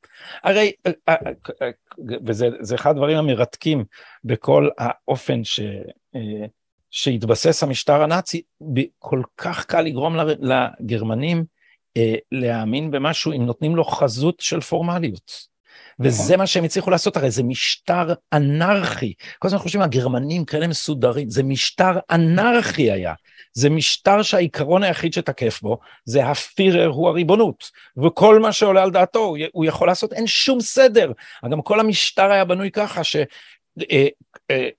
הרי, 0.43 0.71
אה, 0.87 0.91
אה, 1.09 1.15
אה, 1.61 1.69
וזה 2.25 2.75
אחד 2.75 2.89
הדברים 2.89 3.17
המרתקים 3.17 3.83
בכל 4.23 4.69
האופן 4.77 5.43
ש, 5.43 5.59
שהתבסס 6.91 7.63
המשטר 7.63 8.03
הנאצי, 8.03 8.41
כל 8.99 9.21
כך 9.37 9.65
קל 9.65 9.81
לגרום 9.81 10.15
לגרמנים 10.39 11.45
להאמין 12.31 12.91
במשהו 12.91 13.31
אם 13.31 13.45
נותנים 13.45 13.75
לו 13.75 13.83
חזות 13.83 14.39
של 14.39 14.61
פורמליות. 14.61 15.52
וזה 15.99 16.23
נכון. 16.23 16.37
מה 16.37 16.47
שהם 16.47 16.63
הצליחו 16.63 16.91
לעשות, 16.91 17.17
הרי 17.17 17.31
זה 17.31 17.43
משטר 17.43 18.13
אנרכי. 18.33 19.13
כל 19.39 19.47
הזמן 19.47 19.59
חושבים, 19.59 19.81
הגרמנים 19.81 20.45
כאלה 20.45 20.67
מסודרים, 20.67 21.29
זה 21.29 21.43
משטר 21.43 21.99
אנרכי 22.11 22.91
היה. 22.91 23.13
זה 23.53 23.69
משטר 23.69 24.21
שהעיקרון 24.21 24.83
היחיד 24.83 25.13
שתקף 25.13 25.61
בו 25.61 25.79
זה 26.05 26.25
הפירר 26.25 26.87
הוא 26.87 27.09
הריבונות, 27.09 27.71
וכל 28.03 28.39
מה 28.39 28.51
שעולה 28.51 28.83
על 28.83 28.91
דעתו 28.91 29.35
הוא 29.51 29.65
יכול 29.65 29.87
לעשות, 29.87 30.13
אין 30.13 30.27
שום 30.27 30.61
סדר. 30.61 31.11
גם 31.51 31.61
כל 31.61 31.79
המשטר 31.79 32.31
היה 32.31 32.45
בנוי 32.45 32.71
ככה 32.71 33.03
ש... 33.03 33.15
אה, 33.91 34.07
אה, 34.51 34.69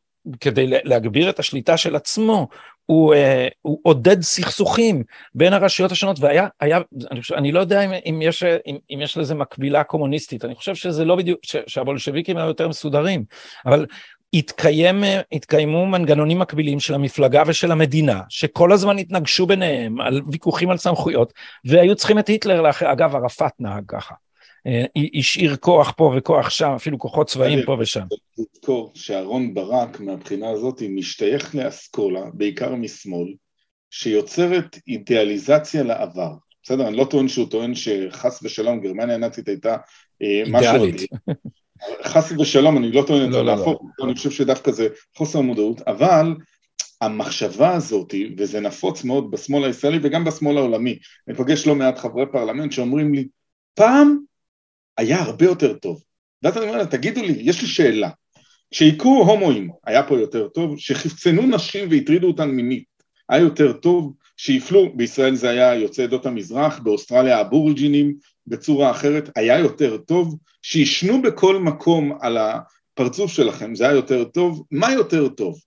כדי 0.41 0.67
להגביר 0.67 1.31
את 1.31 1.39
השליטה 1.39 1.77
של 1.77 1.97
עצמו, 1.97 2.49
הוא, 2.87 3.15
אה, 3.15 3.49
הוא 3.63 3.79
עודד 3.83 4.23
סכסוכים 4.23 5.03
בין 5.35 5.53
הרשויות 5.53 5.93
השונות, 5.93 6.17
והיה, 6.21 6.49
היה, 6.61 6.79
אני, 7.11 7.21
חושב, 7.21 7.35
אני 7.35 7.53
לא 7.53 7.61
יודע 7.61 7.85
אם, 7.85 7.91
אם, 8.07 8.23
יש, 8.23 8.43
אם, 8.43 8.77
אם 8.91 9.01
יש 9.03 9.17
לזה 9.17 9.35
מקבילה 9.35 9.85
קומוניסטית, 9.85 10.45
אני 10.45 10.55
חושב 10.55 10.75
שזה 10.75 11.05
לא 11.05 11.17
בדיוק, 11.17 11.41
ש, 11.43 11.57
שהבולשביקים 11.67 12.37
היו 12.37 12.47
יותר 12.47 12.69
מסודרים, 12.69 13.25
אבל 13.67 13.87
התקיים, 14.35 15.05
התקיימו 15.33 15.87
מנגנונים 15.87 16.39
מקבילים 16.39 16.81
של 16.81 16.95
המפלגה 16.95 17.43
ושל 17.47 17.73
המדינה, 17.73 18.21
שכל 18.29 18.73
הזמן 18.73 18.99
התנגשו 18.99 19.47
ביניהם 19.47 20.01
על 20.01 20.21
ויכוחים 20.33 20.71
על 20.71 20.77
סמכויות, 20.77 21.33
והיו 21.65 21.97
צריכים 21.97 22.19
את 22.19 22.29
היטלר, 22.29 22.63
לאחר, 22.63 22.93
אגב, 22.93 23.17
ערפאת 23.17 23.53
נהג 23.61 23.85
ככה. 23.89 24.15
אה, 24.67 24.85
השאיר 25.15 25.57
כוח 25.57 25.93
פה 25.97 26.15
וכוח 26.17 26.51
שם, 26.51 26.71
אפילו 26.71 26.99
כוחות 26.99 27.29
צבאיים 27.29 27.59
פה 27.67 27.77
ושם. 27.81 28.05
תזכור 28.37 28.93
שאהרון 28.95 29.55
ברק 29.55 30.01
מהבחינה 30.01 30.51
הזאת 30.51 30.83
משתייך 30.89 31.55
לאסכולה, 31.55 32.23
בעיקר 32.35 32.75
משמאל, 32.75 33.35
שיוצרת 33.91 34.79
אידיאליזציה 34.89 35.83
לעבר. 35.83 36.31
בסדר, 36.63 36.89
אני 36.89 36.97
לא 36.97 37.05
טוען 37.05 37.29
שהוא 37.29 37.51
טוען 37.51 37.75
שחס 37.75 38.41
ושלום 38.43 38.81
גרמניה 38.81 39.15
הנאצית 39.15 39.49
הייתה 39.49 39.77
אה, 40.23 40.43
משהו... 40.51 40.85
אידיאלית. 40.85 41.11
חס 42.05 42.33
ושלום, 42.41 42.77
אני 42.77 42.93
לא 42.93 43.05
טוען 43.07 43.27
את 43.27 43.33
זה 43.33 43.39
לא, 43.39 43.45
להפוך, 43.45 43.83
לא, 43.83 43.89
לא. 43.99 44.05
אני 44.05 44.15
חושב 44.15 44.31
שדווקא 44.31 44.71
זה 44.71 44.89
חוסר 45.17 45.41
מודעות, 45.41 45.81
אבל 45.81 46.35
המחשבה 47.01 47.75
הזאת, 47.75 48.15
וזה 48.39 48.61
נפוץ 48.61 49.05
מאוד 49.05 49.31
בשמאל 49.31 49.65
הישראלי 49.65 49.99
וגם 50.03 50.25
בשמאל 50.25 50.59
העולמי, 50.59 50.99
אני 51.29 51.37
פוגש 51.37 51.67
לא 51.67 51.75
מעט 51.75 51.99
חברי 51.99 52.25
פרלמנט 52.33 52.73
שאומרים 52.73 53.15
לי, 53.15 53.29
פעם 53.75 54.19
היה 54.99 55.23
הרבה 55.23 55.45
יותר 55.45 55.75
טוב. 55.75 56.03
ואז 56.43 56.57
אני 56.57 56.67
אומר 56.67 56.79
להם, 56.79 56.87
תגידו 56.87 57.23
לי, 57.23 57.33
יש 57.39 57.63
לי 57.63 57.69
שאלה, 57.69 58.11
כשהיכו 58.71 59.25
הומואים 59.27 59.71
היה 59.87 60.03
פה 60.03 60.21
יותר 60.21 60.49
טוב, 60.49 60.79
שחפצנו 60.79 61.43
נשים 61.43 61.89
והטרידו 61.91 62.27
אותן 62.27 62.51
מינית 62.51 62.85
היה 63.29 63.41
יותר 63.41 63.73
טוב, 63.73 64.13
שהפלו, 64.37 64.97
בישראל 64.97 65.35
זה 65.35 65.51
היה 65.51 65.75
יוצאי 65.75 66.05
עדות 66.05 66.27
המזרח, 66.27 66.79
באוסטרליה 66.79 67.39
הבורג'ינים, 67.39 68.15
בצורה 68.47 68.91
אחרת, 68.91 69.31
היה 69.37 69.59
יותר 69.59 69.97
טוב, 69.97 70.39
שישנו 70.63 71.23
בכל 71.23 71.59
מקום 71.59 72.19
על 72.21 72.39
הפרצוף 72.39 73.33
שלכם, 73.33 73.75
זה 73.75 73.85
היה 73.85 73.95
יותר 73.95 74.25
טוב, 74.25 74.65
מה 74.71 74.93
יותר 74.93 75.29
טוב? 75.29 75.59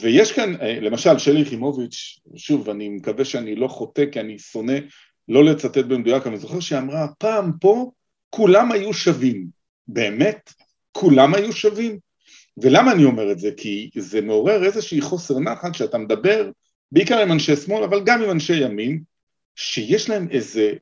ויש 0.00 0.32
כאן, 0.32 0.54
אה, 0.60 0.80
למשל, 0.80 1.18
שלי 1.18 1.40
יחימוביץ', 1.40 2.18
שוב, 2.36 2.70
אני 2.70 2.88
מקווה 2.88 3.24
שאני 3.24 3.54
לא 3.54 3.68
חוטא 3.68 4.04
כי 4.12 4.20
אני 4.20 4.38
שונא 4.38 4.78
לא 5.28 5.44
לצטט 5.44 5.84
במדויק, 5.84 6.26
אני 6.26 6.38
זוכר 6.38 6.60
שהיא 6.60 6.78
אמרה, 6.78 7.06
פעם 7.18 7.52
פה 7.60 7.90
כולם 8.34 8.72
היו 8.72 8.92
שווים. 8.92 9.46
באמת? 9.88 10.52
כולם 10.92 11.34
היו 11.34 11.52
שווים? 11.52 11.98
ולמה 12.56 12.92
אני 12.92 13.04
אומר 13.04 13.32
את 13.32 13.38
זה? 13.38 13.50
כי 13.56 13.90
זה 13.96 14.20
מעורר 14.20 14.64
איזושהי 14.64 15.00
חוסר 15.00 15.38
נחת 15.38 15.74
שאתה 15.74 15.98
מדבר 15.98 16.50
בעיקר 16.92 17.18
עם 17.18 17.32
אנשי 17.32 17.56
שמאל, 17.56 17.84
אבל 17.84 18.00
גם 18.04 18.22
עם 18.22 18.30
אנשי 18.30 18.54
ימין, 18.54 19.00
שיש 19.56 20.10
להם 20.10 20.28
איזה, 20.30 20.72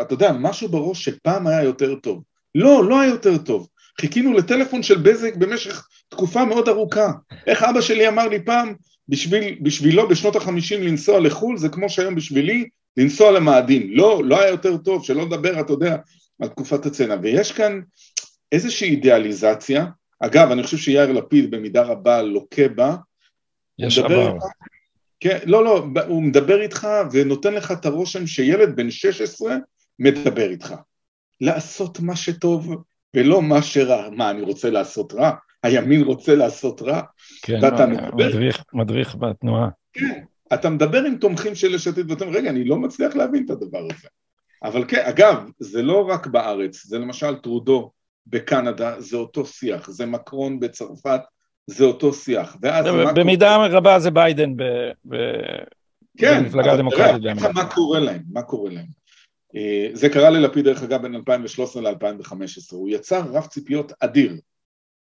אתה 0.00 0.14
יודע, 0.14 0.32
משהו 0.32 0.68
בראש 0.68 1.04
שפעם 1.04 1.46
היה 1.46 1.62
יותר 1.62 1.94
טוב. 1.94 2.22
לא, 2.54 2.84
לא 2.84 3.00
היה 3.00 3.10
יותר 3.10 3.38
טוב. 3.38 3.68
חיכינו 4.00 4.32
לטלפון 4.32 4.82
של 4.82 4.98
בזק 4.98 5.36
במשך 5.36 5.88
תקופה 6.08 6.44
מאוד 6.44 6.68
ארוכה. 6.68 7.12
איך 7.46 7.62
אבא 7.62 7.80
שלי 7.80 8.08
אמר 8.08 8.28
לי 8.28 8.44
פעם, 8.44 8.74
בשביל, 9.08 9.58
בשבילו 9.62 10.08
בשנות 10.08 10.36
החמישים 10.36 10.82
לנסוע 10.82 11.20
לחו"ל 11.20 11.58
זה 11.58 11.68
כמו 11.68 11.88
שהיום 11.88 12.14
בשבילי 12.14 12.68
לנסוע 12.96 13.30
למאדים. 13.30 13.90
לא, 13.90 14.24
לא 14.24 14.40
היה 14.40 14.50
יותר 14.50 14.76
טוב, 14.76 15.04
שלא 15.04 15.24
לדבר, 15.24 15.60
אתה 15.60 15.72
יודע, 15.72 15.96
על 16.42 16.48
תקופת 16.48 16.86
הצנע. 16.86 17.16
ויש 17.22 17.52
כאן 17.52 17.80
איזושהי 18.52 18.88
אידיאליזציה, 18.88 19.86
אגב, 20.20 20.50
אני 20.50 20.62
חושב 20.62 20.76
שיאיר 20.76 21.12
לפיד 21.12 21.50
במידה 21.50 21.82
רבה 21.82 22.22
לוקה 22.22 22.68
בה. 22.68 22.96
יש 23.78 23.98
עבר. 23.98 24.36
כן, 25.20 25.38
לא, 25.46 25.64
לא, 25.64 25.84
הוא 26.06 26.22
מדבר 26.22 26.60
איתך 26.60 26.88
ונותן 27.12 27.54
לך 27.54 27.72
את 27.72 27.86
הרושם 27.86 28.26
שילד 28.26 28.76
בן 28.76 28.90
16 28.90 29.56
מדבר 29.98 30.50
איתך. 30.50 30.74
לעשות 31.40 32.00
מה 32.00 32.16
שטוב 32.16 32.74
ולא 33.16 33.42
מה 33.42 33.62
שרע. 33.62 34.10
מה, 34.10 34.30
אני 34.30 34.42
רוצה 34.42 34.70
לעשות 34.70 35.12
רע? 35.12 35.30
הימין 35.62 36.02
רוצה 36.02 36.34
לעשות 36.34 36.82
רע? 36.82 37.00
כן, 37.42 37.58
ואתה 37.62 37.86
מדבר... 37.86 38.26
מדריך, 38.26 38.64
מדריך 38.72 39.14
בתנועה. 39.14 39.68
כן, 39.92 40.22
אתה 40.54 40.70
מדבר 40.70 41.04
עם 41.04 41.16
תומכים 41.16 41.54
של 41.54 41.74
יש 41.74 41.88
עתיד 41.88 42.10
ואתה 42.10 42.24
אומר, 42.24 42.36
רגע, 42.36 42.50
אני 42.50 42.64
לא 42.64 42.76
מצליח 42.76 43.16
להבין 43.16 43.44
את 43.44 43.50
הדבר 43.50 43.78
הזה. 43.78 44.08
אבל 44.66 44.84
כן, 44.88 45.02
אגב, 45.04 45.50
זה 45.58 45.82
לא 45.82 46.08
רק 46.08 46.26
בארץ, 46.26 46.86
זה 46.86 46.98
למשל 46.98 47.36
טרודו 47.36 47.90
בקנדה, 48.26 49.00
זה 49.00 49.16
אותו 49.16 49.46
שיח, 49.46 49.90
זה 49.90 50.06
מקרון 50.06 50.60
בצרפת, 50.60 51.20
זה 51.66 51.84
אותו 51.84 52.12
שיח. 52.12 52.56
ואז 52.62 52.86
במידה 53.14 53.54
קורה... 53.54 53.68
רבה 53.68 53.98
זה 53.98 54.10
ביידן 54.10 54.56
ב... 54.56 54.62
ב... 55.08 55.16
כן, 56.18 56.42
במפלגה 56.42 56.72
הדמוקרטית. 56.72 57.22
כן, 57.40 57.52
מה 57.54 57.70
קורה 57.74 58.00
להם, 58.00 58.22
מה 58.32 58.42
קורה 58.42 58.70
להם. 58.70 58.86
אה, 59.56 59.88
זה 59.92 60.08
קרה 60.08 60.30
ללפיד 60.30 60.64
דרך 60.64 60.82
אגב 60.82 61.02
בין 61.02 61.14
2013 61.14 61.82
ל-2015, 61.82 62.34
הוא 62.70 62.88
יצר 62.88 63.20
רף 63.32 63.46
ציפיות 63.46 63.92
אדיר, 64.00 64.36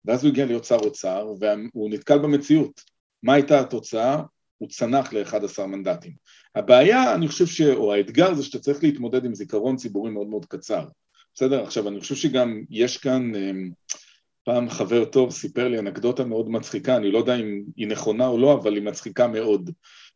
ואז 0.05 0.23
הוא 0.23 0.31
הגיע 0.31 0.45
להיות 0.45 0.65
שר 0.65 0.75
אוצר 0.75 1.27
והוא 1.39 1.89
נתקל 1.89 2.17
במציאות. 2.17 2.81
מה 3.23 3.33
הייתה 3.33 3.59
התוצאה? 3.59 4.21
הוא 4.57 4.69
צנח 4.69 5.13
ל-11 5.13 5.65
מנדטים. 5.65 6.11
הבעיה, 6.55 7.15
אני 7.15 7.27
חושב 7.27 7.45
ש... 7.45 7.61
או 7.61 7.93
האתגר 7.93 8.33
זה 8.33 8.43
שאתה 8.43 8.59
צריך 8.59 8.83
להתמודד 8.83 9.25
עם 9.25 9.35
זיכרון 9.35 9.75
ציבורי 9.75 10.11
מאוד 10.11 10.27
מאוד 10.27 10.45
קצר. 10.45 10.85
בסדר? 11.35 11.63
עכשיו, 11.63 11.87
אני 11.87 11.99
חושב 11.99 12.15
שגם 12.15 12.61
יש 12.69 12.97
כאן, 12.97 13.35
אמ, 13.35 13.69
פעם 14.43 14.69
חבר 14.69 15.05
טוב 15.05 15.31
סיפר 15.31 15.67
לי 15.67 15.79
אנקדוטה 15.79 16.25
מאוד 16.25 16.49
מצחיקה, 16.49 16.97
אני 16.97 17.11
לא 17.11 17.17
יודע 17.17 17.35
אם 17.35 17.61
היא 17.75 17.87
נכונה 17.87 18.27
או 18.27 18.37
לא, 18.37 18.53
אבל 18.53 18.75
היא 18.75 18.83
מצחיקה 18.83 19.27
מאוד. 19.27 19.71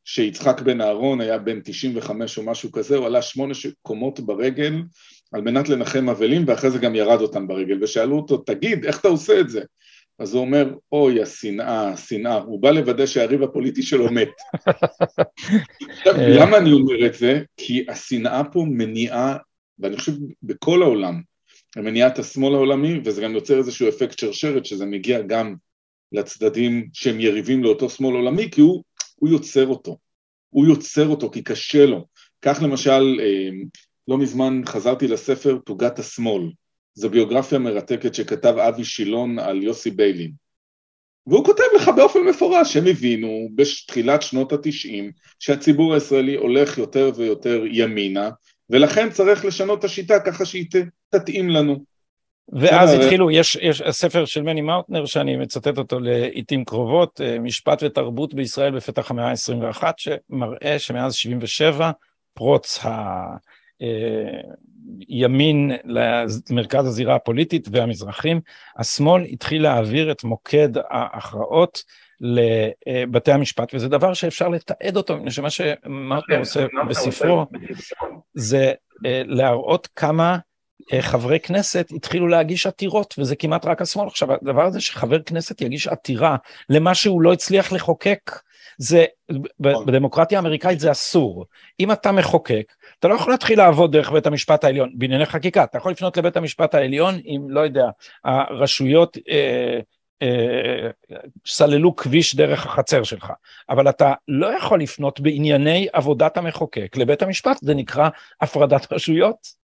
שיצחק 0.06 0.62
בן 0.62 0.82
אהרון 0.82 1.22
היה 1.22 1.38
בן 1.38 1.60
95 1.64 2.38
או 2.38 2.44
משהו 2.44 2.72
כזה, 2.72 2.98
הוא 2.98 3.06
עלה 3.06 3.22
שמונה 3.22 3.54
קומות 3.82 4.20
ברגל 4.20 4.82
על 5.32 5.42
מנת 5.42 5.70
לנחם 5.70 6.10
אבלים, 6.10 6.44
ואחרי 6.48 6.72
זה 6.72 6.80
גם 6.80 6.96
ירד 6.96 7.22
אותם 7.22 7.48
ברגל, 7.48 7.84
ושאלו 7.84 8.16
אותו, 8.16 8.38
תגיד, 8.38 8.86
איך 8.86 9.00
אתה 9.00 9.08
עושה 9.08 9.40
את 9.40 9.50
זה? 9.50 9.62
אז 10.20 10.34
הוא 10.34 10.42
אומר, 10.42 10.74
אוי, 10.92 11.22
השנאה, 11.22 11.90
השנאה, 11.90 12.36
הוא 12.36 12.62
בא 12.62 12.72
לוודא 12.72 13.06
שהריב 13.06 13.44
הפוליטי 13.44 13.84
שלו 13.84 14.12
מת. 14.12 14.30
עכשיו, 15.90 16.16
אה. 16.16 16.40
למה 16.40 16.58
אני 16.58 16.72
אומר 16.72 17.06
את 17.06 17.14
זה? 17.14 17.42
כי 17.58 17.86
השנאה 17.90 18.44
פה 18.52 18.66
מניעה, 18.68 19.38
ואני 19.80 19.98
חושב 19.98 20.12
בכל 20.44 20.84
העולם, 20.84 21.22
מניעת 21.78 22.20
השמאל 22.20 22.54
העולמי, 22.54 23.00
וזה 23.06 23.22
גם 23.22 23.36
יוצר 23.36 23.58
איזשהו 23.58 23.90
אפקט 23.90 24.20
שרשרת, 24.20 24.66
שזה 24.66 24.86
מגיע 24.86 25.22
גם 25.22 25.56
לצדדים 26.12 26.88
שהם 26.94 27.20
יריבים 27.20 27.64
לאותו 27.64 27.90
שמאל 27.90 28.16
עולמי, 28.16 28.52
כי 28.52 28.62
הוא, 28.62 28.84
הוא 29.16 29.30
יוצר 29.30 29.68
אותו. 29.68 29.98
הוא 30.50 30.68
יוצר 30.68 31.08
אותו 31.08 31.30
כי 31.30 31.44
קשה 31.44 31.86
לו. 31.86 32.06
כך 32.42 32.60
למשל, 32.62 33.20
אה, 33.22 33.50
לא 34.08 34.18
מזמן 34.18 34.62
חזרתי 34.66 35.08
לספר 35.08 35.58
תוגת 35.66 36.00
השמאל, 36.00 36.44
זו 37.00 37.10
ביוגרפיה 37.10 37.60
מרתקת 37.60 38.16
שכתב 38.16 38.56
אבי 38.58 38.86
שילון 38.86 39.40
על 39.40 39.64
יוסי 39.64 39.92
ביילין. 39.92 40.32
והוא 41.28 41.46
כותב 41.46 41.64
לך 41.76 41.92
באופן 41.96 42.20
מפורש 42.20 42.74
שהם 42.74 42.88
הבינו 42.88 43.50
בתחילת 43.56 44.22
שנות 44.22 44.54
התשעים 44.54 45.12
שהציבור 45.40 45.94
הישראלי 45.94 46.36
הולך 46.36 46.78
יותר 46.78 47.12
ויותר 47.16 47.64
ימינה 47.72 48.30
ולכן 48.70 49.10
צריך 49.10 49.46
לשנות 49.46 49.80
את 49.80 49.84
השיטה 49.84 50.20
ככה 50.20 50.46
שהיא 50.46 50.66
תתאים 51.10 51.50
לנו. 51.50 51.84
ואז 52.54 52.94
התחילו, 52.94 53.32
יש, 53.32 53.58
יש 53.62 53.82
ספר 53.90 54.26
של 54.26 54.42
מני 54.42 54.62
מאוטנר 54.62 55.06
שאני 55.06 55.38
מצטט 55.38 55.78
אותו 55.78 56.00
לעיתים 56.00 56.66
קרובות, 56.66 57.22
אה, 57.22 57.40
משפט 57.40 57.84
ותרבות 57.84 58.34
בישראל 58.34 58.76
בפתח 58.76 59.12
המאה 59.12 59.30
ה-21, 59.30 59.84
שמראה 59.98 60.80
שמאז 60.80 61.16
77 61.16 61.92
פרוץ 62.34 62.80
ה... 62.86 62.90
ימין 65.10 65.72
למרכז 65.86 66.88
הזירה 66.88 67.16
הפוליטית 67.16 67.68
והמזרחים, 67.72 68.42
השמאל 68.78 69.24
התחיל 69.24 69.64
להעביר 69.64 70.12
את 70.12 70.24
מוקד 70.24 70.70
ההכרעות 70.90 71.84
לבתי 72.22 73.32
המשפט, 73.32 73.74
וזה 73.74 73.88
דבר 73.88 74.14
שאפשר 74.14 74.50
לתעד 74.50 74.98
אותו, 74.98 75.18
מפני 75.18 75.32
שמה 75.32 75.50
שמרטה 75.50 76.26
כן, 76.28 76.40
עושה 76.40 76.66
בספרו 76.90 77.46
זה 78.34 78.74
אה, 79.06 79.22
להראות 79.26 79.88
כמה 79.96 80.38
אה, 80.94 81.02
חברי 81.02 81.40
כנסת 81.40 81.88
התחילו 81.96 82.28
להגיש 82.28 82.68
עתירות, 82.68 83.16
וזה 83.18 83.36
כמעט 83.36 83.66
רק 83.66 83.82
השמאל. 83.82 84.08
עכשיו, 84.08 84.34
הדבר 84.34 84.66
הזה 84.66 84.82
שחבר 84.82 85.22
כנסת 85.22 85.62
יגיש 85.62 85.88
עתירה 85.88 86.36
למה 86.70 86.96
שהוא 86.96 87.22
לא 87.22 87.34
הצליח 87.34 87.72
לחוקק, 87.72 88.32
זה, 88.82 89.06
נכון. 89.60 89.86
בדמוקרטיה 89.86 90.38
האמריקאית 90.40 90.80
זה 90.80 90.92
אסור. 90.92 91.46
אם 91.80 91.92
אתה 91.92 92.12
מחוקק, 92.12 92.74
אתה 93.00 93.08
לא 93.08 93.14
יכול 93.14 93.34
להתחיל 93.34 93.58
לעבוד 93.58 93.92
דרך 93.92 94.12
בית 94.12 94.26
המשפט 94.26 94.64
העליון, 94.64 94.92
בענייני 94.94 95.26
חקיקה, 95.26 95.64
אתה 95.64 95.78
יכול 95.78 95.92
לפנות 95.92 96.18
לבית 96.18 96.38
המשפט 96.38 96.76
העליון 96.76 97.16
אם, 97.26 97.46
לא 97.50 97.60
יודע, 97.60 97.90
הרשויות 98.24 99.18
אה, 99.30 99.80
אה, 100.22 100.90
סללו 101.48 101.96
כביש 101.96 102.36
דרך 102.36 102.66
החצר 102.66 103.04
שלך, 103.04 103.32
אבל 103.70 103.90
אתה 103.90 104.14
לא 104.28 104.58
יכול 104.58 104.82
לפנות 104.82 105.20
בענייני 105.20 105.88
עבודת 105.94 106.38
המחוקק 106.38 106.98
לבית 106.98 107.22
המשפט, 107.22 107.58
זה 107.62 107.74
נקרא 107.74 108.10
הפרדת 108.42 108.94
רשויות. 108.94 109.60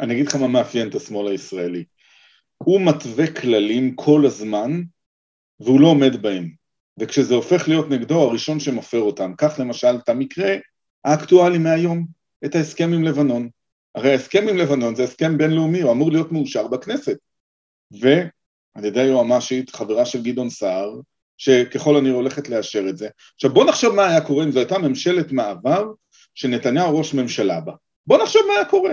אני 0.00 0.14
אגיד 0.14 0.26
לך 0.26 0.34
מה 0.34 0.48
מאפיין 0.48 0.88
את 0.88 0.94
השמאל 0.94 1.28
הישראלי. 1.28 1.84
הוא 2.58 2.80
מתווה 2.80 3.26
כללים 3.26 3.94
כל 3.94 4.26
הזמן, 4.26 4.82
והוא 5.60 5.80
לא 5.80 5.86
עומד 5.86 6.22
בהם. 6.22 6.63
וכשזה 7.00 7.34
הופך 7.34 7.68
להיות 7.68 7.90
נגדו, 7.90 8.22
הראשון 8.22 8.60
שמפר 8.60 9.00
אותם. 9.00 9.32
קח 9.36 9.58
למשל 9.58 9.96
את 10.04 10.08
המקרה 10.08 10.54
האקטואלי 11.04 11.58
מהיום, 11.58 12.06
את 12.44 12.54
ההסכם 12.54 12.92
עם 12.92 13.04
לבנון. 13.04 13.48
הרי 13.94 14.10
ההסכם 14.10 14.48
עם 14.48 14.56
לבנון 14.56 14.94
זה 14.94 15.04
הסכם 15.04 15.38
בינלאומי, 15.38 15.80
הוא 15.80 15.92
אמור 15.92 16.12
להיות 16.12 16.32
מאושר 16.32 16.66
בכנסת. 16.68 17.16
ועל 18.00 18.84
ידי 18.84 19.00
היועמ"שית, 19.00 19.70
חברה 19.70 20.06
של 20.06 20.22
גדעון 20.22 20.50
סער, 20.50 21.00
שככל 21.38 21.96
הנראה 21.96 22.14
הולכת 22.14 22.48
לאשר 22.48 22.84
את 22.88 22.96
זה. 22.96 23.08
עכשיו 23.34 23.54
בוא 23.54 23.64
נחשוב 23.64 23.94
מה 23.94 24.06
היה 24.06 24.20
קורה 24.20 24.44
אם 24.44 24.50
זו 24.50 24.58
הייתה 24.58 24.78
ממשלת 24.78 25.32
מעבר 25.32 25.92
שנתניהו 26.34 26.98
ראש 26.98 27.14
ממשלה 27.14 27.60
בה. 27.60 27.72
בוא 28.06 28.22
נחשוב 28.22 28.42
מה 28.48 28.54
היה 28.54 28.64
קורה. 28.64 28.92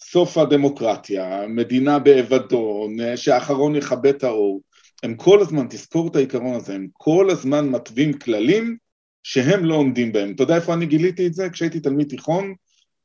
סוף 0.00 0.38
הדמוקרטיה, 0.38 1.46
מדינה 1.48 1.98
באבדון, 1.98 3.16
שהאחרון 3.16 3.76
יכבה 3.76 4.10
את 4.10 4.24
האור. 4.24 4.60
הם 5.02 5.14
כל 5.14 5.40
הזמן, 5.40 5.66
תזכור 5.70 6.08
את 6.08 6.16
העיקרון 6.16 6.54
הזה, 6.54 6.74
הם 6.74 6.86
כל 6.92 7.30
הזמן 7.30 7.68
מתווים 7.68 8.12
כללים 8.12 8.76
שהם 9.22 9.64
לא 9.64 9.74
עומדים 9.74 10.12
בהם. 10.12 10.32
אתה 10.32 10.42
יודע 10.42 10.56
איפה 10.56 10.74
אני 10.74 10.86
גיליתי 10.86 11.26
את 11.26 11.34
זה? 11.34 11.50
כשהייתי 11.50 11.80
תלמיד 11.80 12.08
תיכון, 12.08 12.54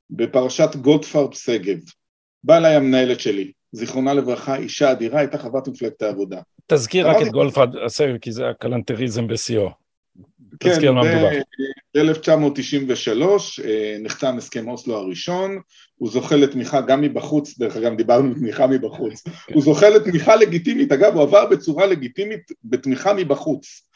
בפרשת 0.09 0.75
גולדפרב 0.75 1.33
שגב. 1.33 1.79
באה 2.43 2.57
אליי 2.57 2.75
המנהלת 2.75 3.19
שלי, 3.19 3.51
זיכרונה 3.71 4.13
לברכה, 4.13 4.55
אישה 4.55 4.91
אדירה, 4.91 5.19
הייתה 5.19 5.37
חברת 5.37 5.67
מפלגת 5.67 6.01
העבודה. 6.01 6.41
תזכיר 6.67 7.09
רק 7.09 7.21
את 7.21 7.27
גולדפרב 7.27 7.69
שגב, 7.89 8.17
כי 8.17 8.31
זה 8.31 8.49
הכלנתריזם 8.49 9.27
בשיאו. 9.27 9.69
כן, 10.59 10.69
תזכיר 10.69 10.91
מה 10.91 11.01
מדובר. 11.01 11.29
ב-1993 11.97 13.21
אה, 13.65 13.97
נחתם 13.99 14.37
הסכם 14.37 14.67
אוסלו 14.67 14.95
הראשון, 14.95 15.59
הוא 15.95 16.09
זוכה 16.09 16.35
לתמיכה 16.35 16.81
גם 16.81 17.01
מבחוץ, 17.01 17.59
דרך 17.59 17.75
אגב 17.77 17.95
דיברנו 17.95 18.33
תמיכה 18.33 18.67
מבחוץ, 18.67 19.21
כן. 19.21 19.53
הוא 19.53 19.63
זוכה 19.63 19.89
לתמיכה 19.89 20.35
לגיטימית, 20.35 20.91
אגב 20.91 21.13
הוא 21.13 21.21
עבר 21.23 21.45
בצורה 21.45 21.85
לגיטימית 21.85 22.51
בתמיכה 22.63 23.13
מבחוץ. 23.13 23.87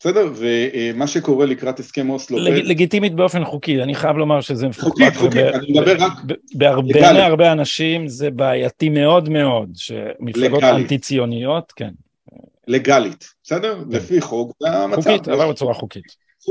בסדר? 0.00 0.32
ומה 0.34 1.06
שקורה 1.06 1.46
לקראת 1.46 1.80
הסכם 1.80 2.10
אוסלו... 2.10 2.38
לג, 2.38 2.52
לגיטימית 2.52 3.14
באופן 3.14 3.44
חוקי, 3.44 3.82
אני 3.82 3.94
חייב 3.94 4.16
לומר 4.16 4.40
שזה 4.40 4.68
מפוקפק. 4.68 5.14
חוקית, 5.14 5.16
חוקית, 5.16 5.54
אני 5.54 5.72
מדבר 5.72 5.96
רק... 5.98 6.12
בהרבה 6.54 7.12
מהרבה 7.12 7.52
אנשים 7.52 8.08
זה 8.08 8.30
בעייתי 8.30 8.88
מאוד 8.88 9.28
מאוד, 9.28 9.70
שמפלגות 9.74 10.62
אנטי 10.62 10.98
ציוניות, 10.98 11.72
כן. 11.76 11.90
לגלית, 12.68 13.24
בסדר? 13.44 13.84
כן. 13.84 13.96
לפי 13.96 14.20
חוק, 14.20 14.52
זה 14.60 14.68
המצב. 14.70 15.02
חוקית, 15.02 15.28
עבר 15.28 15.50
בצורה 15.50 15.74
חוקית. 15.74 16.04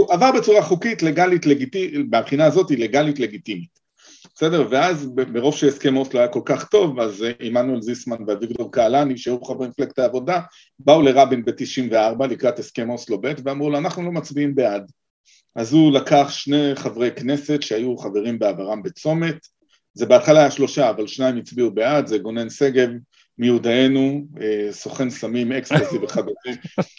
עבר 0.09 0.31
בצורה 0.31 0.61
חוקית, 0.61 1.03
לגלית, 1.03 1.45
לגיטימית, 1.45 2.07
מהבחינה 2.11 2.45
הזאת 2.45 2.69
היא 2.69 2.77
לגלית 2.77 3.19
לגיטימית. 3.19 3.81
בסדר? 4.35 4.67
ואז 4.69 5.09
ברוב 5.33 5.55
שהסכם 5.55 5.97
אוסלו 5.97 6.19
היה 6.19 6.27
כל 6.27 6.41
כך 6.45 6.67
טוב, 6.67 6.99
אז 6.99 7.23
אה, 7.23 7.31
עמנואל 7.39 7.81
זיסמן 7.81 8.17
ואביגדור 8.27 8.71
קהלני, 8.71 9.17
שהיו 9.17 9.43
חברי 9.43 9.67
מפלגת 9.67 9.99
העבודה, 9.99 10.41
באו 10.79 11.01
לרבין 11.01 11.45
ב-94 11.45 12.27
לקראת 12.29 12.59
הסכם 12.59 12.89
אוסלו 12.89 13.21
ב' 13.21 13.33
ואמרו 13.45 13.69
לו, 13.69 13.77
אנחנו 13.77 14.03
לא 14.03 14.11
מצביעים 14.11 14.55
בעד. 14.55 14.91
אז 15.55 15.73
הוא 15.73 15.91
לקח 15.91 16.27
שני 16.29 16.75
חברי 16.75 17.11
כנסת 17.11 17.61
שהיו 17.61 17.97
חברים 17.97 18.39
בעברם 18.39 18.83
בצומת, 18.83 19.37
זה 19.93 20.05
בהתחלה 20.05 20.39
היה 20.39 20.51
שלושה, 20.51 20.89
אבל 20.89 21.07
שניים 21.07 21.37
הצביעו 21.37 21.71
בעד, 21.71 22.07
זה 22.07 22.17
גונן 22.17 22.49
שגב 22.49 22.89
מיודענו, 23.41 24.21
אה, 24.41 24.67
סוכן 24.71 25.09
סמים 25.09 25.51
אקסטרסי 25.51 25.97
וכדומה, 25.97 26.55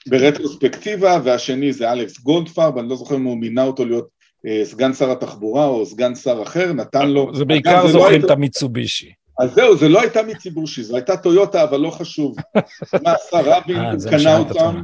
ברטרוספקטיבה, 0.08 1.20
והשני 1.24 1.72
זה 1.72 1.92
אלכס 1.92 2.20
גולדפרב, 2.20 2.78
אני 2.78 2.88
לא 2.88 2.96
זוכר 2.96 3.16
אם 3.16 3.24
הוא 3.24 3.38
מינה 3.38 3.64
אותו 3.64 3.84
להיות 3.84 4.08
אה, 4.46 4.64
סגן 4.64 4.92
שר 4.92 5.10
התחבורה 5.10 5.66
או 5.66 5.86
סגן 5.86 6.14
שר 6.14 6.42
אחר, 6.42 6.72
נתן 6.72 7.10
לו... 7.10 7.30
זה 7.34 7.44
בעיקר 7.44 7.84
לא 7.84 7.92
זוכרים 7.92 8.24
את 8.24 8.30
המיצובישי. 8.30 9.12
אז 9.40 9.54
זהו, 9.54 9.76
זה 9.76 9.88
לא 9.88 10.00
הייתה 10.00 10.22
מיציבושי, 10.22 10.82
זו 10.82 10.96
הייתה 10.96 11.16
טויוטה, 11.16 11.62
אבל 11.62 11.80
לא 11.80 11.90
חשוב. 11.90 12.36
מה 13.02 13.12
עשה 13.12 13.40
רבין, 13.44 13.76
הוא 13.76 14.10
קנה 14.10 14.38
אותם, 14.38 14.82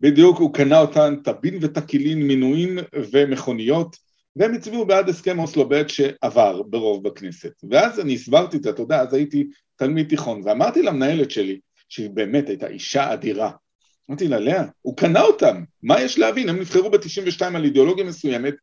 בדיוק, 0.00 0.38
הוא 0.38 0.54
קנה 0.54 0.80
אותם, 0.80 1.14
טבין 1.24 1.58
וטקילין, 1.60 2.22
מינויים 2.22 2.78
ומכוניות, 3.12 3.96
והם 4.36 4.54
הצביעו 4.54 4.86
בעד 4.86 5.08
הסכם 5.08 5.38
אוסלו 5.38 5.68
ב' 5.68 5.88
שעבר 5.88 6.62
ברוב 6.62 7.08
בכנסת. 7.08 7.52
ואז 7.70 8.00
אני 8.00 8.14
הסברתי 8.14 8.56
את 8.56 8.62
זה, 8.62 8.70
אתה 8.70 8.82
יודע, 8.82 9.00
אז 9.00 9.14
הייתי 9.14 9.46
תלמיד 9.76 10.08
תיכון, 10.08 10.40
ואמרתי 10.44 10.82
למנהלת 10.82 11.30
שלי, 11.30 11.60
שהיא 11.88 12.10
באמת 12.10 12.48
הייתה 12.48 12.66
אישה 12.66 13.12
אדירה, 13.12 13.50
אמרתי 14.10 14.28
לה, 14.28 14.38
לאה, 14.38 14.64
הוא 14.82 14.96
קנה 14.96 15.22
אותם, 15.22 15.64
מה 15.82 16.00
יש 16.00 16.18
להבין? 16.18 16.48
הם 16.48 16.60
נבחרו 16.60 16.90
ב-92 16.90 17.44
על 17.54 17.64
אידיאולוגיה 17.64 18.04
מסוימת, 18.04 18.54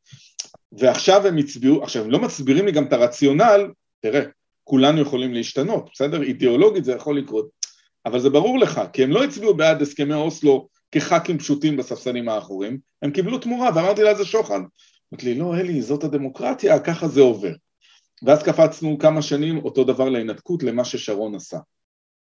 ועכשיו 0.72 1.28
הם 1.28 1.38
הצביעו, 1.38 1.84
עכשיו 1.84 2.04
הם 2.04 2.12
לא 2.12 2.20
מסבירים 2.20 2.66
לי 2.66 2.72
גם 2.72 2.86
את 2.86 2.94
הרציונל, 2.94 3.68
תראה, 4.02 4.22
כולנו 4.64 5.02
יכולים 5.02 5.34
להשתנות, 5.34 5.90
בסדר? 5.94 6.22
אידיאולוגית 6.24 6.86
זה 6.86 6.92
יכול 6.92 7.18
לקרות, 7.18 7.50
אבל 8.06 8.20
זה 8.20 8.30
ברור 8.30 8.60
לך, 8.60 8.82
כי 8.94 9.04
הם 9.04 9.12
לא 9.12 9.24
הצביעו 9.24 9.54
בעד 9.54 9.82
הסכמי 9.82 10.14
אוסלו 10.14 10.68
כח"כים 10.92 11.38
פשוטים 11.38 11.78
בספסלים 11.78 12.30
האחוריים, 12.30 12.78
הם 13.02 13.12
קיבלו 13.12 13.38
תמורה, 13.38 13.70
ואמרתי 13.76 14.04
לה 14.04 14.16
זה 14.16 14.26
שוחד. 14.26 14.60
אמרתי 15.14 15.26
לי, 15.26 15.40
לא 15.40 15.56
אלי, 15.56 15.82
זאת 15.82 16.04
הדמוקרטיה, 16.04 16.80
ככה 16.80 17.08
זה 17.08 17.22
עובר. 17.22 17.52
ואז 18.24 18.44
קפצנו 18.44 18.98
כמה 18.98 19.22
שנים 19.22 19.58
אותו 19.58 19.84
דבר 19.84 20.10
להינתקות 20.10 20.64
למה 20.64 20.86
ששרון 20.86 21.36
עשה. 21.36 21.58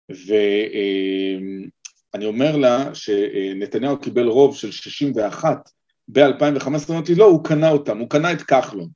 ואני 0.09 2.25
אומר 2.25 2.57
לה 2.57 2.95
שנתניהו 2.95 3.99
קיבל 3.99 4.27
רוב 4.27 4.55
של 4.55 4.71
61 4.71 5.69
ב-2015, 6.07 6.91
אמרתי 6.91 7.15
לא, 7.15 7.25
הוא 7.25 7.43
קנה 7.43 7.69
אותם, 7.69 7.97
הוא 7.97 8.09
קנה 8.09 8.31
את 8.31 8.41
כחלון. 8.41 8.89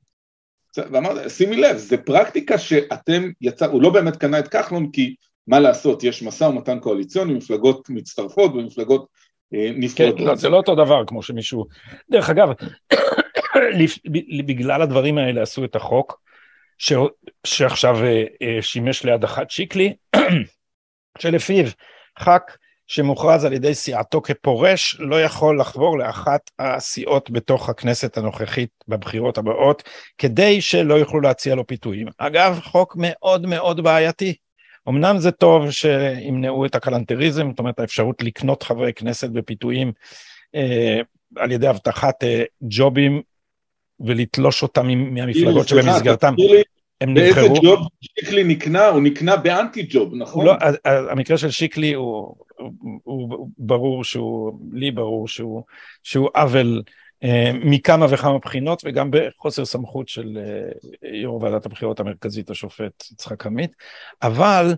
ואמרתי, 0.76 1.30
שימי 1.30 1.56
לב, 1.56 1.76
זה 1.76 1.96
פרקטיקה 1.96 2.58
שאתם 2.58 3.30
יצא, 3.40 3.66
הוא 3.66 3.82
לא 3.82 3.90
באמת 3.90 4.16
קנה 4.16 4.38
את 4.38 4.48
כחלון 4.48 4.90
כי 4.90 5.14
מה 5.46 5.60
לעשות, 5.60 6.04
יש 6.04 6.22
משא 6.22 6.44
ומתן 6.44 6.80
קואליציוני, 6.80 7.34
מפלגות 7.34 7.90
מצטרפות 7.90 8.52
ומפלגות 8.54 9.06
אה. 9.54 9.88
כן, 9.96 10.10
לא, 10.18 10.34
זה 10.34 10.48
לא 10.48 10.56
אותו 10.56 10.74
דבר 10.74 11.02
כמו 11.06 11.22
שמישהו... 11.22 11.64
דרך 12.10 12.30
אגב, 12.30 12.48
בגלל 14.46 14.82
הדברים 14.82 15.18
האלה 15.18 15.42
עשו 15.42 15.64
את 15.64 15.76
החוק, 15.76 16.20
ש... 16.78 16.92
שעכשיו 17.46 18.04
אה, 18.04 18.24
אה, 18.42 18.62
שימש 18.62 19.04
להדחת 19.04 19.50
שיקלי, 19.50 19.94
שלפיו 21.18 21.64
ח"כ 22.18 22.56
שמוכרז 22.86 23.44
על 23.44 23.52
ידי 23.52 23.74
סיעתו 23.74 24.22
כפורש 24.22 24.96
לא 24.98 25.22
יכול 25.22 25.60
לחבור 25.60 25.98
לאחת 25.98 26.50
הסיעות 26.58 27.30
בתוך 27.30 27.68
הכנסת 27.68 28.16
הנוכחית 28.16 28.70
בבחירות 28.88 29.38
הבאות 29.38 29.82
כדי 30.18 30.60
שלא 30.60 30.94
יוכלו 30.94 31.20
להציע 31.20 31.54
לו 31.54 31.66
פיתויים. 31.66 32.06
אגב, 32.18 32.60
חוק 32.62 32.94
מאוד 32.98 33.46
מאוד 33.46 33.80
בעייתי. 33.80 34.34
אמנם 34.88 35.18
זה 35.18 35.30
טוב 35.30 35.70
שימנעו 35.70 36.66
את 36.66 36.74
הקלנטריזם, 36.74 37.50
זאת 37.50 37.58
אומרת 37.58 37.80
האפשרות 37.80 38.22
לקנות 38.22 38.62
חברי 38.62 38.92
כנסת 38.92 39.30
בפיתויים 39.30 39.92
אה, 40.54 41.00
על 41.36 41.52
ידי 41.52 41.66
הבטחת 41.66 42.24
אה, 42.24 42.44
ג'ובים 42.62 43.22
ולתלוש 44.00 44.62
אותם 44.62 44.86
מהמפלגות 44.88 45.68
שבמסגרתם 45.68 46.34
הם 47.00 47.14
נבחרו. 47.14 47.48
באיזה 47.48 47.60
ג'וב 47.62 47.88
שיקלי 48.00 48.44
נקנה? 48.44 48.86
הוא 48.86 49.02
נקנה 49.02 49.36
באנטי 49.36 49.86
ג'וב, 49.88 50.14
נכון? 50.14 50.46
לא, 50.46 50.54
המקרה 50.84 51.38
של 51.38 51.50
שיקלי 51.50 51.94
הוא, 51.94 52.34
הוא, 52.56 52.68
הוא 53.02 53.48
ברור 53.58 54.04
שהוא, 54.04 54.52
לי 54.72 54.90
ברור 54.90 55.28
שהוא, 55.28 55.62
שהוא 56.02 56.28
עוול 56.34 56.82
אה, 57.24 57.50
מכמה 57.54 58.06
וכמה 58.10 58.38
בחינות 58.38 58.82
וגם 58.84 59.10
בחוסר 59.10 59.64
סמכות 59.64 60.08
של 60.08 60.38
אה, 61.04 61.10
יו"ר 61.22 61.42
ועדת 61.42 61.66
הבחירות 61.66 62.00
המרכזית 62.00 62.50
השופט 62.50 63.04
יצחק 63.12 63.46
עמית, 63.46 63.70
אבל 64.22 64.74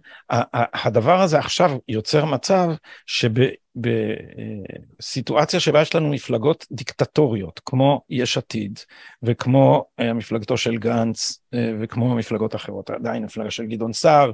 הדבר 0.84 1.20
הזה 1.20 1.38
עכשיו 1.38 1.70
יוצר 1.88 2.24
מצב 2.24 2.68
שב... 3.06 3.30
בסיטואציה 3.76 5.60
שבה 5.60 5.82
יש 5.82 5.94
לנו 5.94 6.08
מפלגות 6.08 6.66
דיקטטוריות, 6.70 7.60
כמו 7.64 8.00
יש 8.10 8.38
עתיד, 8.38 8.78
וכמו 9.22 9.84
אה, 10.00 10.12
מפלגתו 10.12 10.56
של 10.56 10.76
גנץ, 10.76 11.40
אה, 11.54 11.72
וכמו 11.80 12.14
מפלגות 12.14 12.54
אחרות, 12.54 12.90
עדיין 12.90 13.24
מפלגה 13.24 13.50
של 13.50 13.66
גדעון 13.66 13.92
סער, 13.92 14.32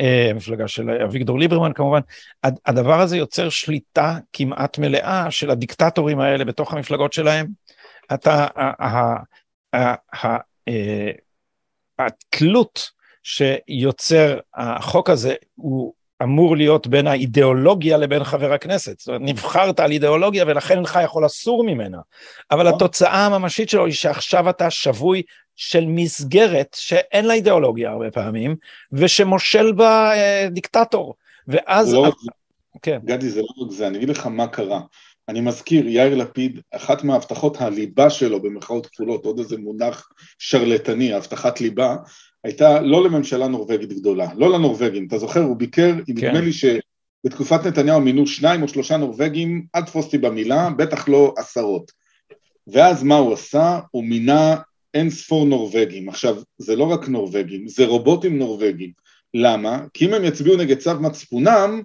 אה, 0.00 0.30
מפלגה 0.34 0.68
של 0.68 0.90
אביגדור 0.90 1.38
ליברמן 1.38 1.72
כמובן, 1.72 2.00
הדבר 2.66 3.00
הזה 3.00 3.16
יוצר 3.16 3.48
שליטה 3.48 4.18
כמעט 4.32 4.78
מלאה 4.78 5.30
של 5.30 5.50
הדיקטטורים 5.50 6.20
האלה 6.20 6.44
בתוך 6.44 6.72
המפלגות 6.72 7.12
שלהם. 7.12 7.46
אתה, 8.14 8.46
התלות 11.98 12.90
שיוצר 13.22 14.38
החוק 14.54 15.10
הזה 15.10 15.34
הוא 15.54 15.92
אמור 16.22 16.56
להיות 16.56 16.86
בין 16.86 17.06
האידיאולוגיה 17.06 17.96
לבין 17.96 18.24
חבר 18.24 18.52
הכנסת. 18.52 18.98
זאת 18.98 19.08
אומרת, 19.08 19.20
נבחרת 19.24 19.80
על 19.80 19.90
אידיאולוגיה 19.90 20.44
ולכן 20.46 20.76
אינך 20.76 20.98
יכול 21.04 21.24
לסור 21.24 21.64
ממנה. 21.64 21.98
אבל 22.50 22.66
נכון. 22.66 22.74
התוצאה 22.74 23.26
הממשית 23.26 23.68
שלו 23.68 23.86
היא 23.86 23.94
שעכשיו 23.94 24.50
אתה 24.50 24.70
שבוי 24.70 25.22
של 25.56 25.84
מסגרת 25.86 26.76
שאין 26.80 27.24
לה 27.24 27.34
אידיאולוגיה 27.34 27.90
הרבה 27.90 28.10
פעמים, 28.10 28.56
ושמושל 28.92 29.72
בה 29.72 30.12
אה, 30.12 30.48
דיקטטור. 30.50 31.14
ואז... 31.48 31.94
לא, 31.94 32.12
כן. 32.82 32.98
גדי, 33.04 33.28
זה 33.28 33.40
לא 33.40 33.64
רק 33.64 33.70
זה, 33.70 33.86
אני 33.86 33.98
אגיד 33.98 34.08
לך 34.08 34.26
מה 34.26 34.46
קרה. 34.46 34.80
אני 35.28 35.40
מזכיר, 35.40 35.88
יאיר 35.88 36.14
לפיד, 36.14 36.60
אחת 36.70 37.04
מהבטחות 37.04 37.60
הליבה 37.60 38.10
שלו, 38.10 38.42
במרכאות 38.42 38.86
כפולות, 38.86 39.24
עוד 39.24 39.38
איזה 39.38 39.56
מונח 39.58 40.08
שרלטני, 40.38 41.12
הבטחת 41.12 41.60
ליבה, 41.60 41.96
הייתה 42.44 42.80
לא 42.80 43.04
לממשלה 43.04 43.48
נורבגית 43.48 43.92
גדולה, 43.92 44.28
לא 44.36 44.52
לנורבגים, 44.52 45.06
אתה 45.06 45.18
זוכר, 45.18 45.42
הוא 45.42 45.56
ביקר, 45.56 45.92
כן. 46.06 46.12
נדמה 46.12 46.40
לי 46.40 46.50
שבתקופת 46.52 47.66
נתניהו 47.66 48.00
מינו 48.00 48.26
שניים 48.26 48.62
או 48.62 48.68
שלושה 48.68 48.96
נורבגים, 48.96 49.66
אל 49.74 49.82
תפוס 49.82 50.06
אותי 50.06 50.18
במילה, 50.18 50.70
בטח 50.70 51.08
לא 51.08 51.34
עשרות. 51.36 51.92
ואז 52.66 53.02
מה 53.02 53.16
הוא 53.16 53.32
עשה? 53.32 53.80
הוא 53.90 54.04
מינה 54.04 54.56
אין 54.94 55.10
ספור 55.10 55.46
נורבגים. 55.46 56.08
עכשיו, 56.08 56.36
זה 56.58 56.76
לא 56.76 56.84
רק 56.84 57.08
נורבגים, 57.08 57.68
זה 57.68 57.86
רובוטים 57.86 58.38
נורבגים. 58.38 58.92
למה? 59.34 59.84
כי 59.94 60.06
אם 60.06 60.14
הם 60.14 60.24
יצביעו 60.24 60.56
נגד 60.56 60.78
צו 60.78 61.00
מצפונם, 61.00 61.82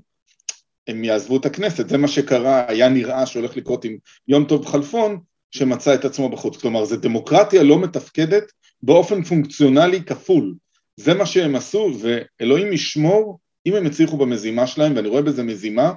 הם 0.87 1.03
יעזבו 1.03 1.37
את 1.37 1.45
הכנסת, 1.45 1.89
זה 1.89 1.97
מה 1.97 2.07
שקרה, 2.07 2.65
היה 2.67 2.89
נראה 2.89 3.25
שהולך 3.25 3.57
לקרות 3.57 3.85
עם 3.85 3.97
יום 4.27 4.45
טוב 4.45 4.65
חלפון, 4.65 5.19
שמצא 5.51 5.93
את 5.93 6.05
עצמו 6.05 6.29
בחוץ. 6.29 6.57
כלומר, 6.57 6.85
זו 6.85 6.95
דמוקרטיה 6.95 7.63
לא 7.63 7.79
מתפקדת 7.79 8.51
באופן 8.85 9.23
פונקציונלי 9.23 10.03
כפול. 10.03 10.55
זה 10.97 11.13
מה 11.13 11.25
שהם 11.25 11.55
עשו, 11.55 11.91
ואלוהים 11.99 12.73
ישמור 12.73 13.39
אם 13.65 13.75
הם 13.75 13.85
הצליחו 13.85 14.17
במזימה 14.17 14.67
שלהם, 14.67 14.95
ואני 14.95 15.07
רואה 15.07 15.21
בזה 15.21 15.43
מזימה 15.43 15.93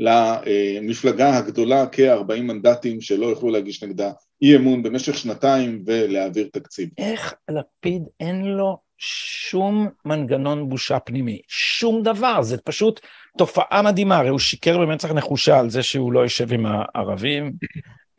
למפלגה 0.00 1.36
הגדולה 1.36 1.86
כ-40 1.92 2.40
מנדטים 2.40 3.00
שלא 3.00 3.26
יוכלו 3.26 3.50
להגיש 3.50 3.82
נגדה 3.82 4.12
אי 4.42 4.56
אמון 4.56 4.82
במשך 4.82 5.18
שנתיים 5.18 5.82
ולהעביר 5.86 6.48
תקציב. 6.52 6.88
איך 6.98 7.34
לפיד 7.50 8.02
אין 8.20 8.44
לו 8.44 8.78
שום 8.98 9.88
מנגנון 10.04 10.68
בושה 10.68 11.00
פנימי, 11.00 11.40
שום 11.48 12.02
דבר, 12.02 12.42
זה 12.42 12.58
פשוט 12.58 13.00
תופעה 13.38 13.82
מדהימה, 13.82 14.16
הרי 14.16 14.28
הוא 14.28 14.38
שיקר 14.38 14.78
במצח 14.78 15.12
נחושה 15.12 15.58
על 15.58 15.70
זה 15.70 15.82
שהוא 15.82 16.12
לא 16.12 16.20
יושב 16.20 16.52
עם 16.52 16.66
הערבים 16.66 17.52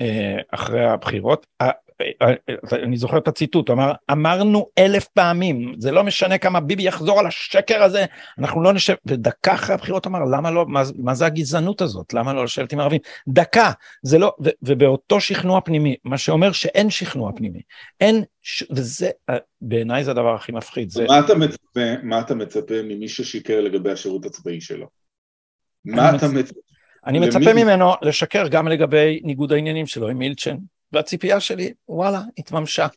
אה, 0.02 0.38
אחרי 0.52 0.86
הבחירות. 0.86 1.48
אני 2.72 2.98
זוכר 2.98 3.18
את 3.18 3.28
הציטוט, 3.28 3.70
אמר, 3.70 3.92
אמרנו 4.12 4.68
אלף 4.78 5.08
פעמים, 5.08 5.76
זה 5.78 5.92
לא 5.92 6.04
משנה 6.04 6.38
כמה 6.38 6.60
ביבי 6.60 6.84
יחזור 6.84 7.20
על 7.20 7.28
השקר 7.28 7.84
הזה, 7.84 8.06
אנחנו 8.38 8.64
לא 8.64 8.74
נשב, 8.74 8.94
ודקה 9.06 9.54
אחרי 9.54 9.76
הבחירות 9.76 10.08
אמר, 10.08 10.20
למה 10.32 10.52
לא, 10.52 10.66
מה, 10.68 10.84
מה 10.98 11.14
זה 11.16 11.26
הגזענות 11.26 11.82
הזאת, 11.82 12.14
למה 12.14 12.34
לא 12.34 12.44
לשבת 12.44 12.74
עם 12.74 12.80
ערבים? 12.80 13.00
דקה, 13.28 13.72
זה 14.04 14.18
לא, 14.18 14.34
ו, 14.44 14.50
ובאותו 14.62 15.20
שכנוע 15.20 15.62
פנימי, 15.62 15.96
מה 16.04 16.18
שאומר 16.18 16.52
שאין 16.52 16.90
שכנוע 16.90 17.32
פנימי, 17.36 17.62
אין, 18.02 18.24
ש, 18.42 18.64
וזה, 18.72 19.10
אה, 19.30 19.38
בעיניי 19.62 20.04
זה 20.04 20.12
הדבר 20.12 20.36
הכי 20.36 20.52
מפחיד. 20.52 20.90
זה... 20.90 21.06
מה 21.08 21.20
אתה 21.20 21.36
מצפה, 21.36 22.04
מה 22.04 22.20
אתה 22.20 22.36
מצפה 22.36 22.82
ממי 22.84 23.08
ששיקר 23.08 23.62
לגבי 23.62 23.92
השירות 23.92 24.26
הצבאי 24.26 24.62
שלו? 24.62 24.88
מה 25.86 26.16
אתה 26.16 26.28
מצפה? 26.28 26.60
אני 27.06 27.20
מצפה 27.20 27.54
ממנו 27.54 27.92
לשקר 28.02 28.48
גם 28.48 28.68
לגבי 28.68 29.20
ניגוד 29.24 29.54
העניינים 29.54 29.88
שלו 29.88 30.08
עם 30.08 30.18
מילצ'ן, 30.18 30.56
והציפייה 30.94 31.40
שלי, 31.40 31.74
וואלה, 31.90 32.22
התממשה. 32.38 32.88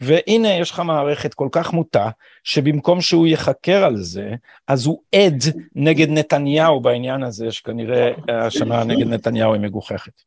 והנה 0.00 0.48
יש 0.48 0.70
לך 0.70 0.80
מערכת 0.80 1.34
כל 1.34 1.48
כך 1.52 1.72
מוטה, 1.72 2.10
שבמקום 2.44 3.00
שהוא 3.00 3.26
ייחקר 3.26 3.84
על 3.84 3.96
זה, 3.96 4.30
אז 4.68 4.86
הוא 4.86 5.02
עד 5.14 5.42
נגד 5.74 6.08
נתניהו 6.08 6.80
בעניין 6.80 7.22
הזה, 7.22 7.52
שכנראה 7.52 8.10
השנה 8.28 8.84
נגד 8.84 9.06
נתניהו 9.06 9.54
היא 9.54 9.62
מגוחכת. 9.62 10.22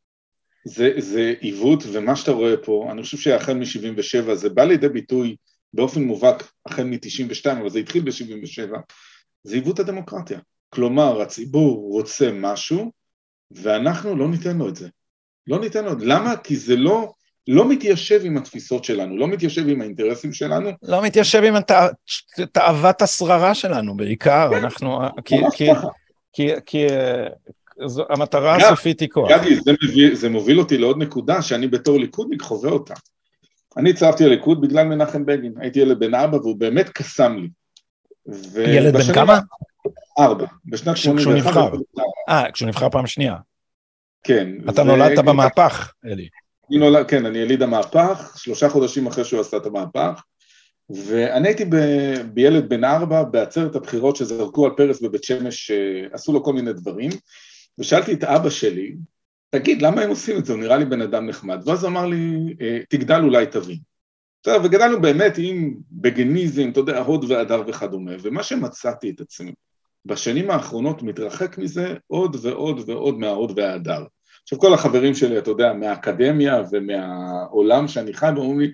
זה, 0.64 0.92
זה 0.98 1.34
עיוות, 1.40 1.84
ומה 1.92 2.16
שאתה 2.16 2.32
רואה 2.32 2.56
פה, 2.56 2.88
אני 2.92 3.02
חושב 3.02 3.16
שהחל 3.16 3.54
מ-77 3.54 4.34
זה 4.34 4.48
בא 4.48 4.64
לידי 4.64 4.88
ביטוי 4.88 5.36
באופן 5.74 6.02
מובהק 6.02 6.52
החל 6.66 6.84
מ-92, 6.84 7.52
אבל 7.60 7.70
זה 7.70 7.78
התחיל 7.78 8.02
ב-77, 8.02 8.76
זה 9.42 9.54
עיוות 9.54 9.78
הדמוקרטיה. 9.78 10.38
כלומר, 10.70 11.22
הציבור 11.22 11.92
רוצה 11.92 12.30
משהו, 12.32 12.92
ואנחנו 13.50 14.16
לא 14.16 14.28
ניתן 14.28 14.58
לו 14.58 14.68
את 14.68 14.76
זה. 14.76 14.88
לא 15.48 15.60
ניתן 15.60 15.84
לו. 15.84 15.92
למה? 16.00 16.36
כי 16.36 16.56
זה 16.56 16.76
לא, 16.76 17.12
לא 17.48 17.68
מתיישב 17.68 18.20
עם 18.24 18.36
התפיסות 18.36 18.84
שלנו, 18.84 19.16
לא 19.16 19.28
מתיישב 19.28 19.68
עם 19.68 19.80
האינטרסים 19.80 20.32
שלנו. 20.32 20.70
לא 20.82 21.02
מתיישב 21.02 21.42
עם 21.44 21.54
תאוות 22.52 23.02
השררה 23.02 23.54
שלנו 23.54 23.96
בעיקר, 23.96 24.48
כן. 24.50 24.56
אנחנו... 24.58 25.00
כי, 25.24 25.36
כי, 25.54 25.70
כי, 26.32 26.50
כי 26.66 26.86
זו, 27.86 28.04
המטרה 28.10 28.56
הסופית 28.56 29.00
היא 29.00 29.08
כוח. 29.08 29.30
גדי, 29.30 29.54
זה, 29.54 29.72
זה 30.12 30.28
מוביל 30.28 30.58
אותי 30.58 30.78
לעוד 30.78 31.02
נקודה 31.02 31.42
שאני 31.42 31.66
בתור 31.68 31.98
ליכודניק 32.00 32.42
חווה 32.42 32.70
אותה. 32.70 32.94
אני 33.76 33.90
הצטרפתי 33.90 34.24
לליכוד 34.24 34.60
בגלל 34.60 34.86
מנחם 34.86 35.26
בגין, 35.26 35.52
הייתי 35.60 35.80
ילד 35.80 35.98
בן 35.98 36.14
ארבע 36.14 36.36
והוא 36.36 36.56
באמת 36.56 36.88
קסם 36.88 37.36
לי. 37.36 37.48
ילד 38.66 38.96
בן 38.96 39.14
כמה? 39.14 39.40
ארבע, 40.18 40.46
בשנת 40.64 40.96
81. 40.96 41.56
אה, 42.28 42.52
כשהוא 42.52 42.68
נבחר 42.68 42.88
פעם 42.90 43.06
שנייה. 43.06 43.36
כן. 44.24 44.48
אתה 44.68 44.82
נולדת 44.82 45.18
במהפך, 45.18 45.92
אלי. 46.04 46.28
אני 46.70 46.78
נולד, 46.78 47.08
כן, 47.08 47.26
אני 47.26 47.38
יליד 47.38 47.62
המהפך, 47.62 48.34
שלושה 48.36 48.68
חודשים 48.68 49.06
אחרי 49.06 49.24
שהוא 49.24 49.40
עשה 49.40 49.56
את 49.56 49.66
המהפך, 49.66 50.22
ואני 50.90 51.48
הייתי 51.48 51.64
ב, 51.64 51.76
בילד 52.32 52.68
בן 52.68 52.84
ארבע 52.84 53.22
בעצרת 53.22 53.76
הבחירות 53.76 54.16
שזרקו 54.16 54.66
על 54.66 54.72
פרס 54.76 55.02
בבית 55.02 55.24
שמש, 55.24 55.70
אה, 55.70 56.06
עשו 56.12 56.32
לו 56.32 56.44
כל 56.44 56.52
מיני 56.52 56.72
דברים, 56.72 57.10
ושאלתי 57.78 58.12
את 58.12 58.24
אבא 58.24 58.50
שלי, 58.50 58.96
תגיד, 59.50 59.82
למה 59.82 60.02
הם 60.02 60.10
עושים 60.10 60.38
את 60.38 60.44
זה? 60.44 60.52
הוא 60.52 60.60
נראה 60.60 60.76
לי 60.76 60.84
בן 60.84 61.00
אדם 61.00 61.26
נחמד. 61.26 61.68
ואז 61.68 61.84
הוא 61.84 61.90
אמר 61.90 62.06
לי, 62.06 62.54
אה, 62.60 62.78
תגדל 62.88 63.20
אולי 63.22 63.46
תבין. 63.46 63.78
בסדר, 64.42 64.58
וגדלנו 64.64 65.00
באמת 65.00 65.34
עם 65.38 65.74
בגניזם, 65.90 66.68
אתה 66.70 66.80
יודע, 66.80 66.98
הוד 66.98 67.24
והדר 67.30 67.62
וכדומה, 67.66 68.12
ומה 68.22 68.42
שמצאתי 68.42 69.10
את 69.10 69.20
עצמי 69.20 69.52
בשנים 70.08 70.50
האחרונות 70.50 71.02
מתרחק 71.02 71.58
מזה 71.58 71.94
עוד 72.06 72.36
ועוד 72.42 72.80
ועוד 72.86 73.18
מההוד 73.18 73.58
וההדר. 73.58 74.04
עכשיו 74.42 74.58
כל 74.58 74.74
החברים 74.74 75.14
שלי, 75.14 75.38
אתה 75.38 75.50
יודע, 75.50 75.72
מהאקדמיה 75.72 76.62
ומהעולם 76.70 77.88
שאני 77.88 78.14
חי, 78.14 78.28
אומרים 78.36 78.60
לי, 78.60 78.70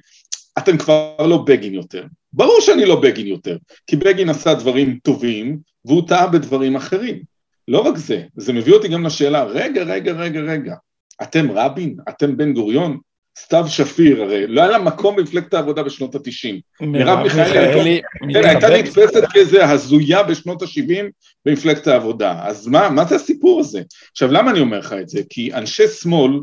אתם 0.59 0.79
כבר 0.79 1.17
לא 1.19 1.45
בגין 1.47 1.75
יותר. 1.75 2.05
ברור 2.33 2.61
שאני 2.61 2.87
לא 2.87 3.01
בגין 3.01 3.27
יותר, 3.27 3.57
כי 3.87 3.97
בגין 3.97 4.29
עשה 4.29 4.55
דברים 4.55 4.99
טובים 5.03 5.59
והוא 5.85 6.09
טעה 6.09 6.27
בדברים 6.27 6.77
אחרים. 6.77 7.23
לא 7.69 7.81
רק 7.81 7.97
זה, 7.97 8.23
זה 8.37 8.53
מביא 8.53 8.73
אותי 8.73 8.89
גם 8.89 9.07
לשאלה, 9.07 9.45
רגע, 9.45 9.83
רגע, 9.83 10.13
רגע, 10.13 10.41
רגע, 10.41 10.75
אתם 11.23 11.51
רבין? 11.51 11.97
אתם 12.09 12.37
בן 12.37 12.53
גוריון? 12.53 12.99
סתיו 13.39 13.65
שפיר, 13.69 14.23
הרי 14.23 14.47
לא 14.47 14.61
היה 14.61 14.71
לה 14.71 14.79
מקום 14.79 15.17
במפלגת 15.17 15.55
העבודה 15.55 15.83
בשנות 15.83 16.15
התשעים. 16.15 16.61
מרב 16.81 17.19
מיכאלי 17.23 18.01
כן, 18.33 18.45
הייתה 18.45 18.69
נתפסת 18.69 19.25
כאיזה 19.33 19.65
הזויה 19.65 20.23
בשנות 20.23 20.63
ה-70 20.63 21.05
במפלגת 21.45 21.87
העבודה. 21.87 22.41
אז 22.43 22.67
מה, 22.67 22.89
מה 22.89 23.05
זה 23.05 23.15
הסיפור 23.17 23.61
הזה? 23.61 23.83
עכשיו, 24.11 24.33
למה 24.33 24.51
אני 24.51 24.61
אומר 24.61 24.79
לך 24.79 24.93
את 24.93 25.09
זה? 25.09 25.21
כי 25.31 25.55
אנשי 25.55 25.89
שמאל, 25.89 26.41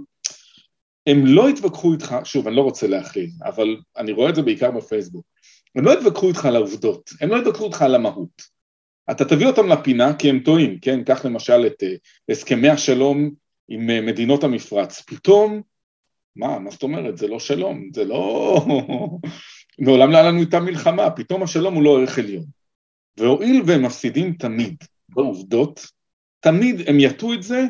הם 1.08 1.26
לא 1.26 1.50
התווכחו 1.50 1.94
איתך, 1.94 2.16
שוב, 2.24 2.48
אני 2.48 2.56
לא 2.56 2.62
רוצה 2.62 2.88
להכליל, 2.88 3.30
אבל 3.46 3.76
אני 3.98 4.12
רואה 4.12 4.30
את 4.30 4.36
זה 4.36 4.42
בעיקר 4.42 4.72
בפייסבוק, 4.72 5.26
הם 5.76 5.86
לא 5.86 5.94
התווכחו 5.94 6.28
איתך 6.28 6.46
על 6.46 6.56
העובדות, 6.56 7.10
הם 7.22 7.30
לא 7.30 7.38
התווכחו 7.38 7.66
איתך 7.66 7.82
על 7.82 7.96
המהות. 7.96 8.62
אתה 9.12 9.26
תביא 9.26 9.48
אותם 9.48 9.68
לפינה 9.68 10.14
כי 10.14 10.30
הם 10.30 10.40
טועים, 10.40 10.80
כן? 10.80 11.04
קח 11.04 11.26
למשל 11.26 11.66
את 11.66 11.84
uh, 11.84 11.86
הסכמי 12.30 12.70
השלום 12.70 13.32
עם 13.70 13.90
uh, 13.90 14.06
מדינות 14.06 14.44
המפרץ. 14.44 15.02
פתאום, 15.02 15.62
מה, 16.36 16.60
מה 16.60 16.72
זאת 16.72 16.84
אומרת? 16.84 17.18
זה 17.18 17.28
לא 17.28 17.40
שלום, 17.40 17.90
זה 17.94 18.06
לא... 18.06 18.66
מעולם 19.80 20.12
לא 20.12 20.18
היה 20.18 20.28
לנו 20.28 20.40
איתם 20.40 20.66
מלחמה, 20.66 21.12
פתאום 21.12 21.44
השלום 21.44 21.76
הוא 21.76 21.84
לא 21.84 22.00
ערך 22.00 22.20
עליון. 22.20 22.46
והואיל 23.18 23.62
והם 23.66 23.86
מפסידים 23.86 24.34
תמיד 24.34 24.76
בעובדות, 25.10 25.88
תמיד 26.40 26.90
הם 26.90 27.00
יטו 27.00 27.34
את 27.34 27.44
זה 27.44 27.66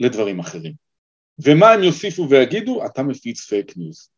לדברים 0.00 0.38
אחרים. 0.38 0.72
ומה 1.38 1.70
הם 1.70 1.82
יוסיפו 1.82 2.28
ויגידו? 2.30 2.86
אתה 2.86 3.02
מפיץ 3.02 3.40
fake 3.40 3.76
news. 3.76 4.08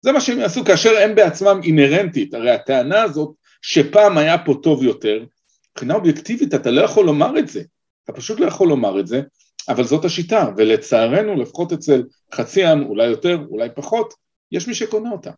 זה 0.00 0.12
מה 0.12 0.20
שהם 0.20 0.38
יעשו 0.38 0.64
כאשר 0.64 0.90
הם 0.98 1.14
בעצמם 1.14 1.60
אינהרנטית, 1.64 2.34
הרי 2.34 2.50
הטענה 2.50 3.02
הזאת 3.02 3.34
שפעם 3.62 4.18
היה 4.18 4.44
פה 4.44 4.54
טוב 4.62 4.82
יותר, 4.82 5.24
מבחינה 5.70 5.94
אובייקטיבית 5.94 6.54
אתה 6.54 6.70
לא 6.70 6.80
יכול 6.80 7.06
לומר 7.06 7.38
את 7.38 7.48
זה, 7.48 7.62
אתה 8.04 8.12
פשוט 8.12 8.40
לא 8.40 8.46
יכול 8.46 8.68
לומר 8.68 9.00
את 9.00 9.06
זה, 9.06 9.22
אבל 9.68 9.84
זאת 9.84 10.04
השיטה, 10.04 10.48
ולצערנו, 10.56 11.34
לפחות 11.36 11.72
אצל 11.72 12.02
חצי 12.34 12.64
עם, 12.64 12.82
אולי 12.82 13.06
יותר, 13.06 13.38
אולי 13.50 13.68
פחות, 13.74 14.14
יש 14.52 14.68
מי 14.68 14.74
שקונה 14.74 15.10
אותה. 15.10 15.30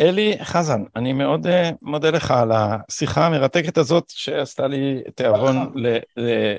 אלי 0.00 0.36
חזן, 0.42 0.82
אני 0.96 1.12
מאוד 1.12 1.46
uh, 1.46 1.50
מודה 1.82 2.10
לך 2.10 2.30
על 2.30 2.52
השיחה 2.54 3.26
המרתקת 3.26 3.78
הזאת 3.78 4.04
שעשתה 4.08 4.66
לי 4.66 5.00
תיאבון 5.14 5.72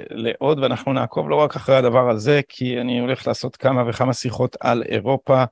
לעוד, 0.09 0.59
ואנחנו 0.59 0.93
נעקוב 0.93 1.29
לא 1.29 1.35
רק 1.35 1.55
אחרי 1.55 1.75
הדבר 1.75 2.09
הזה, 2.09 2.41
כי 2.49 2.81
אני 2.81 2.99
הולך 2.99 3.27
לעשות 3.27 3.55
כמה 3.55 3.89
וכמה 3.89 4.13
שיחות 4.13 4.55
על 4.59 4.83
אירופה, 4.89 5.43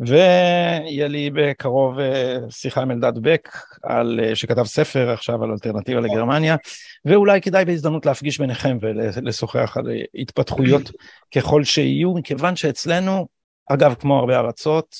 ויהיה 0.00 1.08
לי 1.08 1.30
בקרוב 1.30 1.98
uh, 1.98 2.02
שיחה 2.50 2.82
עם 2.82 2.90
אלדד 2.90 3.18
בק, 3.18 3.48
על, 3.82 4.20
uh, 4.22 4.34
שכתב 4.34 4.64
ספר 4.64 5.10
עכשיו 5.10 5.44
על 5.44 5.50
אלטרנטיבה 5.50 6.00
לגרמניה, 6.00 6.56
ואולי 7.04 7.40
כדאי 7.40 7.64
בהזדמנות 7.64 8.06
להפגיש 8.06 8.38
ביניכם 8.38 8.78
ולשוחח 8.80 9.76
על 9.76 9.84
התפתחויות 10.14 10.90
ככל 11.34 11.64
שיהיו, 11.64 12.14
מכיוון 12.14 12.56
שאצלנו, 12.56 13.26
אגב, 13.70 13.94
כמו 13.94 14.18
הרבה 14.18 14.38
ארצות, 14.38 14.96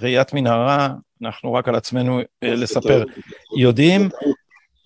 ראיית 0.00 0.34
מנהרה, 0.34 0.88
אנחנו 1.22 1.52
רק 1.52 1.68
על 1.68 1.74
עצמנו 1.74 2.20
אה, 2.42 2.54
לספר 2.54 3.04
יודעים, 3.56 4.08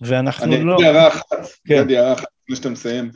ואנחנו 0.01 0.65
לא... 0.65 0.75
אני 0.75 0.85
הערה 0.85 1.07
אחת, 1.07 1.25
כן. 1.67 1.89
הערה 1.89 2.13
אחת, 2.13 2.27
לפני 2.43 2.55
שאתה 2.55 2.69
מסיים. 2.69 3.11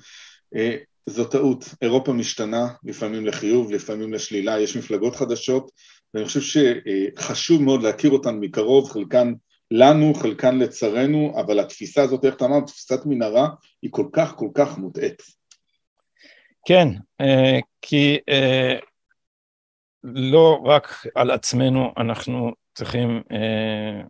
אה, 0.56 0.76
זו 1.06 1.26
טעות, 1.26 1.66
אירופה 1.82 2.14
משתנה, 2.14 2.68
לפעמים 2.84 3.26
לחיוב, 3.26 3.72
לפעמים 3.72 4.14
לשלילה, 4.14 4.60
יש 4.60 4.78
מפלגות 4.78 5.16
חדשות, 5.16 5.72
ואני 6.14 6.26
חושב 6.26 6.42
שחשוב 6.42 7.62
מאוד 7.62 7.84
להכיר 7.84 8.12
אותן 8.12 8.36
מקרוב, 8.36 8.90
חלקן 8.90 9.34
לנו, 9.72 10.14
חלקן 10.14 10.58
לצרינו, 10.60 11.34
אבל 11.42 11.60
התפיסה 11.60 12.04
הזאת, 12.04 12.26
איך 12.26 12.36
אתה 12.36 12.46
אמרת, 12.46 12.68
תפיסת 12.68 13.06
מנהרה, 13.06 13.50
היא 13.82 13.92
כל 13.94 14.06
כך 14.14 14.36
כל 14.36 14.50
כך 14.54 14.78
מוטעית. 14.78 15.22
כן, 16.68 16.88
אה, 17.22 17.60
כי 17.82 18.18
לא 20.04 20.60
רק 20.66 21.06
על 21.16 21.32
עצמנו 21.32 21.94
אנחנו 21.98 22.54
צריכים 22.80 23.22
אה, 23.32 24.02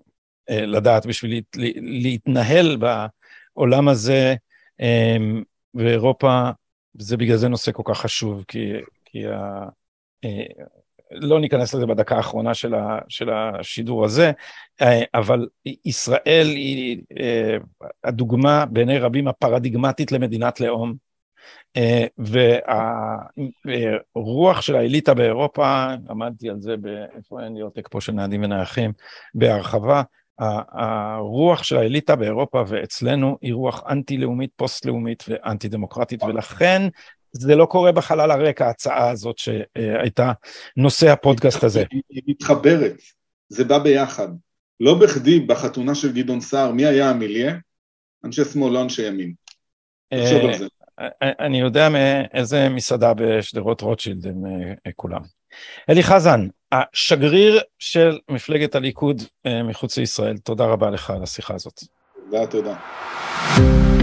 אה, 0.50 0.66
לדעת 0.66 1.06
בשביל 1.06 1.34
להת, 1.36 1.74
להתנהל 1.76 2.78
בעולם 2.78 3.88
הזה, 3.88 4.36
אה, 4.82 5.18
ואירופה, 5.74 6.50
זה 6.94 7.18
בגלל 7.18 7.38
זה 7.38 7.48
נושא 7.48 7.72
כל 7.72 7.84
כך 7.86 8.00
חשוב, 8.00 8.46
כי, 8.48 8.74
כי 9.06 9.28
ה, 9.28 9.66
אה, 10.24 10.66
לא 11.12 11.40
ניכנס 11.40 11.74
לזה 11.74 11.86
בדקה 11.86 12.16
האחרונה 12.16 12.54
של, 12.54 12.76
ה, 12.76 13.00
של 13.08 13.30
השידור 13.30 14.06
הזה, 14.06 14.32
אה, 14.82 15.02
אבל 15.14 15.48
ישראל 15.86 16.48
היא 16.48 17.02
אה, 17.20 17.58
הדוגמה 18.04 18.66
בעיני 18.66 19.00
רבים 19.00 19.28
הפרדיגמטית 19.28 20.12
למדינת 20.12 20.60
לאום. 20.60 21.09
אה, 21.78 22.06
והרוח 23.66 24.62
של 24.62 24.76
האליטה 24.76 25.14
באירופה, 25.14 25.88
עמדתי 26.10 26.50
על 26.50 26.62
זה, 26.62 26.76
איפה 27.18 27.44
אין 27.44 27.56
לי 27.56 27.62
עותק 27.62 27.88
פה 27.92 28.02
של 28.02 28.12
נעדים 28.12 28.44
ונייחים, 28.44 28.92
בהרחבה, 29.36 30.02
הרוח 30.72 31.64
של 31.64 31.78
האליטה 31.78 32.16
באירופה 32.16 32.64
ואצלנו 32.68 33.38
היא 33.42 33.54
רוח 33.54 33.84
אנטי-לאומית, 33.90 34.50
פוסט-לאומית 34.56 35.24
ואנטי-דמוקרטית, 35.28 36.24
ולכן 36.24 36.82
זה 37.32 37.56
לא 37.56 37.66
קורה 37.66 37.92
בחלל 37.92 38.32
הריק, 38.32 38.62
ההצעה 38.62 39.10
הזאת 39.10 39.38
שהייתה 39.38 40.32
נושא 40.78 41.10
הפודקאסט 41.10 41.64
הזה. 41.64 41.84
היא 42.10 42.24
מתחברת, 42.28 42.96
זה 43.50 43.64
בא 43.64 43.78
ביחד. 43.78 44.28
לא 44.80 45.00
בכדי 45.00 45.40
בחתונה 45.40 45.96
של 45.96 46.14
גדעון 46.14 46.42
סער, 46.42 46.72
מי 46.72 46.86
היה 46.86 47.10
המיליה? 47.10 47.56
אנשי 48.26 48.46
שמאל, 48.46 48.74
לא 48.74 48.82
אנשי 48.82 49.08
ימין. 49.08 49.34
תחשוב 50.14 50.46
על 50.46 50.58
זה. 50.58 50.66
אני 51.22 51.60
יודע 51.60 51.90
מאיזה 51.90 52.70
מסעדה 52.70 53.14
בשדרות 53.14 53.82
רוטשילד 53.82 54.28
הם 54.28 54.46
אה, 54.88 54.92
כולם. 54.96 55.22
אלי 55.90 56.04
חזן, 56.04 56.48
השגריר 56.72 57.62
של 57.80 58.20
מפלגת 58.30 58.76
הליכוד 58.76 59.22
אה, 59.46 59.64
מחוץ 59.64 59.98
לישראל, 59.98 60.38
תודה 60.38 60.66
רבה 60.66 60.90
לך 60.90 61.10
על 61.10 61.24
השיחה 61.24 61.54
הזאת. 61.54 61.80
תודה, 62.30 62.48
תודה. 62.48 63.99